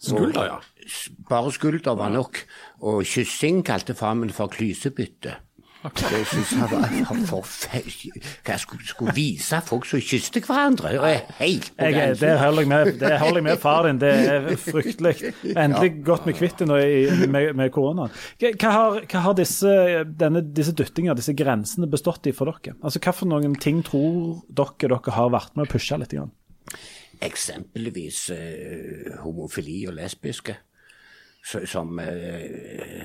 Skulder, 0.00 0.46
ja. 0.48 0.60
Bare 1.28 1.52
skulder 1.52 1.96
var 1.98 2.12
nok. 2.12 2.40
Og 2.80 3.04
kyssing 3.08 3.62
kalte 3.66 3.96
far 3.96 4.16
min 4.16 4.32
for 4.32 4.52
klysebytte. 4.52 5.36
Det 5.84 6.20
synes 6.30 6.52
jeg 6.52 6.68
var 6.70 7.18
forferdelig. 7.28 8.22
Hva 8.46 8.54
skulle, 8.60 8.86
skulle 8.88 9.12
vise 9.16 9.58
folk 9.66 9.84
som 9.88 10.00
kysste 10.00 10.40
hverandre? 10.40 10.94
Og 10.96 11.04
er 11.10 11.18
helt 11.42 11.68
på 11.76 11.90
Jeg, 11.92 12.16
det 12.22 12.30
holder 12.40 12.64
jeg 12.64 12.70
med, 12.70 12.92
det 13.02 13.10
holder 13.20 13.40
jeg 13.42 13.46
med 13.48 13.60
far 13.60 13.88
din. 13.88 14.00
Det 14.00 14.12
er 14.32 14.48
fryktelig. 14.64 15.14
Endelig 15.64 15.90
godt 16.06 16.26
med 16.26 16.38
kvitt 16.38 16.62
det 16.62 16.68
nå 16.70 16.80
med, 17.28 17.50
med 17.60 17.72
koronaen. 17.74 18.16
Hva 18.40 18.54
hva 18.64 18.72
har, 18.78 18.98
hva 19.12 19.24
har 19.26 19.36
disse, 19.36 19.76
denne, 20.24 20.40
disse 20.56 20.72
dyttinger, 20.72 21.18
disse 21.18 21.36
grensene, 21.36 21.90
bestått 21.90 22.30
i 22.30 22.34
for 22.36 22.48
dere? 22.48 22.78
Altså, 22.80 23.02
Hva 23.04 23.12
for 23.12 23.28
noen 23.28 23.58
ting 23.60 23.84
tror 23.84 24.40
dere 24.48 24.94
dere 24.96 25.18
har 25.18 25.32
vært 25.36 25.52
med 25.58 25.68
å 25.68 25.72
pushe 25.74 26.00
litt? 26.00 26.16
Grann? 26.16 26.32
Eksempelvis 27.24 28.28
eh, 28.32 29.18
homofili 29.20 29.82
og 29.90 29.98
lesbiske. 30.00 30.56
Som 31.44 31.98
jeg 32.00 33.04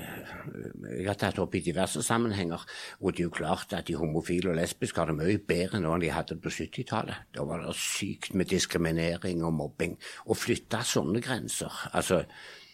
har 1.04 1.18
tatt 1.20 1.36
opp 1.42 1.54
i 1.58 1.64
diverse 1.64 2.02
sammenhenger. 2.02 2.62
Og 3.04 3.12
det 3.12 3.20
er 3.20 3.28
jo 3.28 3.36
klart 3.36 3.74
at 3.76 3.86
de 3.88 3.98
homofile 4.00 4.50
og 4.52 4.56
lesbiske 4.56 5.00
har 5.00 5.08
det 5.10 5.18
mye 5.18 5.42
bedre 5.44 5.80
nå 5.82 5.90
enn 5.92 6.04
de 6.04 6.14
hadde 6.14 6.40
på 6.40 6.52
70-tallet. 6.52 7.18
Da 7.36 7.40
var 7.44 7.58
det 7.64 7.74
sykt 7.76 8.34
med 8.34 8.48
diskriminering 8.48 9.44
og 9.44 9.52
mobbing. 9.58 9.98
Å 10.24 10.32
flytte 10.36 10.80
sånne 10.88 11.20
grenser, 11.24 11.72
altså 11.92 12.22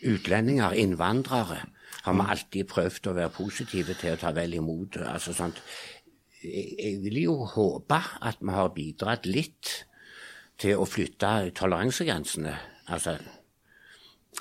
utlendinger, 0.07 0.77
innvandrere, 0.79 1.61
har 2.05 2.15
vi 2.15 2.29
alltid 2.31 2.71
prøvd 2.71 3.11
å 3.11 3.17
være 3.17 3.35
positive 3.35 3.95
til 3.99 4.15
å 4.15 4.21
ta 4.21 4.31
vel 4.37 4.55
imot. 4.59 5.01
altså 5.03 5.35
sånt. 5.35 5.59
Jeg 6.43 7.01
vil 7.03 7.19
jo 7.25 7.35
håpe 7.49 7.99
at 8.23 8.39
vi 8.41 8.55
har 8.55 8.75
bidratt 8.75 9.27
litt 9.27 9.87
til 10.61 10.79
å 10.79 10.87
flytte 10.87 11.51
toleransegrensene. 11.57 12.55
Altså, 12.95 13.17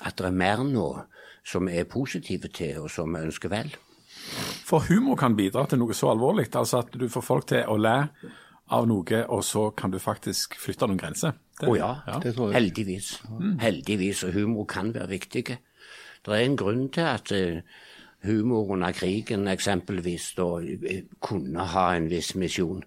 at 0.04 0.18
det 0.18 0.28
er 0.28 0.38
mer 0.38 0.62
nå 0.62 0.86
som 1.46 1.68
er 1.70 1.86
positive 1.90 2.50
til, 2.50 2.80
og 2.82 2.90
som 2.90 3.14
ønsker 3.16 3.52
vel. 3.52 3.70
For 4.66 4.82
humor 4.88 5.14
kan 5.20 5.36
bidra 5.38 5.66
til 5.70 5.78
noe 5.78 5.94
så 5.94 6.10
alvorlig, 6.10 6.48
altså 6.58 6.82
at 6.82 6.94
du 6.98 7.06
får 7.12 7.22
folk 7.22 7.46
til 7.52 7.62
å 7.70 7.76
le 7.78 7.96
av 8.74 8.86
noe, 8.90 9.20
og 9.30 9.44
så 9.46 9.68
kan 9.78 9.92
du 9.94 10.00
faktisk 10.02 10.56
flytte 10.58 10.88
noen 10.90 10.98
grenser. 10.98 11.36
Å 11.62 11.68
Å 11.70 11.76
ja, 11.78 11.90
Det 12.22 12.34
tror 12.34 12.50
jeg. 12.50 12.56
heldigvis. 12.58 13.10
Heldigvis, 13.62 14.24
og 14.26 14.34
humor 14.34 14.66
kan 14.66 14.90
være 14.94 15.08
viktig. 15.14 15.44
Det 16.26 16.34
er 16.34 16.42
en 16.42 16.56
grunn 16.58 16.88
til 16.90 17.06
at 17.06 17.30
eh, 17.32 17.62
humor 18.26 18.72
under 18.74 18.92
krigen 18.92 19.46
eksempelvis 19.48 20.32
da 20.36 20.48
eh, 20.66 21.04
kunne 21.22 21.68
ha 21.72 21.86
en 21.94 22.10
viss 22.10 22.34
misjon. 22.34 22.82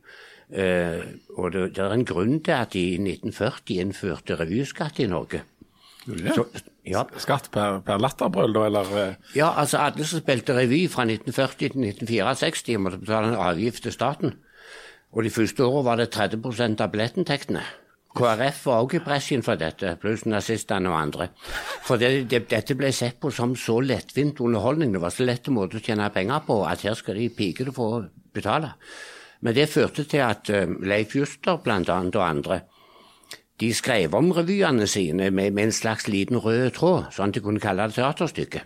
Eh, 0.51 0.99
og 1.37 1.53
det, 1.53 1.63
det 1.77 1.85
er 1.85 1.95
en 1.95 2.05
grunn 2.05 2.41
til 2.43 2.57
at 2.57 2.73
de 2.75 2.83
i 2.97 2.99
1940 2.99 3.79
innførte 3.79 4.35
revyskatt 4.35 4.99
i 4.99 5.07
Norge. 5.07 5.45
Gjorde 6.09 6.21
du 6.21 6.27
det? 6.27 6.35
Så, 6.35 6.75
ja, 6.89 7.03
Skatt 7.21 7.51
per, 7.53 7.81
per 7.85 7.99
latterbrøl, 8.01 8.53
da, 8.55 8.65
eller 8.65 8.93
eh, 8.97 9.17
ja, 9.37 9.51
altså 9.61 9.83
alle 9.83 10.07
som 10.09 10.23
spilte 10.23 10.55
revy 10.57 10.87
fra 10.89 11.05
1940 11.05 11.59
til 11.59 11.83
1964 11.85 12.79
måtte 12.81 13.01
betale 13.03 13.29
en 13.29 13.43
avgift 13.43 13.85
til 13.85 13.93
staten. 13.93 14.33
Og 15.13 15.25
de 15.25 15.33
første 15.33 15.65
årene 15.65 15.85
var 15.85 16.01
det 16.01 16.09
30 16.15 16.81
av 16.81 16.89
billettinntektene. 16.93 17.61
KrF 18.17 18.63
var 18.65 18.81
også 18.81 18.97
i 18.97 19.03
bresjen 19.05 19.43
for 19.45 19.59
dette, 19.61 19.93
pluss 20.01 20.25
nazistene 20.25 20.89
og 20.89 20.97
andre. 20.97 21.29
For 21.85 22.01
det, 22.01 22.25
det, 22.31 22.47
dette 22.49 22.75
ble 22.77 22.89
sett 22.95 23.19
på 23.21 23.29
som 23.33 23.53
så 23.55 23.77
lettvint 23.85 24.41
underholdning. 24.41 24.95
Det 24.95 25.03
var 25.03 25.13
så 25.13 25.27
lett 25.29 25.51
måte 25.53 25.77
å 25.77 25.85
tjene 25.85 26.09
penger 26.13 26.41
på 26.47 26.63
at 26.65 26.87
her 26.87 26.97
skal 26.97 27.21
de 27.21 27.29
pikene 27.37 27.73
få 27.75 27.91
betale. 28.33 28.73
Men 29.45 29.55
det 29.55 29.69
førte 29.69 30.03
til 30.09 30.25
at 30.25 30.49
eh, 30.49 30.65
Leif 30.89 31.13
Juster 31.15 31.61
blant 31.63 31.89
annet 31.93 32.17
og 32.17 32.25
andre 32.25 32.63
de 33.59 33.69
skrev 33.75 34.15
om 34.15 34.31
revyene 34.35 34.87
sine 34.87 35.29
med, 35.31 35.51
med 35.51 35.69
en 35.69 35.75
slags 35.75 36.07
liten 36.07 36.39
rød 36.39 36.71
tråd, 36.77 37.09
sånn 37.15 37.33
at 37.33 37.39
de 37.39 37.43
kunne 37.43 37.63
kalle 37.63 37.89
det 37.89 37.97
teaterstykke. 37.99 38.63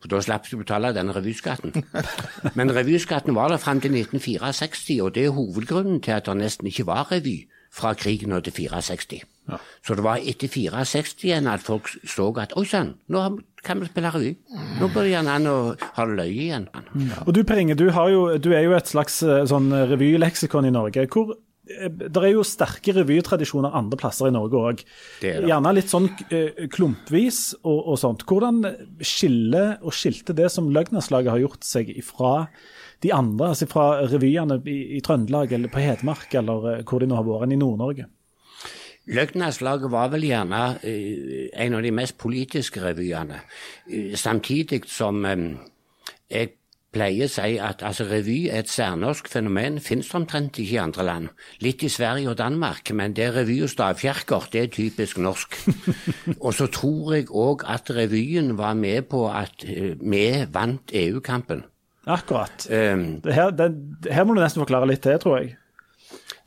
For 0.00 0.08
da 0.08 0.20
slapp 0.24 0.46
de 0.48 0.56
å 0.56 0.62
betale 0.62 0.94
denne 0.96 1.12
revyskatten. 1.12 1.74
Men 2.58 2.72
revyskatten 2.72 3.36
var 3.36 3.52
der 3.52 3.60
fram 3.60 3.82
til 3.84 3.92
1964, 3.98 4.96
og 5.04 5.12
det 5.16 5.26
er 5.26 5.36
hovedgrunnen 5.36 6.00
til 6.00 6.16
at 6.16 6.30
det 6.30 6.38
nesten 6.40 6.70
ikke 6.70 6.88
var 6.88 7.10
revy 7.12 7.42
fra 7.70 7.92
krigen 7.94 8.32
og 8.32 8.46
til 8.48 8.56
64. 8.64 9.20
Så 9.84 9.96
det 9.98 10.04
var 10.06 10.22
etter 10.22 10.48
64 10.48 11.26
igjen 11.26 11.48
at 11.50 11.62
folk 11.64 11.90
så 12.08 12.28
at 12.40 12.54
oi 12.58 12.64
sann, 12.68 12.94
nå 13.10 13.22
kan 13.66 13.82
vi 13.82 13.90
spille 13.90 14.12
revy. 14.14 14.32
Nå 14.80 14.88
bør 14.94 15.04
han 15.04 15.10
gjerne 15.10 15.36
an 15.36 15.50
å 15.50 15.56
ha 15.98 16.06
løye 16.08 16.46
igjen. 16.46 16.68
Og 17.26 17.32
du 17.36 17.42
Per 17.44 17.60
Inge, 17.60 17.76
du, 17.76 17.90
har 17.92 18.08
jo, 18.08 18.22
du 18.38 18.52
er 18.54 18.64
jo 18.64 18.76
et 18.78 18.88
slags 18.88 19.20
eh, 19.26 19.44
sånn 19.50 19.68
revyleksikon 19.92 20.70
i 20.70 20.72
Norge. 20.72 21.04
Hvor 21.12 21.34
det 21.90 22.20
er 22.20 22.32
jo 22.32 22.44
sterke 22.46 22.94
revytradisjoner 22.96 23.74
andre 23.78 23.98
plasser 24.00 24.30
i 24.30 24.34
Norge 24.34 24.60
òg. 24.60 24.84
Er. 25.22 25.46
Gjerne 25.48 25.74
litt 25.76 25.92
sånn 25.92 26.10
eh, 26.28 26.66
klumpvis 26.72 27.40
og, 27.62 27.78
og 27.78 27.98
sånt. 28.02 28.26
Hvordan 28.28 28.62
skiller 29.04 29.76
og 29.80 29.94
skilte 29.96 30.36
det 30.36 30.50
som 30.52 30.70
Løgnaslaget 30.74 31.34
har 31.34 31.42
gjort 31.44 31.66
seg 31.66 31.92
ifra 31.94 32.34
de 33.00 33.12
andre, 33.16 33.52
altså 33.54 33.68
fra 33.70 33.86
revyene 34.10 34.58
i, 34.68 34.78
i 34.98 35.02
Trøndelag 35.04 35.54
eller 35.56 35.72
på 35.72 35.80
Hedmark 35.80 36.34
eller 36.36 36.72
eh, 36.74 36.82
hvor 36.84 37.00
de 37.00 37.08
nå 37.08 37.16
har 37.16 37.28
vært, 37.28 37.46
enn 37.48 37.56
i 37.56 37.60
Nord-Norge? 37.60 38.10
Løgnaslaget 39.10 39.90
var 39.90 40.10
vel 40.12 40.26
gjerne 40.28 40.62
eh, 40.86 41.48
en 41.64 41.76
av 41.78 41.84
de 41.86 41.92
mest 41.94 42.18
politiske 42.20 42.82
revyene. 42.84 43.40
Eh, 43.88 44.12
samtidig 44.20 44.84
som 44.90 45.24
eh, 45.26 45.46
jeg 46.30 46.52
pleier 46.94 47.28
å 47.28 47.30
si 47.30 47.56
at 47.62 47.84
altså, 47.86 48.06
revy 48.10 48.48
er 48.50 48.64
et 48.64 48.70
særnorsk 48.70 49.28
fenomen. 49.30 49.78
finnes 49.80 50.08
det 50.08 50.16
omtrent 50.18 50.58
ikke 50.58 50.74
i 50.74 50.82
andre 50.82 51.06
land. 51.06 51.28
Litt 51.62 51.82
i 51.86 51.88
Sverige 51.88 52.30
og 52.32 52.38
Danmark, 52.38 52.90
men 52.94 53.14
det 53.14 53.30
revy 53.34 53.60
og 53.64 53.70
stavkirker. 53.70 54.48
Det 54.52 54.62
er 54.62 54.72
typisk 54.74 55.18
norsk. 55.18 55.54
og 56.44 56.54
så 56.54 56.66
tror 56.66 57.14
jeg 57.14 57.30
òg 57.30 57.64
at 57.66 57.90
revyen 57.94 58.56
var 58.58 58.74
med 58.74 59.08
på 59.10 59.28
at 59.30 59.64
eh, 59.66 59.94
vi 60.00 60.26
vant 60.52 60.90
EU-kampen. 60.92 61.64
Akkurat. 62.06 62.66
Um, 62.70 63.20
Det 63.22 63.34
her, 63.34 63.50
det, 63.50 63.70
her 64.10 64.24
må 64.24 64.34
du 64.34 64.40
nesten 64.40 64.62
forklare 64.64 64.88
litt 64.88 65.02
til, 65.04 65.18
tror 65.20 65.38
jeg. 65.38 65.56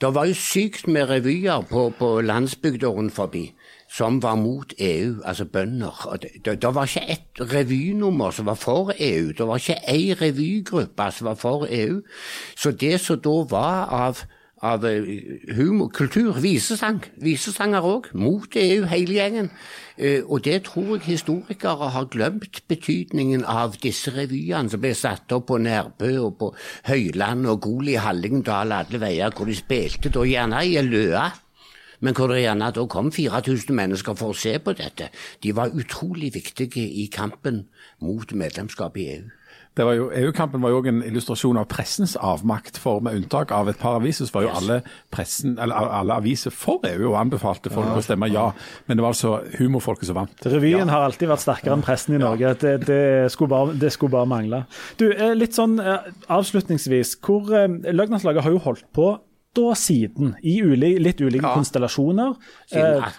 Det 0.02 0.10
var 0.12 0.26
jo 0.28 0.36
sykt 0.36 0.88
med 0.88 1.08
revyer 1.08 1.62
på, 1.70 1.88
på 1.96 2.20
landsbygda 2.22 2.90
rundt 2.92 3.14
forbi 3.16 3.54
som 3.94 4.22
var 4.24 4.36
mot 4.36 4.74
EU, 4.80 5.22
altså 5.24 5.46
bønder. 5.46 6.06
Og 6.10 6.22
Det, 6.22 6.30
det, 6.46 6.62
det 6.62 6.76
var 6.76 6.88
ikke 6.90 7.12
ett 7.12 7.42
revynummer 7.54 8.32
som 8.32 8.46
var 8.46 8.58
for 8.58 8.94
EU. 9.00 9.28
Det 9.38 9.48
var 9.48 9.62
ikke 9.62 9.82
ei 9.88 10.14
revygruppe 10.14 11.12
som 11.12 11.30
var 11.30 11.36
for 11.36 11.68
EU. 11.70 12.02
Så 12.56 12.72
det 12.72 13.00
som 13.02 13.20
da 13.22 13.36
var 13.50 13.94
av, 13.94 14.24
av 14.64 14.86
eh, 14.90 15.54
humor, 15.56 15.92
kultur, 15.94 16.40
visesang, 16.42 17.04
visesanger 17.22 17.86
òg, 17.86 18.10
mot 18.18 18.58
EU, 18.58 18.88
hele 18.90 19.14
gjengen. 19.20 19.52
Eh, 19.98 20.26
Og 20.26 20.42
det 20.44 20.64
tror 20.64 20.96
jeg 20.96 21.06
historikere 21.06 21.92
har 21.94 22.10
glemt 22.10 22.64
betydningen 22.68 23.46
av 23.46 23.78
disse 23.84 24.12
revyene 24.18 24.74
som 24.74 24.82
ble 24.82 24.96
satt 24.98 25.32
opp 25.38 25.52
på 25.52 25.62
Nærbø 25.62 26.18
og 26.26 26.38
på 26.40 26.54
Høyland 26.90 27.46
og 27.46 27.62
Gol 27.62 27.94
i 27.94 28.02
Hallingdal, 28.02 28.74
alle 28.74 29.06
veier, 29.06 29.30
hvor 29.30 29.46
de 29.46 29.56
spilte 29.56 30.10
da 30.10 30.26
gjerne 30.26 30.66
i 30.66 30.82
løa. 30.82 31.30
Men 32.04 32.18
hvor 32.18 32.28
det 32.32 32.42
gjerne 32.44 32.72
da 32.76 32.84
kom 32.92 33.12
4000 33.16 33.76
mennesker 33.78 34.18
for 34.20 34.34
å 34.34 34.38
se 34.38 34.58
på 34.60 34.76
dette. 34.76 35.08
De 35.44 35.54
var 35.56 35.72
utrolig 35.72 36.34
viktige 36.36 36.84
i 36.84 37.08
kampen 37.12 37.64
mot 38.04 38.36
medlemskap 38.36 39.00
i 39.00 39.08
EU. 39.16 39.24
det 39.78 39.86
var 39.88 39.96
jo, 39.98 40.10
EU-kampen 40.14 40.62
var 40.62 40.70
jo 40.70 40.82
også 40.82 40.92
en 40.92 41.00
illustrasjon 41.08 41.58
av 41.58 41.66
pressens 41.66 42.12
avmakt, 42.20 42.78
for 42.78 43.02
med 43.02 43.16
unntak 43.18 43.50
av 43.56 43.72
et 43.72 43.80
par 43.80 43.96
aviser, 43.98 44.28
så 44.30 44.36
var 44.36 44.46
jo 44.46 44.52
alle, 44.60 44.78
pressen, 45.14 45.56
eller 45.58 45.90
alle 45.98 46.18
aviser 46.22 46.54
for 46.54 46.84
EU 46.86 47.08
og 47.14 47.18
anbefalte 47.24 47.72
folk 47.74 47.90
å 47.96 48.04
stemme 48.06 48.30
ja. 48.30 48.52
Men 48.86 49.00
det 49.00 49.06
var 49.06 49.16
altså 49.16 49.40
humorfolket 49.58 50.12
som 50.12 50.20
vant. 50.20 50.46
Revyen 50.46 50.94
har 50.94 51.08
alltid 51.08 51.32
vært 51.32 51.46
sterkere 51.46 51.78
enn 51.78 51.86
pressen 51.86 52.20
i 52.20 52.22
Norge. 52.22 52.54
Det, 52.62 52.76
det, 52.86 53.02
skulle 53.34 53.54
bare, 53.56 53.78
det 53.82 53.94
skulle 53.96 54.14
bare 54.14 54.30
mangle. 54.30 54.64
Du, 55.02 55.08
eh, 55.10 55.34
litt 55.38 55.58
sånn 55.58 55.80
eh, 55.82 56.12
avslutningsvis. 56.28 57.18
hvor 57.26 57.50
eh, 57.58 58.44
har 58.44 58.52
jo 58.52 58.66
holdt 58.68 58.86
på 58.94 59.16
da 59.54 59.74
siden, 59.78 60.36
i 60.42 60.60
uli, 60.66 60.96
litt 61.02 61.22
ulike 61.22 61.46
konstellasjoner. 61.54 62.38
Siden 62.72 63.04
Eh, 63.04 63.10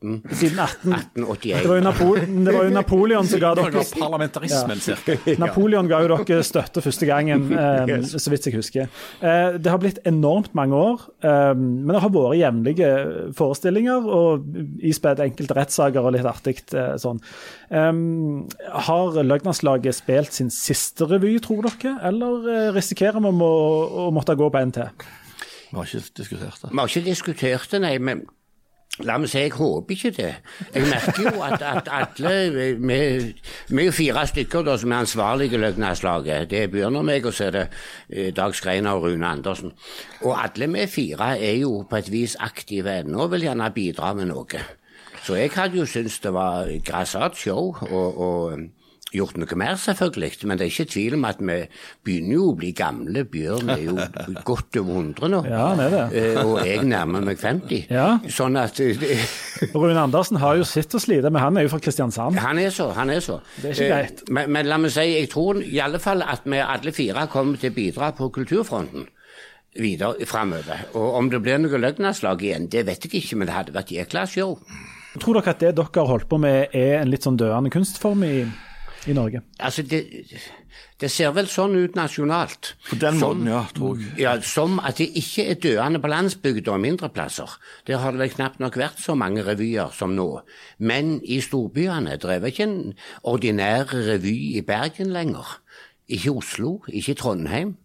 18, 0.00 0.22
siden 0.32 0.58
18. 0.58 0.92
1881. 0.94 1.62
Det 1.62 1.68
var 1.68 1.76
jo, 1.76 1.82
Napo 1.84 2.06
det 2.16 2.54
var 2.54 2.64
jo 2.64 2.70
Napoleon 2.72 3.26
som 3.28 3.40
ga 3.42 3.50
dere 3.58 3.82
parlamentarismen, 3.98 4.80
cirka. 4.80 5.16
Napoleon 5.42 5.90
ga 5.90 6.00
jo 6.04 6.12
dere 6.14 6.46
støtte 6.46 6.80
første 6.84 7.08
gangen, 7.10 7.50
eh, 7.62 7.92
så 8.08 8.32
vidt 8.32 8.48
jeg 8.48 8.56
husker. 8.56 8.88
Eh, 9.20 9.58
det 9.58 9.68
har 9.72 9.82
blitt 9.82 10.00
enormt 10.08 10.54
mange 10.56 10.78
år, 10.78 11.04
eh, 11.20 11.52
men 11.58 11.92
det 11.92 12.00
har 12.06 12.14
vært 12.14 12.40
jevnlige 12.40 12.90
forestillinger 13.36 14.08
og 14.08 14.48
ispedd 14.80 15.20
enkelte 15.26 15.58
rettssaker 15.58 16.06
og 16.06 16.16
litt 16.16 16.28
artig 16.30 16.62
eh, 16.72 16.94
sånn. 17.00 17.20
Eh, 17.68 17.92
har 18.88 19.22
Løgnerslaget 19.26 20.00
spilt 20.00 20.38
sin 20.38 20.54
siste 20.54 21.10
revy, 21.10 21.36
tror 21.44 21.66
dere, 21.68 21.98
eller 22.08 22.48
eh, 22.48 22.68
risikerer 22.78 23.20
vi 23.20 23.34
å, 23.36 23.56
å 24.06 24.12
måtte 24.14 24.38
gå 24.38 24.48
på 24.48 24.62
en 24.62 24.78
til? 24.80 25.10
Vi 25.70 25.76
har 25.78 25.88
ikke 25.88 26.12
diskutert 26.22 26.60
det. 26.62 26.70
Vi 26.70 26.78
har 26.78 26.92
ikke 26.92 27.06
diskutert 27.06 27.72
det, 27.72 27.80
nei. 27.86 27.96
men 27.98 28.26
La 29.06 29.14
meg 29.16 29.30
si, 29.30 29.38
jeg 29.38 29.52
håper 29.54 29.94
ikke 29.94 30.10
det. 30.16 30.30
Jeg 30.74 30.88
merker 30.90 31.22
jo 31.30 31.42
at, 31.46 31.62
at 31.64 31.88
alle 31.94 32.32
Vi 32.76 32.96
er 32.98 33.86
jo 33.86 33.94
fire 33.94 34.26
stykker 34.28 34.66
da, 34.66 34.74
som 34.80 34.92
er 34.92 35.04
ansvarlige 35.06 35.56
i 35.56 35.60
Løgnaslaget. 35.62 36.50
Det 36.50 36.64
er 36.66 36.86
og 36.86 37.04
meg, 37.06 37.26
og 37.26 37.32
så 37.32 37.46
er 37.46 37.54
det 37.54 37.62
eh, 38.10 38.34
Dag 38.36 38.54
Skreiner 38.54 38.98
og 38.98 39.06
Rune 39.06 39.26
Andersen. 39.26 39.72
Og 40.20 40.34
alle 40.36 40.68
vi 40.74 40.86
fire 40.86 41.38
er 41.38 41.56
jo 41.62 41.86
på 41.88 41.96
et 41.96 42.10
vis 42.12 42.36
aktive 42.40 42.98
ennå 43.00 43.24
og 43.24 43.32
vil 43.32 43.46
gjerne 43.48 43.70
bidra 43.72 44.12
med 44.14 44.28
noe. 44.34 44.64
Så 45.24 45.38
jeg 45.38 45.54
hadde 45.54 45.78
jo 45.78 45.86
syntes 45.86 46.20
det 46.20 46.34
var 46.34 46.68
grassat 46.84 47.36
show, 47.36 47.76
og, 47.88 48.20
og 48.20 48.58
gjort 49.14 49.36
noe 49.42 49.56
mer, 49.58 49.74
selvfølgelig. 49.80 50.44
Men 50.46 50.58
det 50.60 50.66
er 50.66 50.70
ikke 50.72 50.86
tvil 50.92 51.16
om 51.16 51.24
at 51.26 51.40
vi 51.42 51.56
begynner 52.06 52.36
jo 52.36 52.44
å 52.50 52.56
bli 52.60 52.70
gamle. 52.78 53.24
Bjørn 53.32 53.72
er 53.74 53.82
jo 53.84 53.96
godt 54.50 54.78
over 54.80 55.00
100 55.00 55.30
nå. 55.34 55.40
Ja, 55.50 55.64
er 55.86 55.94
det. 55.96 56.02
Eh, 56.20 56.40
Og 56.44 56.60
jeg 56.66 56.84
nærmer 56.86 57.24
meg 57.26 57.40
50. 57.42 57.86
Ja. 57.90 58.06
Sånn 58.30 58.58
at 58.60 58.78
eh, 58.84 59.24
Rune 59.74 59.98
Andersen 60.04 60.38
har 60.42 60.56
jo 60.60 60.66
sitt 60.68 60.94
å 60.94 61.02
slite 61.02 61.30
med, 61.32 61.42
han 61.42 61.58
er 61.58 61.66
jo 61.66 61.72
fra 61.74 61.82
Kristiansand. 61.82 62.38
Han 62.44 62.60
er 62.62 62.70
så, 62.74 62.90
han 62.96 63.10
er 63.14 63.20
så. 63.24 63.40
Det 63.60 63.72
er 63.72 63.74
ikke 63.74 63.86
Eh, 63.88 63.94
greit. 63.96 64.24
Men, 64.30 64.50
men 64.54 64.68
la 64.70 64.78
meg 64.78 64.94
si, 64.94 65.06
jeg 65.16 65.30
tror 65.32 65.58
i 65.64 65.80
alle 65.82 65.98
fall 66.02 66.22
at 66.22 66.46
vi 66.46 66.62
alle 66.62 66.92
fire 66.94 67.26
kommer 67.32 67.58
til 67.58 67.72
å 67.74 67.76
bidra 67.80 68.12
på 68.18 68.30
kulturfronten 68.34 69.08
videre 69.80 70.26
framover. 70.26 70.80
Og 70.98 71.12
om 71.18 71.28
det 71.30 71.38
blir 71.44 71.60
noe 71.62 71.78
løgnaslag 71.78 72.40
igjen, 72.42 72.64
det 72.72 72.82
vet 72.88 73.04
jeg 73.06 73.20
ikke, 73.20 73.36
men 73.38 73.46
det 73.46 73.54
hadde 73.54 73.74
vært 73.76 73.92
jækla 73.94 74.24
show. 74.26 74.56
Tror 75.22 75.38
dere 75.38 75.52
at 75.54 75.60
det 75.62 75.70
dere 75.78 75.94
har 75.94 76.08
holdt 76.10 76.26
på 76.30 76.38
med 76.42 76.74
er 76.74 76.96
en 77.00 77.10
litt 77.10 77.22
sånn 77.26 77.38
døende 77.38 77.70
kunstform 77.74 78.24
i, 78.26 78.34
i 79.08 79.12
Norge? 79.16 79.40
Altså, 79.58 79.82
det, 79.82 80.00
det 81.00 81.08
ser 81.10 81.30
vel 81.32 81.46
sånn 81.48 81.76
ut 81.78 81.94
nasjonalt. 81.96 82.74
På 82.90 82.98
den 83.00 83.18
Som- 83.18 83.38
måten, 83.40 83.48
ja, 83.48 83.62
tror 83.74 83.98
jeg. 83.98 84.12
Ja, 84.20 84.34
Som 84.40 84.78
at 84.84 84.98
det 85.00 85.08
ikke 85.16 85.46
er 85.50 85.54
døende 85.54 86.00
på 86.02 86.10
landsbygda 86.12 86.72
og 86.74 86.80
mindre 86.80 87.08
plasser. 87.08 87.48
Der 87.86 87.98
har 87.98 88.10
det 88.12 88.20
vel 88.20 88.34
knapt 88.34 88.60
nok 88.60 88.76
vært 88.76 89.00
så 89.00 89.14
mange 89.16 89.42
revyer 89.46 89.92
som 89.96 90.14
nå. 90.16 90.42
Men 90.78 91.20
i 91.24 91.40
storbyene 91.40 92.18
det 92.20 92.24
er 92.30 92.44
ikke 92.50 92.62
en 92.68 92.94
ordinær 93.24 93.86
revy 93.94 94.56
i 94.58 94.60
Bergen 94.60 95.12
lenger. 95.12 95.58
Ikke 96.08 96.32
Oslo, 96.36 96.80
ikke 96.88 97.14
Trondheim. 97.14 97.76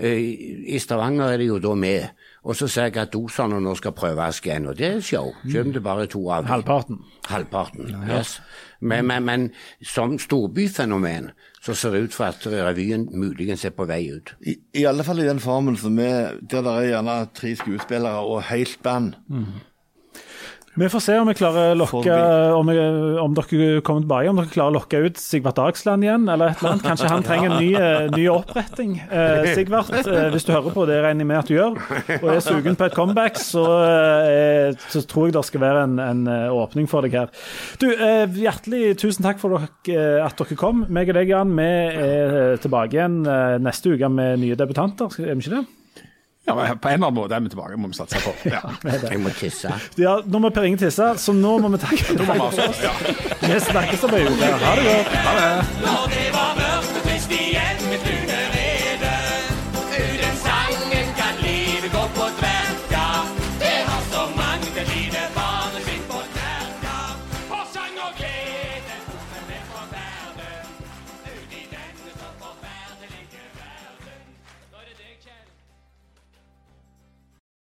Eh, 0.00 0.74
I 0.74 0.78
Stavanger 0.80 1.34
er 1.34 1.36
det 1.42 1.48
jo 1.50 1.58
da 1.60 1.74
med. 1.76 2.08
Og 2.42 2.56
så 2.56 2.68
ser 2.72 2.88
jeg 2.88 2.96
at 3.02 3.12
doserne 3.12 3.58
nå 3.60 3.74
skal 3.76 3.92
prøves 3.92 4.40
igjen, 4.40 4.70
og 4.70 4.78
det 4.78 4.86
er 4.86 5.00
show. 5.04 5.34
Selv 5.44 5.66
om 5.66 5.72
det 5.74 5.82
bare 5.84 6.06
er 6.06 6.12
to 6.12 6.22
av 6.32 6.42
dem. 6.42 6.48
Halvparten. 6.48 7.02
Halvparten, 7.28 7.90
yes. 8.08 8.38
Men, 8.80 9.06
men, 9.06 9.24
men 9.28 9.50
som 9.84 10.16
storbyfenomen 10.18 11.30
så 11.60 11.74
ser 11.76 11.92
det 11.92 12.06
ut 12.06 12.14
for 12.16 12.30
at 12.32 12.46
revyen 12.48 13.10
muligens 13.12 13.66
er 13.68 13.74
på 13.76 13.84
vei 13.84 14.06
ut. 14.14 14.32
I, 14.40 14.56
I 14.80 14.86
alle 14.88 15.04
fall 15.04 15.20
i 15.20 15.26
den 15.28 15.42
formen 15.44 15.76
som 15.76 15.98
er 16.00 16.38
der 16.40 16.64
det 16.64 16.72
er 16.72 16.88
gjerne 16.94 17.16
tre 17.36 17.52
skuespillere 17.60 18.24
og 18.24 18.46
helt 18.48 18.78
band. 18.82 19.12
Vi 20.74 20.88
får 20.88 21.00
se 21.02 21.14
om 21.18 21.26
vi 21.26 21.32
klarer 21.34 21.72
å 21.72 21.78
lokke 21.80 22.16
om, 22.54 22.68
vi, 22.70 22.76
om 23.18 23.32
dere 23.34 23.80
kommer 23.82 24.04
tilbake, 24.04 24.30
om 24.30 24.38
dere 24.38 24.52
klarer 24.52 24.70
å 24.70 24.76
lokke 24.76 25.00
ut 25.02 25.18
Sigvart 25.18 25.58
Dagsland 25.58 26.06
igjen, 26.06 26.28
eller 26.30 26.52
et 26.52 26.60
eller 26.62 26.76
annet. 26.76 26.84
Kanskje 26.86 27.08
han 27.10 27.24
trenger 27.26 27.50
en 27.50 27.58
ny, 27.58 27.72
eh, 27.74 28.04
ny 28.14 28.28
oppretting. 28.30 28.92
Eh, 29.10 29.50
Sigvart, 29.58 29.90
eh, 29.98 30.28
hvis 30.30 30.46
du 30.46 30.52
hører 30.54 30.76
på, 30.76 30.84
det 30.86 31.00
regner 31.02 31.26
jeg 31.26 31.30
med 31.32 31.40
at 31.40 31.50
du 31.50 31.56
gjør, 31.56 31.74
og 32.20 32.28
er 32.36 32.38
sugen 32.46 32.78
på 32.78 32.86
et 32.86 32.94
comeback, 32.94 33.40
så, 33.42 33.64
eh, 33.82 34.86
så 34.94 35.02
tror 35.10 35.28
jeg 35.28 35.36
det 35.40 35.44
skal 35.50 35.64
være 35.66 35.82
en, 35.88 35.98
en 36.06 36.22
eh, 36.36 36.54
åpning 36.62 36.86
for 36.92 37.02
deg 37.02 37.18
her. 37.18 37.34
Du, 37.82 37.88
eh, 37.90 38.30
hjertelig 38.38 38.94
tusen 39.02 39.26
takk 39.26 39.42
for 39.42 39.58
dere, 39.58 39.72
eh, 39.90 40.22
at 40.22 40.38
dere 40.38 40.60
kom. 40.60 40.86
Meg 40.86 41.10
og 41.10 41.18
deg, 41.18 41.34
Jan, 41.34 41.50
vi 41.58 41.66
er 41.66 42.62
tilbake 42.62 42.94
igjen 42.94 43.20
eh, 43.26 43.58
neste 43.58 43.96
uke 43.98 44.14
med 44.14 44.38
nye 44.46 44.62
debutanter, 44.62 45.18
er 45.18 45.34
vi 45.34 45.42
ikke 45.48 45.58
det? 45.58 45.66
Ja, 46.50 46.54
men 46.58 46.78
På 46.82 46.90
en 46.90 46.98
eller 46.98 47.06
annen 47.10 47.18
måte 47.20 47.36
er 47.38 47.44
vi 47.44 47.52
tilbake, 47.52 47.78
må 47.80 47.90
vi 47.92 47.98
satse 48.00 48.20
på. 48.24 48.34
Ja. 48.50 48.60
Jeg 49.06 49.20
må 49.22 49.30
tisse. 49.38 49.70
Ja, 50.00 50.16
nå 50.26 50.40
må 50.42 50.50
Per 50.54 50.66
Inge 50.66 50.80
tisse, 50.82 51.06
så 51.22 51.34
nå 51.36 51.56
må 51.62 51.70
vi 51.76 51.80
takke. 51.82 52.16
Nå 52.18 52.26
må 52.26 52.36
vi 52.40 52.46
avslutte. 52.48 52.90
Ja. 52.90 53.14
Vi 53.46 53.60
snakkes 53.70 54.04
om 54.08 54.16
ei 54.18 54.24
uke. 54.26 54.50
Ha 54.66 54.74
det 54.80 54.88
godt. 54.90 55.14
Ha 55.28 55.38
det. 55.38 55.52
Når 55.86 56.12
det 56.16 56.26
var 56.34 56.69